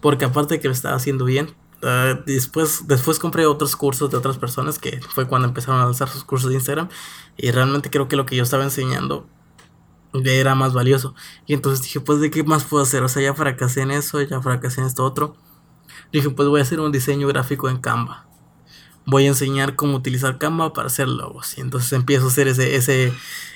Porque 0.00 0.24
aparte 0.24 0.54
de 0.54 0.60
que 0.60 0.68
lo 0.68 0.74
estaba 0.74 0.94
haciendo 0.94 1.24
bien, 1.24 1.52
ah, 1.82 2.20
después, 2.26 2.86
después 2.86 3.18
compré 3.18 3.46
otros 3.46 3.74
cursos 3.76 4.10
de 4.10 4.16
otras 4.16 4.38
personas 4.38 4.78
que 4.78 5.00
fue 5.00 5.26
cuando 5.26 5.48
empezaron 5.48 5.80
a 5.80 5.84
lanzar 5.84 6.08
sus 6.08 6.24
cursos 6.24 6.50
de 6.50 6.56
Instagram. 6.56 6.88
Y 7.36 7.50
realmente 7.50 7.90
creo 7.90 8.08
que 8.08 8.16
lo 8.16 8.24
que 8.24 8.36
yo 8.36 8.44
estaba 8.44 8.64
enseñando 8.64 9.26
era 10.12 10.54
más 10.54 10.72
valioso. 10.72 11.14
Y 11.46 11.54
entonces 11.54 11.84
dije, 11.84 12.00
pues, 12.00 12.20
¿de 12.20 12.30
qué 12.30 12.42
más 12.44 12.64
puedo 12.64 12.82
hacer? 12.82 13.02
O 13.02 13.08
sea, 13.08 13.22
ya 13.22 13.34
fracasé 13.34 13.82
en 13.82 13.90
eso, 13.90 14.20
ya 14.22 14.40
fracasé 14.40 14.80
en 14.80 14.86
esto 14.86 15.04
otro. 15.04 15.36
Dije, 16.12 16.30
pues 16.30 16.48
voy 16.48 16.60
a 16.60 16.62
hacer 16.62 16.80
un 16.80 16.92
diseño 16.92 17.28
gráfico 17.28 17.68
en 17.68 17.78
Canva. 17.78 18.26
Voy 19.04 19.24
a 19.24 19.28
enseñar 19.28 19.74
cómo 19.74 19.96
utilizar 19.96 20.38
Canva 20.38 20.72
para 20.72 20.88
hacer 20.88 21.08
logos. 21.08 21.56
Y 21.58 21.60
entonces 21.60 21.92
empiezo 21.92 22.26
a 22.26 22.28
hacer 22.28 22.48
ese, 22.48 22.76
ese, 22.76 23.12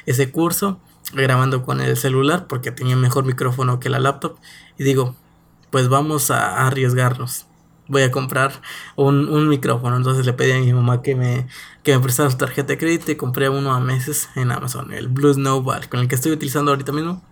ese 0.06 0.30
curso 0.30 0.80
grabando 1.12 1.62
con 1.62 1.80
el 1.80 1.96
celular 1.96 2.46
porque 2.46 2.70
tenía 2.72 2.96
mejor 2.96 3.24
micrófono 3.24 3.80
que 3.80 3.90
la 3.90 4.00
laptop. 4.00 4.36
Y 4.78 4.84
digo, 4.84 5.16
pues 5.70 5.88
vamos 5.88 6.30
a 6.30 6.66
arriesgarnos 6.66 7.46
voy 7.88 8.02
a 8.02 8.10
comprar 8.10 8.60
un, 8.96 9.48
micrófono. 9.48 9.96
Entonces 9.96 10.26
le 10.26 10.32
pedí 10.32 10.52
a 10.52 10.58
mi 10.58 10.72
mamá 10.72 11.02
que 11.02 11.14
me, 11.14 11.46
que 11.82 11.94
me 11.96 12.02
prestara 12.02 12.30
su 12.30 12.36
tarjeta 12.36 12.68
de 12.68 12.78
crédito 12.78 13.12
y 13.12 13.16
compré 13.16 13.48
uno 13.48 13.72
a 13.72 13.80
meses 13.80 14.28
en 14.34 14.52
Amazon, 14.52 14.92
el 14.92 15.08
Blue 15.08 15.32
Snowball, 15.32 15.88
con 15.88 16.00
el 16.00 16.08
que 16.08 16.14
estoy 16.14 16.32
utilizando 16.32 16.70
ahorita 16.70 16.92
mismo. 16.92 17.22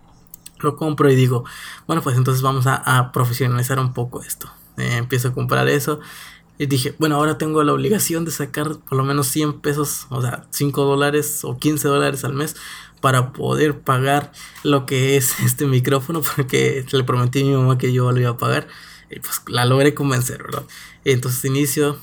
Lo 0.59 0.75
compro 0.75 1.09
y 1.09 1.15
digo, 1.15 1.43
bueno, 1.87 2.03
pues 2.03 2.15
entonces 2.17 2.43
vamos 2.43 2.65
a, 2.67 3.11
profesionalizar 3.11 3.79
un 3.79 3.93
poco 3.93 4.21
esto. 4.21 4.51
Eh, 4.77 4.97
empiezo 4.97 5.29
a 5.29 5.33
comprar 5.33 5.67
eso. 5.67 5.99
Y 6.59 6.67
dije, 6.67 6.93
bueno, 6.99 7.15
ahora 7.15 7.39
tengo 7.39 7.63
la 7.63 7.73
obligación 7.73 8.23
de 8.23 8.29
sacar 8.29 8.77
por 8.87 8.95
lo 8.95 9.03
menos 9.03 9.25
100 9.27 9.61
pesos, 9.61 10.05
o 10.09 10.21
sea, 10.21 10.45
5 10.51 10.83
dólares 10.83 11.43
o 11.43 11.57
15 11.57 11.87
dólares 11.87 12.23
al 12.23 12.33
mes 12.33 12.55
para 12.99 13.33
poder 13.33 13.81
pagar 13.81 14.31
lo 14.63 14.85
que 14.85 15.17
es 15.17 15.39
este 15.43 15.65
micrófono, 15.65 16.21
porque 16.21 16.85
le 16.91 17.03
prometí 17.03 17.41
a 17.41 17.45
mi 17.45 17.53
mamá 17.53 17.79
que 17.79 17.91
yo 17.91 18.11
lo 18.11 18.19
iba 18.19 18.29
a 18.29 18.37
pagar. 18.37 18.67
Y 19.11 19.19
pues 19.19 19.41
la 19.47 19.65
logré 19.65 19.93
convencer, 19.93 20.43
¿verdad? 20.43 20.63
Entonces 21.03 21.43
inicio 21.45 21.97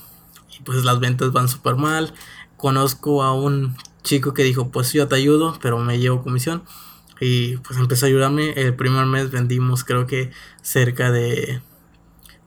y 0.57 0.61
pues 0.63 0.83
las 0.83 0.99
ventas 0.99 1.31
van 1.31 1.47
súper 1.47 1.75
mal. 1.75 2.13
Conozco 2.57 3.23
a 3.23 3.33
un 3.33 3.75
chico 4.03 4.33
que 4.33 4.43
dijo, 4.43 4.69
pues 4.69 4.93
yo 4.93 5.07
te 5.07 5.15
ayudo, 5.15 5.57
pero 5.61 5.79
me 5.79 5.99
llevo 5.99 6.23
comisión. 6.23 6.63
Y 7.19 7.57
pues 7.57 7.79
empezó 7.79 8.05
a 8.05 8.09
ayudarme. 8.09 8.51
El 8.53 8.75
primer 8.75 9.05
mes 9.05 9.31
vendimos 9.31 9.83
creo 9.83 10.07
que 10.07 10.31
cerca 10.61 11.11
de, 11.11 11.61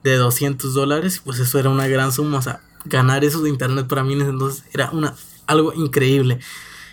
de 0.03 0.17
200 0.17 0.75
dólares. 0.75 1.21
Pues 1.25 1.39
eso 1.39 1.59
era 1.59 1.71
una 1.71 1.89
gran 1.89 2.13
suma. 2.13 2.39
O 2.39 2.43
sea, 2.43 2.61
ganar 2.85 3.25
eso 3.25 3.43
de 3.43 3.51
internet 3.51 3.87
para 3.87 4.05
mí 4.05 4.15
entonces 4.15 4.65
era 4.73 4.91
una, 4.91 5.15
algo 5.47 5.73
increíble. 5.73 6.39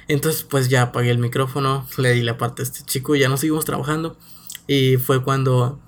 Entonces 0.08 0.44
pues 0.44 0.70
ya 0.70 0.84
apagué 0.84 1.12
el 1.12 1.20
micrófono, 1.20 1.88
le 1.98 2.14
di 2.14 2.24
la 2.24 2.38
parte 2.38 2.62
a 2.62 2.66
este 2.66 2.84
chico 2.84 3.16
y 3.16 3.20
ya 3.20 3.30
nos 3.30 3.42
seguimos 3.42 3.66
trabajando. 3.66 4.18
Y 4.68 4.98
fue 4.98 5.24
cuando 5.24 5.80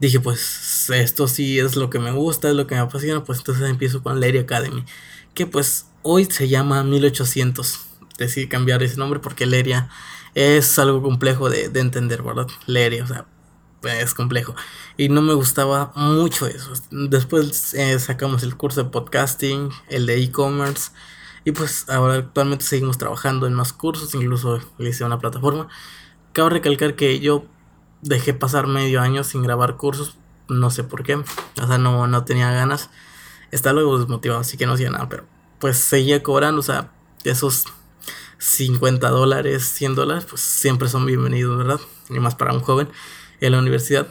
dije, 0.00 0.20
pues 0.20 0.90
esto 0.90 1.28
sí 1.28 1.58
es 1.58 1.76
lo 1.76 1.90
que 1.90 1.98
me 1.98 2.12
gusta, 2.12 2.48
es 2.48 2.54
lo 2.54 2.66
que 2.66 2.74
me 2.74 2.80
apasiona, 2.82 3.24
pues 3.24 3.38
entonces 3.38 3.68
empiezo 3.68 4.02
con 4.02 4.20
Leria 4.20 4.42
Academy, 4.42 4.84
que 5.34 5.46
pues 5.46 5.86
hoy 6.02 6.24
se 6.26 6.48
llama 6.48 6.82
1800. 6.82 7.80
Decidí 8.18 8.48
cambiar 8.48 8.82
ese 8.82 8.96
nombre 8.96 9.20
porque 9.20 9.46
Leria 9.46 9.88
es 10.34 10.78
algo 10.78 11.02
complejo 11.02 11.50
de, 11.50 11.64
entender, 11.74 12.22
¿verdad? 12.22 12.48
Leria, 12.66 13.04
o 13.04 13.06
sea, 13.06 13.26
es 14.00 14.14
complejo. 14.14 14.54
Y 14.96 15.08
no 15.08 15.22
me 15.22 15.34
gustaba 15.34 15.92
mucho 15.94 16.46
eso. 16.46 16.72
Después 16.90 17.74
eh, 17.74 17.98
sacamos 17.98 18.42
el 18.42 18.56
curso 18.56 18.82
de 18.82 18.90
podcasting, 18.90 19.70
el 19.88 20.06
de 20.06 20.22
e-commerce. 20.22 20.90
Y 21.44 21.52
pues 21.52 21.88
ahora 21.88 22.14
actualmente 22.14 22.64
seguimos 22.64 22.98
trabajando 22.98 23.46
en 23.46 23.54
más 23.54 23.72
cursos, 23.72 24.14
incluso 24.14 24.60
le 24.78 24.90
hice 24.90 25.04
una 25.04 25.18
plataforma. 25.18 25.68
Cabe 26.32 26.50
recalcar 26.50 26.94
que 26.94 27.20
yo 27.20 27.46
dejé 28.02 28.34
pasar 28.34 28.66
medio 28.66 29.00
año 29.00 29.24
sin 29.24 29.42
grabar 29.42 29.76
cursos, 29.76 30.16
no 30.48 30.70
sé 30.70 30.84
por 30.84 31.02
qué, 31.02 31.16
o 31.16 31.24
sea, 31.66 31.78
no, 31.78 32.06
no 32.06 32.24
tenía 32.24 32.50
ganas, 32.50 32.90
estaba 33.50 33.74
luego 33.74 33.98
desmotivado, 33.98 34.40
así 34.40 34.56
que 34.56 34.66
no 34.66 34.74
hacía 34.74 34.90
nada, 34.90 35.08
pero 35.08 35.24
pues 35.58 35.78
seguía 35.78 36.22
cobrando, 36.22 36.60
o 36.60 36.64
sea, 36.64 36.92
esos 37.24 37.64
50 38.38 39.08
dólares, 39.10 39.64
100 39.64 39.94
dólares, 39.94 40.26
pues 40.28 40.40
siempre 40.40 40.88
son 40.88 41.06
bienvenidos, 41.06 41.58
¿verdad? 41.58 41.80
Y 42.08 42.18
más 42.20 42.34
para 42.34 42.52
un 42.52 42.60
joven 42.60 42.88
en 43.40 43.52
la 43.52 43.58
universidad, 43.58 44.08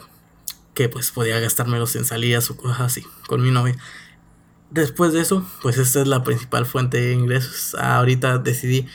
que 0.74 0.88
pues 0.88 1.10
podía 1.10 1.40
gastármelos 1.40 1.96
en 1.96 2.04
salidas 2.04 2.50
o 2.50 2.56
cosas 2.56 2.80
así, 2.80 3.06
con 3.26 3.42
mi 3.42 3.50
novia. 3.50 3.76
Después 4.70 5.12
de 5.12 5.20
eso, 5.20 5.46
pues 5.62 5.78
esta 5.78 6.02
es 6.02 6.08
la 6.08 6.22
principal 6.22 6.66
fuente 6.66 7.00
de 7.00 7.14
ingresos. 7.14 7.74
Ahorita 7.74 8.36
decidí, 8.38 8.86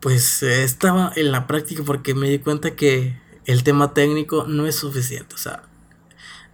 pues 0.00 0.42
estaba 0.42 1.10
en 1.16 1.32
la 1.32 1.46
práctica 1.46 1.82
porque 1.84 2.14
me 2.14 2.28
di 2.28 2.38
cuenta 2.38 2.76
que 2.76 3.18
el 3.46 3.64
tema 3.64 3.94
técnico 3.94 4.44
no 4.46 4.66
es 4.66 4.76
suficiente. 4.76 5.34
O 5.34 5.38
sea, 5.38 5.62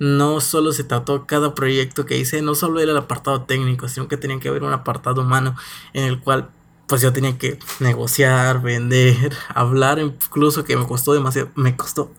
no 0.01 0.41
solo 0.41 0.73
se 0.73 0.83
trató 0.83 1.27
cada 1.27 1.55
proyecto 1.55 2.07
que 2.07 2.19
hice, 2.19 2.43
no 2.43 2.55
solo 2.55 2.81
era 2.81 2.93
el 2.93 2.99
apartado 2.99 3.43
técnico, 3.43 3.89
sino 3.89 4.09
que 4.09 4.17
tenía 4.17 4.41
que 4.41 4.49
haber 4.49 4.65
un 4.65 4.73
apartado 4.73 5.21
humano 5.23 5.55
en 5.93 6.05
el 6.05 6.21
cual 6.21 6.51
pues 6.87 7.03
yo 7.03 7.13
tenía 7.13 7.39
que 7.39 7.59
negociar, 7.79 8.63
vender, 8.63 9.33
hablar, 9.55 10.01
incluso 10.01 10.65
que 10.65 10.77
me 10.77 10.87
costó 10.87 11.13
demasiado, 11.13 11.51
me 11.55 11.77
costó 11.77 12.13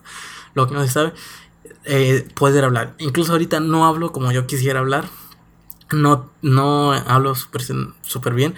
lo 0.54 0.66
que 0.66 0.74
no 0.74 0.82
se 0.82 0.90
sabe, 0.90 1.12
eh, 1.84 2.26
poder 2.34 2.64
hablar. 2.64 2.94
Incluso 2.98 3.32
ahorita 3.32 3.60
no 3.60 3.84
hablo 3.84 4.12
como 4.12 4.32
yo 4.32 4.46
quisiera 4.46 4.80
hablar, 4.80 5.08
no, 5.90 6.30
no 6.40 6.92
hablo 6.92 7.34
súper 7.34 8.34
bien, 8.34 8.54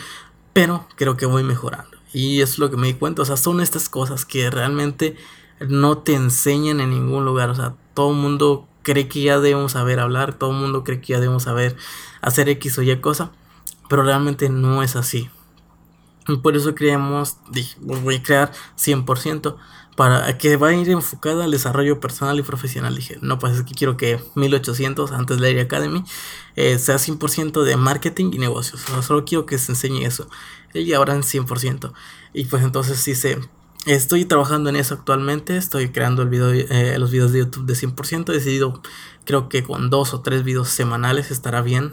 pero 0.52 0.86
creo 0.96 1.16
que 1.16 1.26
voy 1.26 1.42
mejorando. 1.42 1.96
Y 2.12 2.42
es 2.42 2.58
lo 2.58 2.70
que 2.70 2.76
me 2.76 2.86
di 2.86 2.94
cuenta, 2.94 3.22
o 3.22 3.24
sea, 3.24 3.36
son 3.36 3.60
estas 3.60 3.88
cosas 3.88 4.24
que 4.24 4.50
realmente 4.50 5.16
no 5.60 5.98
te 5.98 6.14
enseñan 6.14 6.80
en 6.80 6.90
ningún 6.90 7.24
lugar. 7.24 7.50
O 7.50 7.54
sea, 7.54 7.74
todo 7.94 8.10
el 8.10 8.16
mundo 8.16 8.68
cree 8.82 9.08
que 9.08 9.22
ya 9.22 9.40
debemos 9.40 9.72
saber 9.72 9.98
hablar, 9.98 10.34
todo 10.34 10.50
el 10.50 10.58
mundo 10.58 10.84
cree 10.84 11.00
que 11.00 11.14
ya 11.14 11.20
debemos 11.20 11.44
saber 11.44 11.76
hacer 12.20 12.48
X 12.48 12.78
o 12.78 12.82
Y 12.82 12.96
cosa, 13.00 13.32
pero 13.88 14.02
realmente 14.02 14.48
no 14.48 14.82
es 14.82 14.96
así. 14.96 15.30
Y 16.28 16.36
por 16.36 16.56
eso 16.56 16.74
creemos, 16.74 17.36
dije, 17.50 17.76
voy 17.80 18.16
a 18.16 18.22
crear 18.22 18.52
100% 18.78 19.56
para 19.96 20.36
que 20.38 20.56
vaya 20.56 20.76
a 20.76 20.80
ir 20.80 20.90
enfocada 20.90 21.44
al 21.44 21.50
desarrollo 21.50 22.00
personal 22.00 22.38
y 22.38 22.42
profesional. 22.42 22.94
Dije, 22.94 23.18
no, 23.20 23.38
pues 23.38 23.56
es 23.56 23.62
que 23.62 23.74
quiero 23.74 23.96
que 23.96 24.20
1800 24.34 25.12
antes 25.12 25.38
de 25.38 25.54
la 25.54 25.62
Academy 25.62 26.02
eh, 26.56 26.78
sea 26.78 26.96
100% 26.96 27.62
de 27.62 27.76
marketing 27.76 28.30
y 28.32 28.38
negocios. 28.38 28.80
solo 29.02 29.24
quiero 29.24 29.46
que 29.46 29.58
se 29.58 29.72
enseñe 29.72 30.04
eso. 30.04 30.28
Y 30.72 30.92
ahora 30.94 31.14
en 31.14 31.22
100%. 31.22 31.92
Y 32.32 32.46
pues 32.46 32.64
entonces 32.64 33.06
hice 33.06 33.38
estoy 33.86 34.24
trabajando 34.24 34.70
en 34.70 34.76
eso 34.76 34.94
actualmente. 34.94 35.56
Estoy 35.56 35.90
creando 35.90 36.22
el 36.22 36.28
video, 36.28 36.50
eh, 36.52 36.98
los 36.98 37.10
videos 37.10 37.32
de 37.32 37.40
YouTube 37.40 37.66
de 37.66 37.74
100%. 37.74 38.30
He 38.30 38.34
decidido, 38.34 38.82
creo 39.24 39.48
que 39.48 39.62
con 39.62 39.90
dos 39.90 40.14
o 40.14 40.20
tres 40.20 40.44
videos 40.44 40.68
semanales 40.68 41.30
estará 41.30 41.62
bien. 41.62 41.92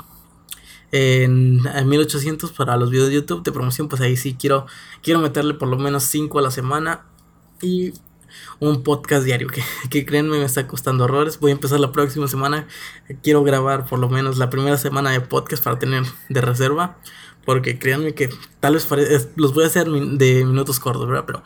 En, 0.91 1.61
1800 1.87 2.51
para 2.51 2.75
los 2.75 2.89
videos 2.89 3.07
de 3.07 3.15
YouTube 3.15 3.43
de 3.43 3.51
promoción, 3.51 3.87
pues 3.87 4.01
ahí 4.01 4.17
sí 4.17 4.35
quiero, 4.37 4.65
quiero 5.01 5.19
meterle 5.19 5.53
por 5.53 5.69
lo 5.69 5.77
menos 5.77 6.03
5 6.03 6.39
a 6.39 6.41
la 6.41 6.51
semana. 6.51 7.05
Y 7.61 7.93
un 8.59 8.81
podcast 8.83 9.25
diario 9.25 9.47
que, 9.47 9.61
que 9.89 10.05
créanme 10.05 10.39
me 10.39 10.45
está 10.45 10.67
costando 10.67 11.05
horrores. 11.05 11.39
Voy 11.39 11.51
a 11.51 11.53
empezar 11.55 11.79
la 11.79 11.91
próxima 11.91 12.27
semana. 12.27 12.67
Quiero 13.21 13.43
grabar 13.43 13.85
por 13.85 13.99
lo 13.99 14.09
menos 14.09 14.37
la 14.37 14.49
primera 14.49 14.77
semana 14.77 15.11
de 15.11 15.21
podcast 15.21 15.63
para 15.63 15.79
tener 15.79 16.03
de 16.29 16.41
reserva. 16.41 16.97
Porque 17.45 17.79
créanme 17.79 18.13
que 18.13 18.29
tal 18.59 18.75
vez 18.75 18.87
los 19.35 19.53
voy 19.53 19.63
a 19.63 19.67
hacer 19.67 19.89
de 19.89 20.45
minutos 20.45 20.79
cortos, 20.79 21.07
¿verdad? 21.07 21.23
Pero 21.25 21.43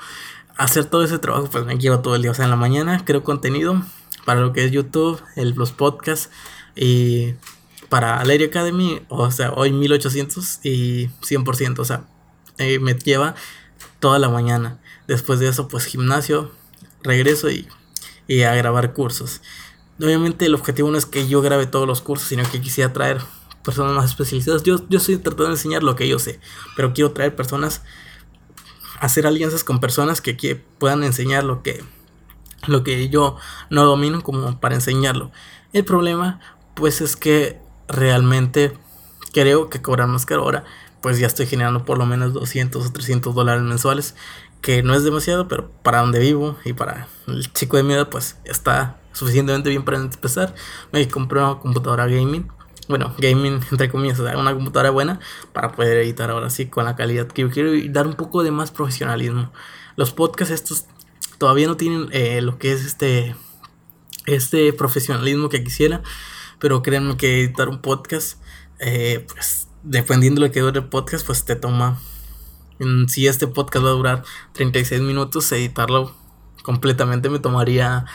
hacer 0.58 0.86
todo 0.86 1.04
ese 1.04 1.20
trabajo, 1.20 1.50
pues 1.52 1.66
me 1.66 1.78
quiero 1.78 2.00
todo 2.00 2.16
el 2.16 2.22
día. 2.22 2.32
O 2.32 2.34
sea, 2.34 2.46
en 2.46 2.52
la 2.52 2.58
mañana 2.58 3.04
creo 3.06 3.24
contenido 3.24 3.82
para 4.26 4.42
lo 4.42 4.54
que 4.54 4.66
es 4.66 4.72
YouTube, 4.72 5.22
el, 5.36 5.52
los 5.52 5.72
podcasts 5.72 6.30
y 6.76 7.36
para 7.90 8.24
Lady 8.26 8.46
Academy, 8.46 9.02
o 9.10 9.30
sea, 9.32 9.52
hoy 9.54 9.72
1800 9.72 10.60
y 10.64 11.08
100%, 11.22 11.80
o 11.80 11.86
sea, 11.86 12.06
eh, 12.58 12.80
me 12.80 12.96
lleva 12.96 13.36
toda 14.00 14.20
la 14.20 14.30
mañana. 14.30 14.80
Después 15.08 15.40
de 15.40 15.48
eso, 15.48 15.68
pues 15.68 15.86
gimnasio, 15.86 16.52
regreso 17.04 17.50
y, 17.50 17.68
y 18.28 18.42
a 18.42 18.56
grabar 18.56 18.94
cursos. 18.94 19.42
Obviamente 20.02 20.46
el 20.46 20.56
objetivo 20.56 20.92
no 20.92 20.98
es 20.98 21.06
que 21.06 21.28
yo 21.28 21.42
grabe 21.42 21.68
todos 21.68 21.88
los 21.88 22.02
cursos, 22.02 22.28
sino 22.28 22.44
que 22.50 22.60
quisiera 22.60 22.92
traer 22.92 23.22
personas 23.64 23.94
más 23.94 24.06
especializadas. 24.06 24.64
Yo, 24.64 24.78
yo 24.90 24.98
estoy 24.98 25.18
tratando 25.18 25.46
de 25.46 25.52
enseñar 25.52 25.84
lo 25.84 25.96
que 25.96 26.08
yo 26.08 26.20
sé, 26.20 26.40
pero 26.76 26.94
quiero 26.94 27.12
traer 27.12 27.36
personas, 27.36 27.82
hacer 29.00 29.28
alianzas 29.28 29.64
con 29.64 29.80
personas 29.80 30.22
que, 30.22 30.38
que 30.38 30.56
puedan 30.56 31.04
enseñar 31.04 31.44
lo 31.44 31.64
que, 31.64 31.84
lo 32.68 32.84
que 32.84 33.10
yo 33.10 33.38
no 33.70 33.86
domino 33.86 34.22
como 34.22 34.60
para 34.60 34.76
enseñarlo. 34.76 35.32
El 35.74 35.86
problema, 35.86 36.40
pues 36.74 37.02
es 37.02 37.16
que 37.16 37.60
realmente 37.88 38.78
creo 39.34 39.70
que 39.70 39.82
cobrar 39.82 40.08
más 40.08 40.26
caro 40.26 40.44
ahora, 40.44 40.64
pues 41.02 41.20
ya 41.20 41.28
estoy 41.28 41.46
generando 41.46 41.86
por 41.86 41.98
lo 41.98 42.06
menos 42.06 42.34
200 42.34 42.86
o 42.86 42.92
300 42.92 43.36
dólares 43.36 43.64
mensuales, 43.64 44.16
que 44.62 44.82
no 44.82 44.96
es 44.96 45.04
demasiado, 45.04 45.48
pero 45.48 45.70
para 45.84 46.00
donde 46.00 46.20
vivo 46.20 46.58
y 46.66 46.74
para 46.74 47.08
el 47.28 47.52
chico 47.54 47.78
de 47.78 47.84
mi 47.84 47.94
edad, 47.94 48.10
pues 48.10 48.38
está 48.46 48.98
suficientemente 49.12 49.70
bien 49.70 49.86
para 49.86 49.98
empezar. 49.98 50.56
Me 50.92 51.08
compré 51.08 51.40
una 51.40 51.60
computadora 51.60 52.08
gaming 52.08 52.48
bueno, 52.88 53.14
gaming 53.18 53.60
entre 53.72 53.90
comillas, 53.90 54.20
una 54.20 54.54
computadora 54.54 54.92
buena 54.92 55.20
para 55.54 55.72
poder 55.72 55.98
editar 55.98 56.30
ahora 56.32 56.50
sí 56.50 56.68
con 56.68 56.86
la 56.86 56.96
calidad 56.96 57.28
que 57.28 57.44
yo 57.44 57.50
quiero 57.50 57.74
y 57.74 57.90
dar 57.90 58.08
un 58.08 58.14
poco 58.14 58.44
de 58.44 58.52
más 58.52 58.72
profesionalismo. 58.72 59.52
Los 59.96 60.12
podcasts 60.12 60.54
estos 60.54 60.86
todavía 61.38 61.68
no 61.68 61.78
tienen 61.78 62.10
eh, 62.12 62.42
lo 62.42 62.58
que 62.58 62.72
es 62.72 62.86
este, 62.86 63.36
este 64.26 64.74
profesionalismo 64.74 65.50
que 65.50 65.64
quisiera, 65.64 66.02
pero 66.60 66.82
créanme 66.82 67.18
que 67.18 67.42
editar 67.42 67.70
un 67.70 67.82
podcast, 67.82 68.42
eh, 68.80 69.26
pues 69.34 69.68
dependiendo 69.84 70.42
de 70.42 70.48
lo 70.48 70.54
que 70.54 70.62
dure 70.62 70.80
el 70.80 70.88
podcast, 70.88 71.26
pues 71.26 71.46
te 71.46 71.56
toma, 71.56 72.00
si 73.08 73.28
este 73.28 73.48
podcast 73.48 73.86
va 73.86 73.90
a 73.90 73.94
durar 73.94 74.24
36 74.54 75.02
minutos, 75.02 75.52
editarlo 75.52 76.14
completamente 76.64 77.30
me 77.30 77.40
tomaría 77.40 78.06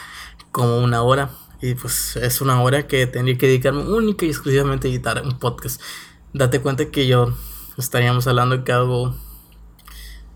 como 0.51 0.79
una 0.79 1.03
hora 1.03 1.31
y 1.63 1.75
pues 1.75 2.17
es 2.17 2.41
una 2.41 2.61
hora 2.63 2.87
que 2.87 3.07
tendría 3.07 3.37
que 3.37 3.47
dedicarme 3.47 3.83
única 3.83 4.25
y 4.25 4.29
exclusivamente 4.29 4.89
a 4.89 4.91
editar 4.91 5.23
un 5.25 5.39
podcast. 5.39 5.81
Date 6.33 6.61
cuenta 6.61 6.91
que 6.91 7.07
yo 7.07 7.35
estaríamos 7.77 8.27
hablando 8.27 8.65
que 8.65 8.73
hago 8.73 9.15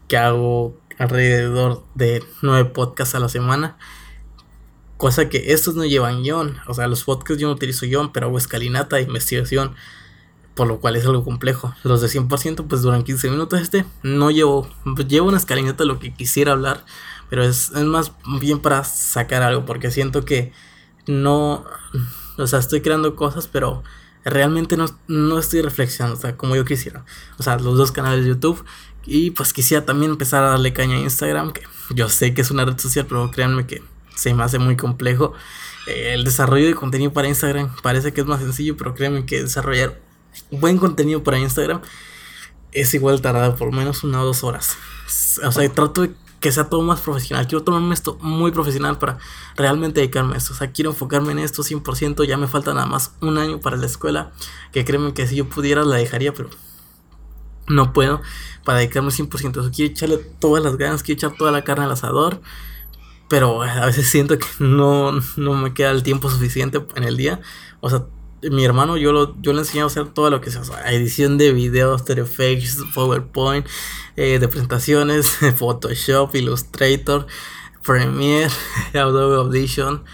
que 0.08 0.18
hago 0.18 0.78
alrededor 0.98 1.84
de 1.94 2.22
nueve 2.42 2.70
podcasts 2.70 3.14
a 3.14 3.20
la 3.20 3.28
semana. 3.28 3.78
Cosa 4.96 5.28
que 5.28 5.52
estos 5.52 5.74
no 5.74 5.84
llevan 5.84 6.22
guion. 6.22 6.58
O 6.66 6.74
sea, 6.74 6.86
los 6.86 7.04
podcasts 7.04 7.40
yo 7.40 7.48
no 7.48 7.54
utilizo 7.54 7.86
guion, 7.86 8.12
pero 8.12 8.26
hago 8.26 8.38
escalinata, 8.38 9.00
investigación. 9.00 9.74
Por 10.54 10.68
lo 10.68 10.78
cual 10.78 10.94
es 10.94 11.04
algo 11.04 11.24
complejo. 11.24 11.74
Los 11.82 12.00
de 12.00 12.06
100% 12.06 12.66
pues 12.68 12.82
duran 12.82 13.02
15 13.02 13.30
minutos 13.30 13.60
este. 13.60 13.84
No 14.02 14.30
llevo, 14.30 14.68
llevo 15.08 15.28
una 15.28 15.38
escalinata 15.38 15.82
de 15.82 15.88
lo 15.88 15.98
que 15.98 16.14
quisiera 16.14 16.52
hablar. 16.52 16.84
Pero 17.28 17.42
es, 17.42 17.72
es 17.74 17.84
más 17.84 18.12
bien 18.40 18.60
para 18.60 18.84
sacar 18.84 19.42
algo. 19.42 19.64
Porque 19.64 19.90
siento 19.90 20.24
que 20.24 20.52
no, 21.06 21.64
o 22.36 22.46
sea, 22.46 22.58
estoy 22.58 22.80
creando 22.80 23.16
cosas, 23.16 23.48
pero 23.48 23.82
realmente 24.24 24.76
no, 24.76 24.86
no 25.06 25.38
estoy 25.38 25.62
reflexionando, 25.62 26.18
como 26.36 26.56
yo 26.56 26.64
quisiera. 26.64 27.04
O 27.38 27.42
sea, 27.42 27.58
los 27.58 27.76
dos 27.76 27.92
canales 27.92 28.24
de 28.24 28.30
YouTube. 28.30 28.64
Y 29.06 29.32
pues 29.32 29.52
quisiera 29.52 29.84
también 29.84 30.12
empezar 30.12 30.42
a 30.44 30.50
darle 30.50 30.72
caña 30.72 30.96
a 30.96 31.00
Instagram, 31.00 31.52
que 31.52 31.62
yo 31.90 32.08
sé 32.08 32.32
que 32.32 32.40
es 32.40 32.50
una 32.50 32.64
red 32.64 32.78
social, 32.78 33.04
pero 33.06 33.30
créanme 33.30 33.66
que 33.66 33.82
se 34.16 34.32
me 34.32 34.42
hace 34.42 34.58
muy 34.58 34.76
complejo. 34.76 35.34
Eh, 35.86 36.14
el 36.14 36.24
desarrollo 36.24 36.66
de 36.66 36.74
contenido 36.74 37.12
para 37.12 37.28
Instagram 37.28 37.74
parece 37.82 38.14
que 38.14 38.22
es 38.22 38.26
más 38.26 38.40
sencillo, 38.40 38.76
pero 38.78 38.94
créanme 38.94 39.26
que 39.26 39.42
desarrollar 39.42 40.00
buen 40.50 40.78
contenido 40.78 41.22
para 41.22 41.38
Instagram 41.38 41.80
es 42.72 42.92
igual 42.94 43.20
tardado 43.20 43.56
por 43.56 43.72
menos 43.72 44.02
una 44.04 44.22
o 44.22 44.24
dos 44.24 44.42
horas. 44.42 44.76
O 45.44 45.52
sea, 45.52 45.68
trato 45.72 46.02
de 46.02 46.14
que 46.44 46.52
sea 46.52 46.68
todo 46.68 46.82
más 46.82 47.00
profesional. 47.00 47.46
Quiero 47.46 47.64
tomarme 47.64 47.94
esto 47.94 48.18
muy 48.20 48.52
profesional 48.52 48.98
para 48.98 49.16
realmente 49.56 50.00
dedicarme 50.00 50.34
a 50.34 50.36
esto. 50.36 50.52
O 50.52 50.56
sea, 50.56 50.72
quiero 50.72 50.90
enfocarme 50.90 51.32
en 51.32 51.38
esto 51.38 51.62
100%. 51.62 52.22
Ya 52.26 52.36
me 52.36 52.48
falta 52.48 52.74
nada 52.74 52.84
más 52.84 53.14
un 53.22 53.38
año 53.38 53.60
para 53.60 53.78
la 53.78 53.86
escuela. 53.86 54.30
Que 54.70 54.84
créeme 54.84 55.14
que 55.14 55.26
si 55.26 55.36
yo 55.36 55.48
pudiera 55.48 55.84
la 55.84 55.96
dejaría, 55.96 56.34
pero 56.34 56.50
no 57.66 57.94
puedo 57.94 58.20
para 58.62 58.80
dedicarme 58.80 59.08
100%. 59.08 59.56
O 59.56 59.62
sea, 59.62 59.72
quiero 59.72 59.92
echarle 59.92 60.18
todas 60.18 60.62
las 60.62 60.76
ganas, 60.76 61.02
quiero 61.02 61.16
echar 61.16 61.34
toda 61.34 61.50
la 61.50 61.64
carne 61.64 61.86
al 61.86 61.92
asador. 61.92 62.42
Pero 63.30 63.62
a 63.62 63.86
veces 63.86 64.10
siento 64.10 64.36
que 64.36 64.46
no, 64.58 65.12
no 65.38 65.54
me 65.54 65.72
queda 65.72 65.92
el 65.92 66.02
tiempo 66.02 66.28
suficiente 66.28 66.84
en 66.94 67.04
el 67.04 67.16
día. 67.16 67.40
O 67.80 67.88
sea, 67.88 68.04
mi 68.50 68.64
hermano, 68.64 68.96
yo, 68.96 69.12
lo, 69.12 69.40
yo 69.40 69.52
le 69.52 69.60
enseñado 69.60 69.88
a 69.88 69.90
hacer 69.90 70.08
todo 70.08 70.30
lo 70.30 70.40
que 70.40 70.50
sea, 70.50 70.62
edición 70.92 71.38
de 71.38 71.52
videos, 71.52 72.00
After 72.00 72.18
Effects, 72.18 72.84
PowerPoint, 72.94 73.66
eh, 74.16 74.38
de 74.38 74.48
presentaciones, 74.48 75.28
Photoshop, 75.56 76.34
Illustrator, 76.34 77.26
Premiere, 77.82 78.50
Adobe 78.94 79.36
Audition, 79.36 80.04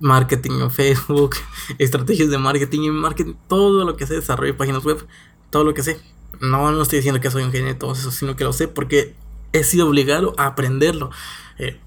marketing 0.00 0.60
en 0.60 0.70
Facebook, 0.70 1.36
estrategias 1.78 2.30
de 2.30 2.38
marketing 2.38 2.80
y 2.82 2.90
marketing, 2.90 3.34
todo 3.48 3.84
lo 3.84 3.96
que 3.96 4.06
sé, 4.06 4.14
desarrollo 4.14 4.52
de 4.52 4.58
páginas 4.58 4.84
web, 4.84 5.06
todo 5.50 5.64
lo 5.64 5.74
que 5.74 5.82
sé. 5.82 6.00
No, 6.40 6.70
no 6.72 6.82
estoy 6.82 6.98
diciendo 6.98 7.20
que 7.20 7.30
soy 7.30 7.44
un 7.44 7.52
genio 7.52 7.68
de 7.68 7.74
todo 7.74 7.92
eso, 7.92 8.10
sino 8.10 8.36
que 8.36 8.44
lo 8.44 8.52
sé 8.52 8.68
porque 8.68 9.14
he 9.52 9.62
sido 9.64 9.88
obligado 9.88 10.34
a 10.36 10.46
aprenderlo. 10.46 11.10
Eh, 11.58 11.80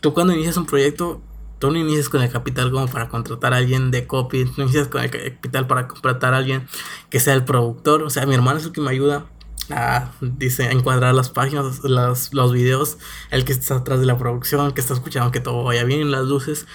tú 0.00 0.12
cuando 0.12 0.34
inicias 0.34 0.56
un 0.56 0.66
proyecto 0.66 1.22
Tú 1.58 1.70
no 1.70 1.78
inicias 1.78 2.08
con 2.08 2.22
el 2.22 2.30
capital 2.30 2.70
como 2.70 2.86
para 2.86 3.08
contratar 3.08 3.52
a 3.52 3.56
alguien 3.56 3.90
de 3.90 4.06
copy, 4.06 4.44
no 4.56 4.64
inicias 4.64 4.88
con 4.88 5.02
el 5.02 5.10
capital 5.10 5.66
para 5.66 5.88
contratar 5.88 6.34
a 6.34 6.38
alguien 6.38 6.68
que 7.10 7.18
sea 7.18 7.34
el 7.34 7.44
productor. 7.44 8.02
O 8.02 8.10
sea, 8.10 8.26
mi 8.26 8.34
hermano 8.34 8.58
es 8.58 8.66
el 8.66 8.72
que 8.72 8.80
me 8.80 8.90
ayuda 8.90 9.26
a, 9.70 10.12
dice, 10.20 10.70
encuadrar 10.70 11.14
las 11.14 11.30
páginas, 11.30 11.82
las, 11.84 12.32
los 12.32 12.52
videos, 12.52 12.98
el 13.30 13.44
que 13.44 13.52
está 13.52 13.76
atrás 13.76 14.00
de 14.00 14.06
la 14.06 14.16
producción, 14.16 14.72
que 14.72 14.80
está 14.80 14.94
escuchando 14.94 15.32
que 15.32 15.40
todo 15.40 15.64
vaya 15.64 15.84
bien, 15.84 16.10
las 16.10 16.26
luces, 16.26 16.66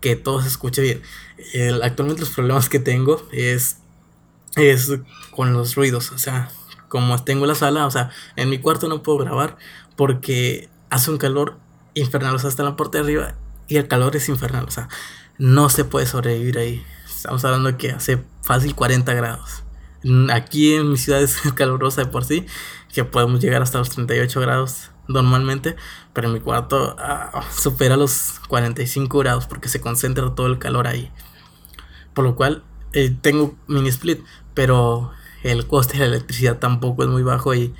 que 0.00 0.16
todo 0.16 0.40
se 0.40 0.48
escuche 0.48 0.82
bien. 0.82 1.02
actualmente 1.82 2.20
los 2.20 2.30
problemas 2.30 2.68
que 2.68 2.78
tengo 2.78 3.26
es, 3.32 3.78
es 4.56 4.98
con 5.30 5.52
los 5.52 5.74
ruidos, 5.74 6.12
o 6.12 6.18
sea, 6.18 6.50
como 6.88 7.22
tengo 7.22 7.46
la 7.46 7.54
sala, 7.54 7.86
o 7.86 7.90
sea, 7.90 8.10
en 8.36 8.50
mi 8.50 8.58
cuarto 8.58 8.88
no 8.88 9.02
puedo 9.02 9.18
grabar 9.18 9.56
porque 9.96 10.68
hace 10.90 11.10
un 11.10 11.18
calor 11.18 11.58
infernal, 11.94 12.36
en 12.42 12.64
la 12.64 12.76
parte 12.76 12.98
de 12.98 13.04
arriba 13.04 13.34
y 13.68 13.76
el 13.76 13.88
calor 13.88 14.16
es 14.16 14.28
infernal, 14.28 14.64
o 14.66 14.70
sea, 14.70 14.88
no 15.38 15.68
se 15.68 15.84
puede 15.84 16.06
sobrevivir 16.06 16.58
ahí. 16.58 16.84
Estamos 17.06 17.44
hablando 17.44 17.72
de 17.72 17.76
que 17.76 17.90
hace 17.90 18.22
fácil 18.42 18.74
40 18.74 19.12
grados. 19.14 19.62
Aquí 20.30 20.74
en 20.74 20.90
mi 20.90 20.98
ciudad 20.98 21.22
es 21.22 21.40
calurosa 21.54 22.02
de 22.02 22.10
por 22.10 22.24
sí, 22.24 22.46
que 22.92 23.04
podemos 23.04 23.40
llegar 23.40 23.62
hasta 23.62 23.78
los 23.78 23.90
38 23.90 24.40
grados 24.40 24.90
normalmente, 25.08 25.76
pero 26.12 26.28
en 26.28 26.34
mi 26.34 26.40
cuarto 26.40 26.96
ah, 26.98 27.42
supera 27.56 27.96
los 27.96 28.40
45 28.48 29.18
grados 29.18 29.46
porque 29.46 29.68
se 29.68 29.80
concentra 29.80 30.34
todo 30.34 30.46
el 30.46 30.58
calor 30.58 30.86
ahí. 30.86 31.10
Por 32.12 32.24
lo 32.24 32.36
cual 32.36 32.62
eh, 32.92 33.14
tengo 33.20 33.56
mini 33.66 33.88
split, 33.88 34.20
pero 34.54 35.10
el 35.42 35.66
coste 35.66 35.94
de 35.94 36.00
la 36.00 36.06
electricidad 36.06 36.58
tampoco 36.58 37.02
es 37.02 37.08
muy 37.08 37.22
bajo 37.22 37.54
y 37.54 37.74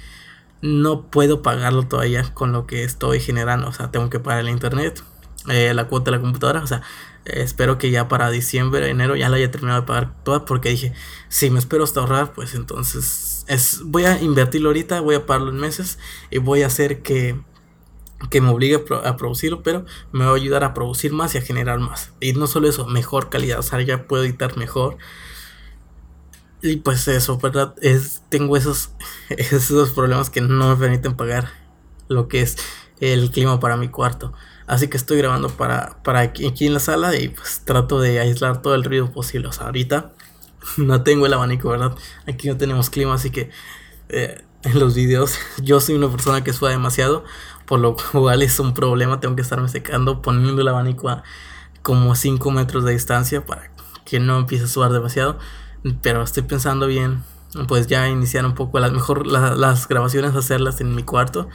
no 0.60 1.02
puedo 1.02 1.42
pagarlo 1.42 1.86
todavía 1.86 2.22
con 2.34 2.52
lo 2.52 2.66
que 2.66 2.84
estoy 2.84 3.20
generando. 3.20 3.68
O 3.68 3.72
sea, 3.72 3.90
tengo 3.90 4.10
que 4.10 4.18
pagar 4.18 4.40
el 4.40 4.48
internet, 4.48 5.02
eh, 5.48 5.74
la 5.74 5.88
cuota 5.88 6.10
de 6.10 6.16
la 6.16 6.22
computadora. 6.22 6.62
O 6.62 6.66
sea, 6.66 6.82
espero 7.24 7.78
que 7.78 7.90
ya 7.90 8.08
para 8.08 8.30
diciembre, 8.30 8.88
enero 8.88 9.16
ya 9.16 9.28
la 9.28 9.36
haya 9.36 9.50
terminado 9.50 9.80
de 9.82 9.86
pagar 9.86 10.14
toda 10.24 10.44
porque 10.44 10.70
dije, 10.70 10.92
si 11.28 11.50
me 11.50 11.58
espero 11.58 11.84
hasta 11.84 12.00
ahorrar, 12.00 12.32
pues 12.32 12.54
entonces 12.54 13.44
es, 13.48 13.82
voy 13.84 14.04
a 14.04 14.20
invertirlo 14.20 14.70
ahorita, 14.70 15.00
voy 15.00 15.14
a 15.16 15.26
pagarlo 15.26 15.50
en 15.50 15.58
meses 15.58 15.98
y 16.30 16.38
voy 16.38 16.62
a 16.62 16.66
hacer 16.66 17.02
que, 17.02 17.40
que 18.30 18.40
me 18.40 18.48
obligue 18.48 18.84
a, 19.04 19.16
producirlo, 19.16 19.62
pero 19.62 19.84
me 20.12 20.24
va 20.24 20.32
a 20.32 20.36
ayudar 20.36 20.64
a 20.64 20.74
producir 20.74 21.12
más 21.12 21.34
y 21.34 21.38
a 21.38 21.42
generar 21.42 21.78
más. 21.78 22.12
Y 22.20 22.32
no 22.32 22.46
solo 22.46 22.68
eso, 22.68 22.86
mejor 22.86 23.30
calidad, 23.30 23.58
o 23.58 23.62
sea, 23.62 23.80
ya 23.80 24.06
puedo 24.06 24.24
editar 24.24 24.56
mejor. 24.56 24.96
Y 26.62 26.76
pues 26.76 27.06
eso, 27.08 27.38
¿verdad? 27.38 27.74
Es, 27.82 28.22
tengo 28.30 28.56
esos, 28.56 28.90
esos 29.28 29.90
problemas 29.90 30.30
que 30.30 30.40
no 30.40 30.70
me 30.70 30.76
permiten 30.76 31.14
pagar 31.14 31.50
lo 32.08 32.28
que 32.28 32.42
es 32.42 32.56
el 33.00 33.30
clima 33.30 33.60
para 33.60 33.76
mi 33.76 33.88
cuarto. 33.88 34.32
Así 34.66 34.88
que 34.88 34.96
estoy 34.96 35.18
grabando 35.18 35.50
para, 35.50 36.02
para 36.02 36.20
aquí, 36.20 36.46
aquí, 36.46 36.66
en 36.66 36.74
la 36.74 36.80
sala 36.80 37.16
y 37.16 37.28
pues 37.28 37.62
trato 37.64 38.00
de 38.00 38.18
aislar 38.20 38.62
todo 38.62 38.74
el 38.74 38.84
ruido 38.84 39.12
posible. 39.12 39.48
O 39.48 39.52
sea, 39.52 39.66
ahorita 39.66 40.12
no 40.78 41.02
tengo 41.02 41.26
el 41.26 41.34
abanico, 41.34 41.68
¿verdad? 41.68 41.94
Aquí 42.26 42.48
no 42.48 42.56
tenemos 42.56 42.90
clima, 42.90 43.14
así 43.14 43.30
que 43.30 43.50
eh, 44.08 44.42
en 44.62 44.78
los 44.78 44.94
videos 44.94 45.38
yo 45.62 45.80
soy 45.80 45.96
una 45.96 46.10
persona 46.10 46.42
que 46.42 46.52
suda 46.52 46.70
demasiado, 46.70 47.24
por 47.66 47.80
lo 47.80 47.96
cual 48.12 48.42
es 48.42 48.58
un 48.58 48.74
problema. 48.74 49.20
Tengo 49.20 49.36
que 49.36 49.42
estarme 49.42 49.68
secando 49.68 50.22
poniendo 50.22 50.62
el 50.62 50.68
abanico 50.68 51.08
a 51.08 51.22
como 51.82 52.14
5 52.14 52.50
metros 52.50 52.84
de 52.84 52.92
distancia 52.92 53.44
para 53.44 53.70
que 54.06 54.18
no 54.20 54.38
empiece 54.38 54.64
a 54.64 54.68
sudar 54.68 54.92
demasiado. 54.92 55.38
Pero 56.00 56.22
estoy 56.22 56.44
pensando 56.44 56.86
bien, 56.86 57.22
pues 57.68 57.86
ya 57.86 58.08
iniciar 58.08 58.46
un 58.46 58.54
poco, 58.54 58.78
las 58.78 58.92
mejor 58.92 59.26
las 59.26 59.86
grabaciones, 59.86 60.34
hacerlas 60.34 60.80
en 60.80 60.94
mi 60.94 61.02
cuarto 61.02 61.48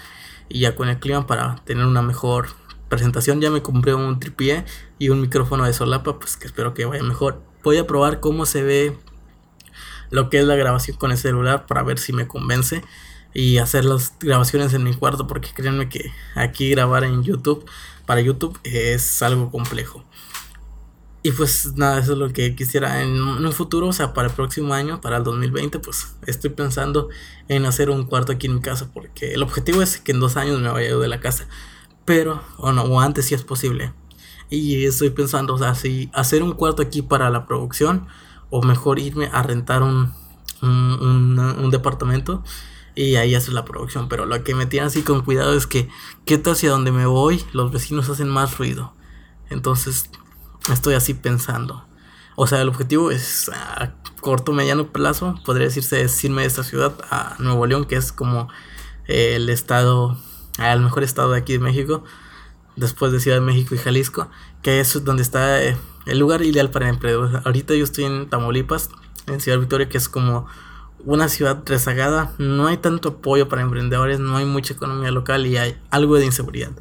y 0.50 0.60
ya 0.62 0.76
con 0.76 0.88
el 0.88 1.00
clima 1.00 1.26
para 1.26 1.56
tener 1.66 1.86
una 1.86 2.04
mejor 2.04 2.50
presentación. 2.90 3.40
Ya 3.42 3.52
me 3.52 3.62
compré 3.62 3.94
un 3.94 4.20
tripié 4.20 4.66
y 4.98 5.10
un 5.10 5.22
micrófono 5.22 5.66
de 5.66 5.74
solapa, 5.74 6.20
pues 6.20 6.36
que 6.38 6.48
espero 6.48 6.74
que 6.74 6.86
vaya 6.86 7.04
mejor. 7.04 7.42
Voy 7.64 7.78
a 7.78 7.88
probar 7.88 8.20
cómo 8.20 8.46
se 8.46 8.64
ve 8.64 8.98
lo 10.10 10.30
que 10.30 10.40
es 10.40 10.46
la 10.46 10.56
grabación 10.56 10.98
con 10.98 11.12
el 11.12 11.18
celular 11.18 11.66
para 11.66 11.84
ver 11.84 12.00
si 12.00 12.14
me 12.14 12.28
convence 12.28 12.84
y 13.34 13.58
hacer 13.60 13.86
las 13.86 14.14
grabaciones 14.20 14.74
en 14.74 14.84
mi 14.84 14.94
cuarto 14.94 15.28
porque 15.28 15.50
créanme 15.54 15.88
que 15.88 16.12
aquí 16.36 16.70
grabar 16.72 17.04
en 17.04 17.24
YouTube 17.24 17.66
para 18.06 18.22
YouTube 18.22 18.60
es 18.64 19.22
algo 19.22 19.52
complejo. 19.52 20.04
Y 21.22 21.32
pues 21.32 21.76
nada, 21.76 22.00
eso 22.00 22.14
es 22.14 22.18
lo 22.18 22.32
que 22.32 22.56
quisiera 22.56 23.02
en, 23.02 23.22
un 23.22 23.52
futuro, 23.52 23.88
o 23.88 23.94
sea, 23.94 24.14
para 24.14 24.30
el 24.30 24.34
próximo 24.34 24.74
año, 24.74 25.02
para 25.02 25.18
el 25.18 25.24
2020, 25.24 25.80
pues 25.80 26.16
estoy 26.26 26.50
pensando 26.50 27.10
en 27.50 27.66
hacer 27.66 27.90
un 27.90 28.06
cuarto 28.06 28.32
aquí 28.32 28.48
en 28.48 28.56
mi 28.56 28.62
casa, 28.62 28.90
porque 28.94 29.34
el 29.34 29.44
objetivo 29.44 29.82
es 29.82 29.98
que 29.98 30.14
en 30.14 30.22
dos 30.22 30.38
años 30.38 30.62
me 30.62 30.70
vaya 30.70 30.96
de 30.96 31.08
la 31.10 31.20
casa, 31.20 31.48
pero, 32.10 32.42
o 32.58 32.72
no, 32.72 32.86
o 32.86 33.00
antes 33.00 33.28
si 33.28 33.36
es 33.36 33.44
posible. 33.44 33.94
Y 34.50 34.84
estoy 34.84 35.12
pensando, 35.12 35.54
o 35.54 35.60
sea, 35.60 35.76
si 35.76 36.10
hacer 36.12 36.42
un 36.42 36.54
cuarto 36.54 36.82
aquí 36.82 37.04
para 37.04 37.30
la 37.30 37.46
producción, 37.46 38.08
o 38.50 38.64
mejor 38.64 38.98
irme 38.98 39.30
a 39.32 39.44
rentar 39.44 39.84
un, 39.84 40.12
un, 40.64 41.70
departamento 41.70 42.44
y 42.96 43.18
ahí 43.18 43.36
hacer 43.36 43.54
la 43.54 43.64
producción. 43.64 44.10
Pero 44.10 44.26
lo 44.26 44.44
que 44.44 44.56
me 44.56 44.66
tiene 44.66 44.88
así 44.88 45.04
con 45.04 45.22
cuidado 45.22 45.54
es 45.54 45.68
que, 45.68 45.88
¿qué 46.26 46.40
tal 46.40 46.56
si 46.56 46.66
a 46.66 46.72
donde 46.72 46.92
me 46.92 47.06
voy 47.06 47.46
los 47.54 47.72
vecinos 47.72 48.10
hacen 48.10 48.28
más 48.28 48.58
ruido? 48.58 48.96
Entonces, 49.52 50.10
estoy 50.74 50.96
así 50.96 51.14
pensando. 51.14 51.86
O 52.36 52.48
sea, 52.48 52.60
el 52.60 52.70
objetivo 52.70 53.12
es 53.12 53.50
a 53.50 53.94
corto, 54.20 54.52
mediano 54.52 54.92
plazo, 54.92 55.40
podría 55.46 55.68
decirse, 55.68 56.02
es 56.02 56.24
irme 56.24 56.42
de 56.42 56.48
esta 56.48 56.64
ciudad 56.64 56.96
a 57.12 57.36
Nuevo 57.38 57.68
León, 57.68 57.86
que 57.86 57.98
es 57.98 58.12
como 58.12 58.50
el 59.06 59.48
estado, 59.50 60.18
el 60.60 60.82
mejor 60.82 61.04
estado 61.04 61.32
de 61.32 61.40
aquí 61.40 61.54
de 61.54 61.60
México, 61.60 62.04
después 62.76 63.12
de 63.12 63.20
Ciudad 63.20 63.38
de 63.38 63.42
México 63.42 63.76
y 63.76 63.78
Jalisco, 63.78 64.30
que 64.62 64.80
es 64.80 65.04
donde 65.04 65.24
está 65.24 65.64
eh, 65.64 65.78
el 66.06 66.20
lugar 66.20 66.42
ideal 66.42 66.70
para 66.72 66.90
emprendedores. 66.90 67.46
Ahorita 67.46 67.74
yo 67.76 67.84
estoy 67.84 68.06
en 68.06 68.30
Tamaulipas, 68.30 68.90
en 69.28 69.40
Ciudad 69.40 69.60
Victoria, 69.60 69.90
que 69.90 69.98
es 69.98 70.10
como 70.10 70.48
una 71.06 71.30
ciudad 71.30 71.64
rezagada, 71.66 72.34
no 72.38 72.68
hay 72.68 72.78
tanto 72.78 73.10
apoyo 73.10 73.48
para 73.48 73.62
emprendedores, 73.62 74.20
no 74.20 74.36
hay 74.38 74.46
mucha 74.46 74.74
economía 74.74 75.12
local 75.12 75.46
y 75.48 75.58
hay 75.58 75.78
algo 75.90 76.18
de 76.18 76.26
inseguridad, 76.26 76.72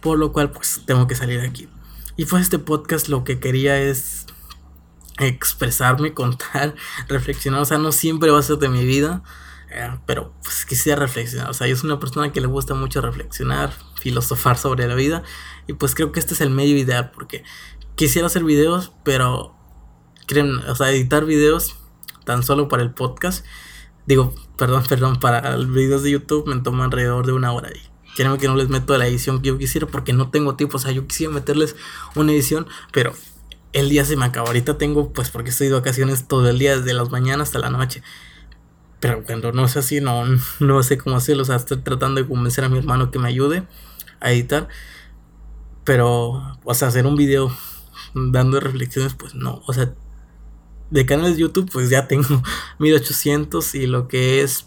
por 0.00 0.18
lo 0.18 0.32
cual 0.32 0.50
pues 0.50 0.82
tengo 0.86 1.06
que 1.06 1.14
salir 1.14 1.40
aquí. 1.40 1.68
Y 2.16 2.26
pues 2.26 2.42
este 2.42 2.58
podcast 2.58 3.08
lo 3.08 3.24
que 3.24 3.40
quería 3.40 3.78
es 3.78 4.26
expresarme, 5.18 6.12
contar, 6.14 6.74
reflexionar. 7.08 7.60
O 7.60 7.64
sea, 7.64 7.78
no 7.78 7.92
siempre 7.92 8.30
va 8.30 8.38
a 8.38 8.42
ser 8.42 8.58
de 8.58 8.68
mi 8.68 8.84
vida, 8.84 9.22
pero 10.06 10.32
pues 10.42 10.64
quisiera 10.66 10.98
reflexionar. 11.00 11.50
O 11.50 11.54
sea, 11.54 11.66
yo 11.66 11.76
soy 11.76 11.88
una 11.90 12.00
persona 12.00 12.32
que 12.32 12.40
le 12.40 12.46
gusta 12.46 12.74
mucho 12.74 13.00
reflexionar, 13.00 13.72
filosofar 14.00 14.56
sobre 14.56 14.86
la 14.86 14.94
vida. 14.94 15.22
Y 15.66 15.74
pues 15.74 15.94
creo 15.94 16.12
que 16.12 16.20
este 16.20 16.34
es 16.34 16.40
el 16.40 16.50
medio 16.50 16.76
ideal 16.76 17.10
porque 17.12 17.44
quisiera 17.94 18.26
hacer 18.26 18.44
videos, 18.44 18.92
pero 19.04 19.56
creen, 20.26 20.58
o 20.58 20.74
sea, 20.74 20.90
editar 20.90 21.24
videos 21.24 21.76
tan 22.24 22.42
solo 22.42 22.68
para 22.68 22.82
el 22.82 22.92
podcast. 22.92 23.44
Digo, 24.06 24.34
perdón, 24.56 24.84
perdón, 24.88 25.18
para 25.18 25.56
los 25.56 25.72
videos 25.72 26.02
de 26.02 26.10
YouTube 26.12 26.46
me 26.46 26.60
toma 26.60 26.84
alrededor 26.84 27.26
de 27.26 27.32
una 27.32 27.52
hora 27.52 27.68
ahí. 27.68 27.80
Créeme 28.16 28.38
que 28.38 28.48
no 28.48 28.56
les 28.56 28.70
meto 28.70 28.96
la 28.96 29.06
edición 29.06 29.42
que 29.42 29.48
yo 29.48 29.58
quisiera 29.58 29.86
porque 29.86 30.12
no 30.12 30.30
tengo 30.30 30.56
tiempo. 30.56 30.78
O 30.78 30.80
sea, 30.80 30.90
yo 30.90 31.06
quisiera 31.06 31.32
meterles 31.32 31.76
una 32.14 32.32
edición, 32.32 32.66
pero 32.92 33.12
el 33.74 33.90
día 33.90 34.06
se 34.06 34.16
me 34.16 34.24
acaba. 34.24 34.46
Ahorita 34.46 34.78
tengo, 34.78 35.12
pues 35.12 35.28
porque 35.30 35.50
estoy 35.50 35.68
de 35.68 35.74
vacaciones 35.74 36.26
todo 36.26 36.48
el 36.48 36.58
día, 36.58 36.78
desde 36.78 36.94
las 36.94 37.10
mañanas 37.10 37.48
hasta 37.48 37.58
la 37.58 37.68
noche. 37.68 38.02
Pero 39.00 39.24
cuando 39.24 39.52
no 39.52 39.64
es 39.64 39.76
así, 39.76 40.00
no, 40.00 40.24
no 40.60 40.82
sé 40.82 40.98
cómo 40.98 41.16
hacerlo. 41.16 41.42
O 41.42 41.46
sea, 41.46 41.56
estoy 41.56 41.78
tratando 41.78 42.20
de 42.20 42.28
convencer 42.28 42.64
a 42.64 42.68
mi 42.68 42.78
hermano 42.78 43.10
que 43.10 43.18
me 43.18 43.28
ayude 43.28 43.66
a 44.20 44.32
editar. 44.32 44.68
Pero, 45.84 46.58
o 46.64 46.74
sea, 46.74 46.88
hacer 46.88 47.06
un 47.06 47.16
video 47.16 47.54
dando 48.14 48.60
reflexiones, 48.60 49.14
pues 49.14 49.34
no. 49.34 49.62
O 49.66 49.72
sea, 49.72 49.94
de 50.90 51.06
canales 51.06 51.36
de 51.36 51.42
YouTube, 51.42 51.70
pues 51.70 51.90
ya 51.90 52.08
tengo 52.08 52.42
1800 52.78 53.74
y 53.74 53.86
lo 53.86 54.08
que 54.08 54.42
es 54.42 54.66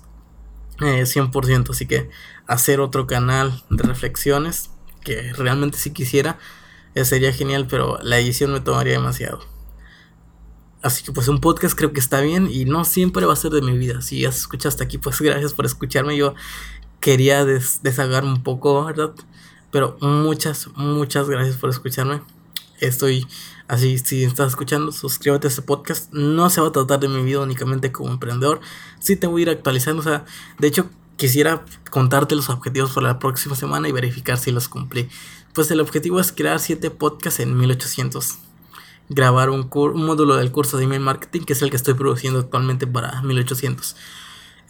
100%. 0.80 1.68
Eh, 1.68 1.72
así 1.72 1.86
que 1.86 2.10
hacer 2.48 2.80
otro 2.80 3.08
canal 3.08 3.64
de 3.70 3.84
reflexiones, 3.84 4.72
que 5.04 5.34
realmente 5.34 5.78
si 5.78 5.92
quisiera, 5.92 6.40
eh, 6.96 7.06
sería 7.06 7.34
genial, 7.34 7.68
pero 7.68 8.00
la 8.02 8.20
edición 8.20 8.54
me 8.54 8.60
tomaría 8.62 8.94
demasiado. 8.94 9.59
Así 10.82 11.04
que 11.04 11.12
pues 11.12 11.28
un 11.28 11.42
podcast 11.42 11.78
creo 11.78 11.92
que 11.92 12.00
está 12.00 12.22
bien 12.22 12.50
y 12.50 12.66
no 12.66 12.86
siempre 12.86 13.26
va 13.26 13.34
a 13.34 13.36
ser 13.36 13.52
de 13.52 13.62
mi 13.62 13.78
vida. 13.78 14.02
Si 14.02 14.22
ya 14.22 14.30
escuchaste 14.30 14.84
aquí, 14.84 14.98
pues 14.98 15.20
gracias 15.22 15.54
por 15.54 15.66
escucharme. 15.66 16.16
Yo 16.16 16.36
quería 17.00 17.46
des 17.46 17.82
un 18.24 18.44
poco, 18.44 18.86
¿verdad? 18.86 19.14
Pero 19.72 19.98
muchas, 20.02 20.70
muchas 20.76 21.30
gracias 21.30 21.58
por 21.58 21.70
escucharme. 21.70 22.22
Estoy 22.80 23.28
así, 23.68 23.98
si 24.00 24.24
estás 24.24 24.50
escuchando, 24.50 24.92
suscríbete 24.94 25.48
a 25.48 25.50
este 25.50 25.62
podcast. 25.62 26.14
No 26.14 26.50
se 26.50 26.62
va 26.62 26.70
a 26.70 26.72
tratar 26.72 27.02
de 27.02 27.10
mi 27.10 27.24
vida 27.24 27.42
únicamente 27.42 27.92
como 27.92 28.12
emprendedor. 28.12 28.62
Sí 29.00 29.18
te 29.18 29.28
voy 29.28 29.42
a 29.42 29.44
ir 29.44 29.50
actualizando. 29.50 30.00
O 30.00 30.04
sea, 30.04 30.26
de 30.60 30.68
hecho, 30.68 30.90
quisiera 31.18 31.66
contarte 31.92 32.36
los 32.36 32.50
objetivos 32.50 32.92
para 32.92 33.10
la 33.10 33.20
próxima 33.20 33.56
semana 33.56 33.90
y 33.90 33.92
verificar 33.92 34.38
si 34.38 34.52
los 34.52 34.70
cumplí. 34.70 35.10
Pues 35.54 35.70
el 35.72 35.82
objetivo 35.82 36.22
es 36.22 36.32
crear 36.32 36.60
7 36.60 36.90
podcasts 36.90 37.42
en 37.42 37.58
1800. 37.58 38.49
Grabar 39.10 39.50
un, 39.50 39.70
módulo 39.96 40.36
del 40.36 40.52
curso 40.52 40.78
de 40.78 40.86
email 40.86 41.02
marketing, 41.02 41.42
que 41.42 41.54
es 41.54 41.62
el 41.62 41.70
que 41.70 41.76
estoy 41.76 41.96
produciendo 41.96 42.40
actualmente 42.40 42.88
para 42.88 43.22
1800. 43.22 43.96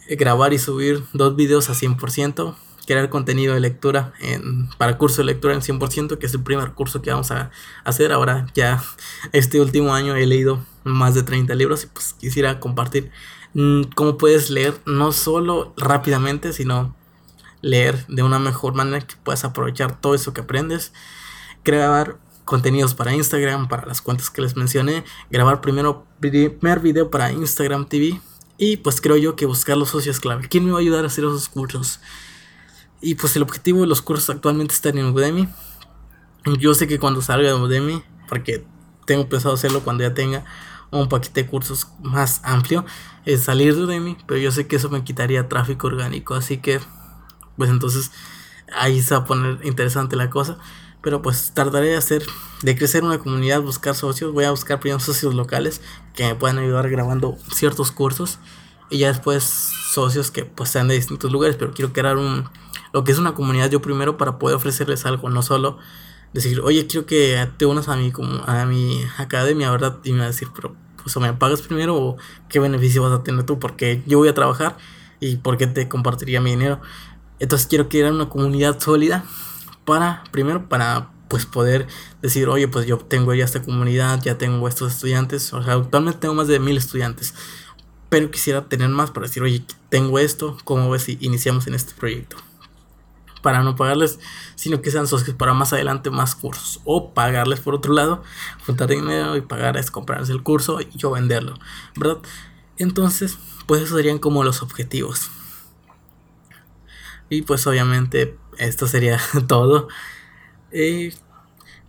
Eh, 0.08 0.16
grabar 0.16 0.52
y 0.52 0.58
subir 0.58 1.04
dos 1.12 1.36
videos 1.36 1.70
a 1.70 1.74
100%. 1.74 2.56
Crear 2.86 3.08
contenido 3.10 3.54
de 3.54 3.60
lectura 3.60 4.14
en, 4.18 4.68
para 4.78 4.98
curso 4.98 5.18
de 5.18 5.26
lectura 5.26 5.54
en 5.54 5.60
100%, 5.60 6.18
que 6.18 6.26
es 6.26 6.34
el 6.34 6.42
primer 6.42 6.72
curso 6.72 7.02
que 7.02 7.10
vamos 7.10 7.30
a 7.30 7.50
hacer. 7.84 8.12
Ahora 8.12 8.46
ya 8.54 8.82
este 9.32 9.60
último 9.60 9.94
año 9.94 10.16
he 10.16 10.26
leído 10.26 10.64
más 10.82 11.14
de 11.14 11.22
30 11.22 11.54
libros 11.54 11.84
y 11.84 11.86
pues 11.86 12.14
quisiera 12.14 12.58
compartir 12.58 13.12
Mm, 13.54 13.84
cómo 13.96 14.16
puedes 14.16 14.50
leer 14.50 14.80
no 14.86 15.12
solo 15.12 15.74
rápidamente, 15.76 16.52
sino 16.52 16.94
leer 17.62 18.06
de 18.06 18.22
una 18.22 18.38
mejor 18.38 18.74
manera 18.74 19.04
que 19.04 19.16
puedas 19.22 19.44
aprovechar 19.44 20.00
todo 20.00 20.14
eso 20.14 20.32
que 20.32 20.42
aprendes, 20.42 20.92
grabar 21.64 22.18
contenidos 22.50 22.96
para 22.96 23.14
Instagram, 23.14 23.68
para 23.68 23.86
las 23.86 24.02
cuentas 24.02 24.28
que 24.28 24.42
les 24.42 24.56
mencioné, 24.56 25.04
grabar 25.30 25.60
primero 25.60 26.04
primer 26.18 26.80
video 26.80 27.08
para 27.08 27.30
Instagram 27.30 27.86
TV 27.86 28.20
y 28.58 28.78
pues 28.78 29.00
creo 29.00 29.16
yo 29.16 29.36
que 29.36 29.46
buscar 29.46 29.76
los 29.76 29.90
socios 29.90 30.18
clave. 30.18 30.48
¿Quién 30.48 30.64
me 30.64 30.72
va 30.72 30.78
a 30.78 30.80
ayudar 30.80 31.04
a 31.04 31.06
hacer 31.06 31.22
esos 31.22 31.48
cursos? 31.48 32.00
Y 33.00 33.14
pues 33.14 33.36
el 33.36 33.42
objetivo 33.42 33.82
de 33.82 33.86
los 33.86 34.02
cursos 34.02 34.30
actualmente 34.30 34.74
están 34.74 34.98
en 34.98 35.14
Udemy. 35.14 35.48
Yo 36.58 36.74
sé 36.74 36.88
que 36.88 36.98
cuando 36.98 37.22
salga 37.22 37.50
de 37.50 37.54
Udemy, 37.54 38.02
porque 38.28 38.66
tengo 39.06 39.28
pensado 39.28 39.54
hacerlo 39.54 39.84
cuando 39.84 40.02
ya 40.02 40.12
tenga 40.12 40.44
un 40.90 41.08
paquete 41.08 41.44
de 41.44 41.48
cursos 41.48 41.86
más 42.02 42.40
amplio, 42.42 42.84
es 43.26 43.44
salir 43.44 43.76
de 43.76 43.84
Udemy, 43.84 44.16
pero 44.26 44.40
yo 44.40 44.50
sé 44.50 44.66
que 44.66 44.74
eso 44.74 44.90
me 44.90 45.04
quitaría 45.04 45.48
tráfico 45.48 45.86
orgánico, 45.86 46.34
así 46.34 46.56
que 46.56 46.80
pues 47.56 47.70
entonces 47.70 48.10
ahí 48.74 49.00
se 49.02 49.14
va 49.14 49.20
a 49.20 49.24
poner 49.24 49.64
interesante 49.64 50.16
la 50.16 50.30
cosa. 50.30 50.58
Pero 51.02 51.22
pues 51.22 51.52
tardaré 51.54 51.88
de 51.88 51.96
hacer, 51.96 52.22
de 52.62 52.76
crecer 52.76 53.04
una 53.04 53.18
comunidad, 53.18 53.62
buscar 53.62 53.94
socios. 53.94 54.32
Voy 54.32 54.44
a 54.44 54.50
buscar 54.50 54.80
primero 54.80 55.00
socios 55.00 55.34
locales 55.34 55.80
que 56.14 56.24
me 56.24 56.34
puedan 56.34 56.58
ayudar 56.58 56.90
grabando 56.90 57.36
ciertos 57.52 57.90
cursos. 57.90 58.38
Y 58.90 58.98
ya 58.98 59.08
después 59.08 59.42
socios 59.44 60.30
que 60.30 60.44
pues 60.44 60.70
sean 60.70 60.88
de 60.88 60.94
distintos 60.94 61.32
lugares. 61.32 61.56
Pero 61.56 61.72
quiero 61.72 61.92
crear 61.92 62.16
un, 62.16 62.48
lo 62.92 63.04
que 63.04 63.12
es 63.12 63.18
una 63.18 63.34
comunidad 63.34 63.70
yo 63.70 63.80
primero 63.80 64.16
para 64.16 64.38
poder 64.38 64.56
ofrecerles 64.56 65.06
algo. 65.06 65.30
No 65.30 65.42
solo 65.42 65.78
decir, 66.32 66.60
oye, 66.60 66.86
quiero 66.86 67.06
que 67.06 67.48
te 67.56 67.66
unas 67.66 67.88
a 67.88 67.96
mi, 67.96 68.12
a 68.46 68.66
mi 68.66 69.02
academia, 69.16 69.70
¿verdad? 69.70 69.98
Y 70.04 70.12
me 70.12 70.18
va 70.18 70.24
a 70.24 70.28
decir, 70.28 70.48
pero 70.54 70.76
pues 71.02 71.16
o 71.16 71.20
me 71.20 71.32
pagas 71.32 71.62
primero 71.62 71.96
o 71.96 72.16
qué 72.48 72.60
beneficio 72.60 73.02
vas 73.02 73.18
a 73.18 73.22
tener 73.22 73.44
tú 73.44 73.58
porque 73.58 74.02
yo 74.06 74.18
voy 74.18 74.28
a 74.28 74.34
trabajar 74.34 74.76
y 75.18 75.36
por 75.36 75.56
qué 75.56 75.66
te 75.66 75.88
compartiría 75.88 76.40
mi 76.40 76.50
dinero. 76.50 76.80
Entonces 77.38 77.66
quiero 77.66 77.88
crear 77.88 78.12
una 78.12 78.28
comunidad 78.28 78.78
sólida 78.80 79.24
para, 79.90 80.22
primero, 80.30 80.68
para 80.68 81.10
pues 81.26 81.46
poder 81.46 81.88
decir, 82.22 82.48
oye, 82.48 82.68
pues 82.68 82.86
yo 82.86 82.98
tengo 82.98 83.34
ya 83.34 83.44
esta 83.44 83.60
comunidad, 83.60 84.22
ya 84.22 84.38
tengo 84.38 84.68
estos 84.68 84.92
estudiantes, 84.92 85.52
o 85.52 85.64
sea, 85.64 85.74
actualmente 85.74 86.20
tengo 86.20 86.34
más 86.34 86.46
de 86.46 86.60
mil 86.60 86.76
estudiantes, 86.76 87.34
pero 88.08 88.30
quisiera 88.30 88.68
tener 88.68 88.88
más 88.88 89.10
para 89.10 89.26
decir, 89.26 89.42
oye, 89.42 89.64
tengo 89.88 90.20
esto, 90.20 90.56
¿cómo 90.62 90.88
ves 90.90 91.02
si 91.02 91.18
iniciamos 91.20 91.66
en 91.66 91.74
este 91.74 91.92
proyecto? 91.94 92.36
para 93.42 93.62
no 93.62 93.74
pagarles, 93.74 94.20
sino 94.54 94.82
que 94.82 94.90
sean 94.90 95.06
socios 95.06 95.34
para 95.34 95.54
más 95.54 95.72
adelante 95.72 96.10
más 96.10 96.34
cursos. 96.34 96.80
O 96.84 97.14
pagarles 97.14 97.58
por 97.60 97.74
otro 97.74 97.94
lado, 97.94 98.22
juntar 98.66 98.90
dinero 98.90 99.34
y 99.34 99.40
pagar 99.40 99.78
es 99.78 99.90
comprarles 99.90 100.28
el 100.28 100.42
curso 100.42 100.82
y 100.82 100.90
yo 100.94 101.10
venderlo, 101.10 101.54
¿verdad? 101.96 102.18
Entonces, 102.76 103.38
pues 103.66 103.80
esos 103.80 103.96
serían 103.96 104.18
como 104.18 104.44
los 104.44 104.60
objetivos. 104.60 105.30
Y 107.30 107.42
pues 107.42 107.66
obviamente 107.66 108.36
esto 108.60 108.86
sería 108.86 109.18
todo. 109.48 109.88
Eh, 110.70 111.12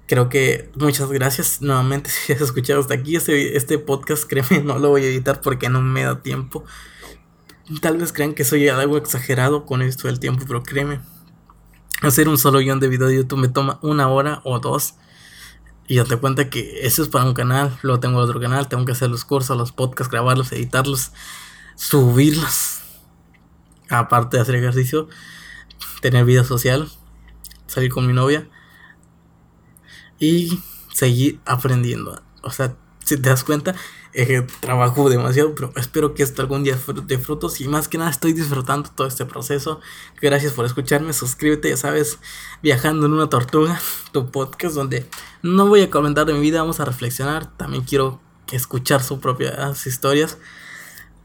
creo 0.08 0.30
que 0.30 0.72
muchas 0.76 1.12
gracias 1.12 1.62
nuevamente 1.62 2.10
si 2.26 2.34
has 2.34 2.42
escuchado 2.42 2.80
hasta 2.80 2.96
aquí. 2.96 3.16
Este, 3.16 3.56
este 3.56 3.78
podcast, 3.78 4.26
créeme, 4.26 4.64
no 4.64 4.80
lo 4.80 4.90
voy 4.90 5.04
a 5.04 5.08
editar 5.08 5.42
porque 5.42 5.70
no 5.70 5.82
me 5.82 6.04
da 6.04 6.22
tiempo. 6.22 6.64
Tal 7.82 7.98
vez 7.98 8.12
crean 8.12 8.34
que 8.34 8.44
soy 8.44 8.68
algo 8.68 8.98
exagerado 8.98 9.66
con 9.66 9.82
esto 9.82 10.08
del 10.08 10.20
tiempo, 10.20 10.44
pero 10.46 10.64
créeme, 10.64 11.00
hacer 12.02 12.28
un 12.28 12.38
solo 12.38 12.60
guion 12.60 12.80
de 12.80 12.90
video 12.90 13.08
de 13.08 13.16
YouTube 13.16 13.40
me 13.40 13.48
toma 13.48 13.80
una 13.82 14.10
hora 14.10 14.42
o 14.44 14.60
dos. 14.60 14.96
Y 15.88 15.98
date 15.98 16.18
cuenta 16.18 16.50
que 16.50 16.86
eso 16.86 17.04
es 17.04 17.10
para 17.10 17.26
un 17.26 17.34
canal, 17.34 17.78
luego 17.82 18.00
tengo 18.00 18.20
otro 18.20 18.40
canal, 18.40 18.68
tengo 18.68 18.86
que 18.86 18.94
hacer 18.94 19.10
los 19.10 19.26
cursos, 19.26 19.58
los 19.58 19.72
podcasts, 19.72 20.12
grabarlos, 20.12 20.52
editarlos, 20.52 21.12
subirlos. 21.76 22.80
Aparte 23.90 24.38
de 24.38 24.44
hacer 24.44 24.56
ejercicio, 24.56 25.10
tener 26.02 26.26
vida 26.26 26.44
social, 26.44 26.90
salir 27.68 27.92
con 27.92 28.08
mi 28.08 28.14
novia 28.14 28.50
y 30.20 30.60
seguir 30.94 31.40
aprendiendo. 31.46 32.22
O 32.44 32.52
sea, 32.52 32.76
si 33.04 33.18
te 33.18 33.30
das 33.30 33.44
cuenta, 33.44 33.76
eh, 34.14 34.46
trabajo 34.60 35.10
demasiado, 35.10 35.56
pero 35.56 35.72
espero 35.76 36.14
que 36.14 36.24
esto 36.24 36.42
algún 36.42 36.64
día 36.64 36.78
de 37.06 37.18
frutos 37.18 37.62
y 37.62 37.68
más 37.68 37.88
que 37.88 37.98
nada 37.98 38.12
estoy 38.12 38.34
disfrutando 38.34 38.90
todo 38.94 39.08
este 39.08 39.26
proceso. 39.26 39.80
Gracias 40.22 40.54
por 40.54 40.66
escucharme, 40.66 41.14
suscríbete, 41.14 41.70
ya 41.70 41.78
sabes, 41.78 42.20
viajando 42.62 43.06
en 43.06 43.14
una 43.14 43.30
tortuga, 43.30 43.80
tu 44.12 44.30
podcast 44.30 44.76
donde 44.76 45.08
no 45.42 45.68
voy 45.68 45.82
a 45.82 45.90
comentar 45.90 46.26
de 46.26 46.34
mi 46.34 46.42
vida, 46.42 46.60
vamos 46.60 46.80
a 46.80 46.86
reflexionar, 46.86 47.56
también 47.58 47.84
quiero 47.84 48.20
escuchar 48.52 49.02
sus 49.02 49.20
propias 49.20 49.88
historias. 49.88 50.38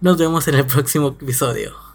Nos 0.00 0.18
vemos 0.18 0.46
en 0.48 0.54
el 0.54 0.66
próximo 0.66 1.08
episodio. 1.08 1.85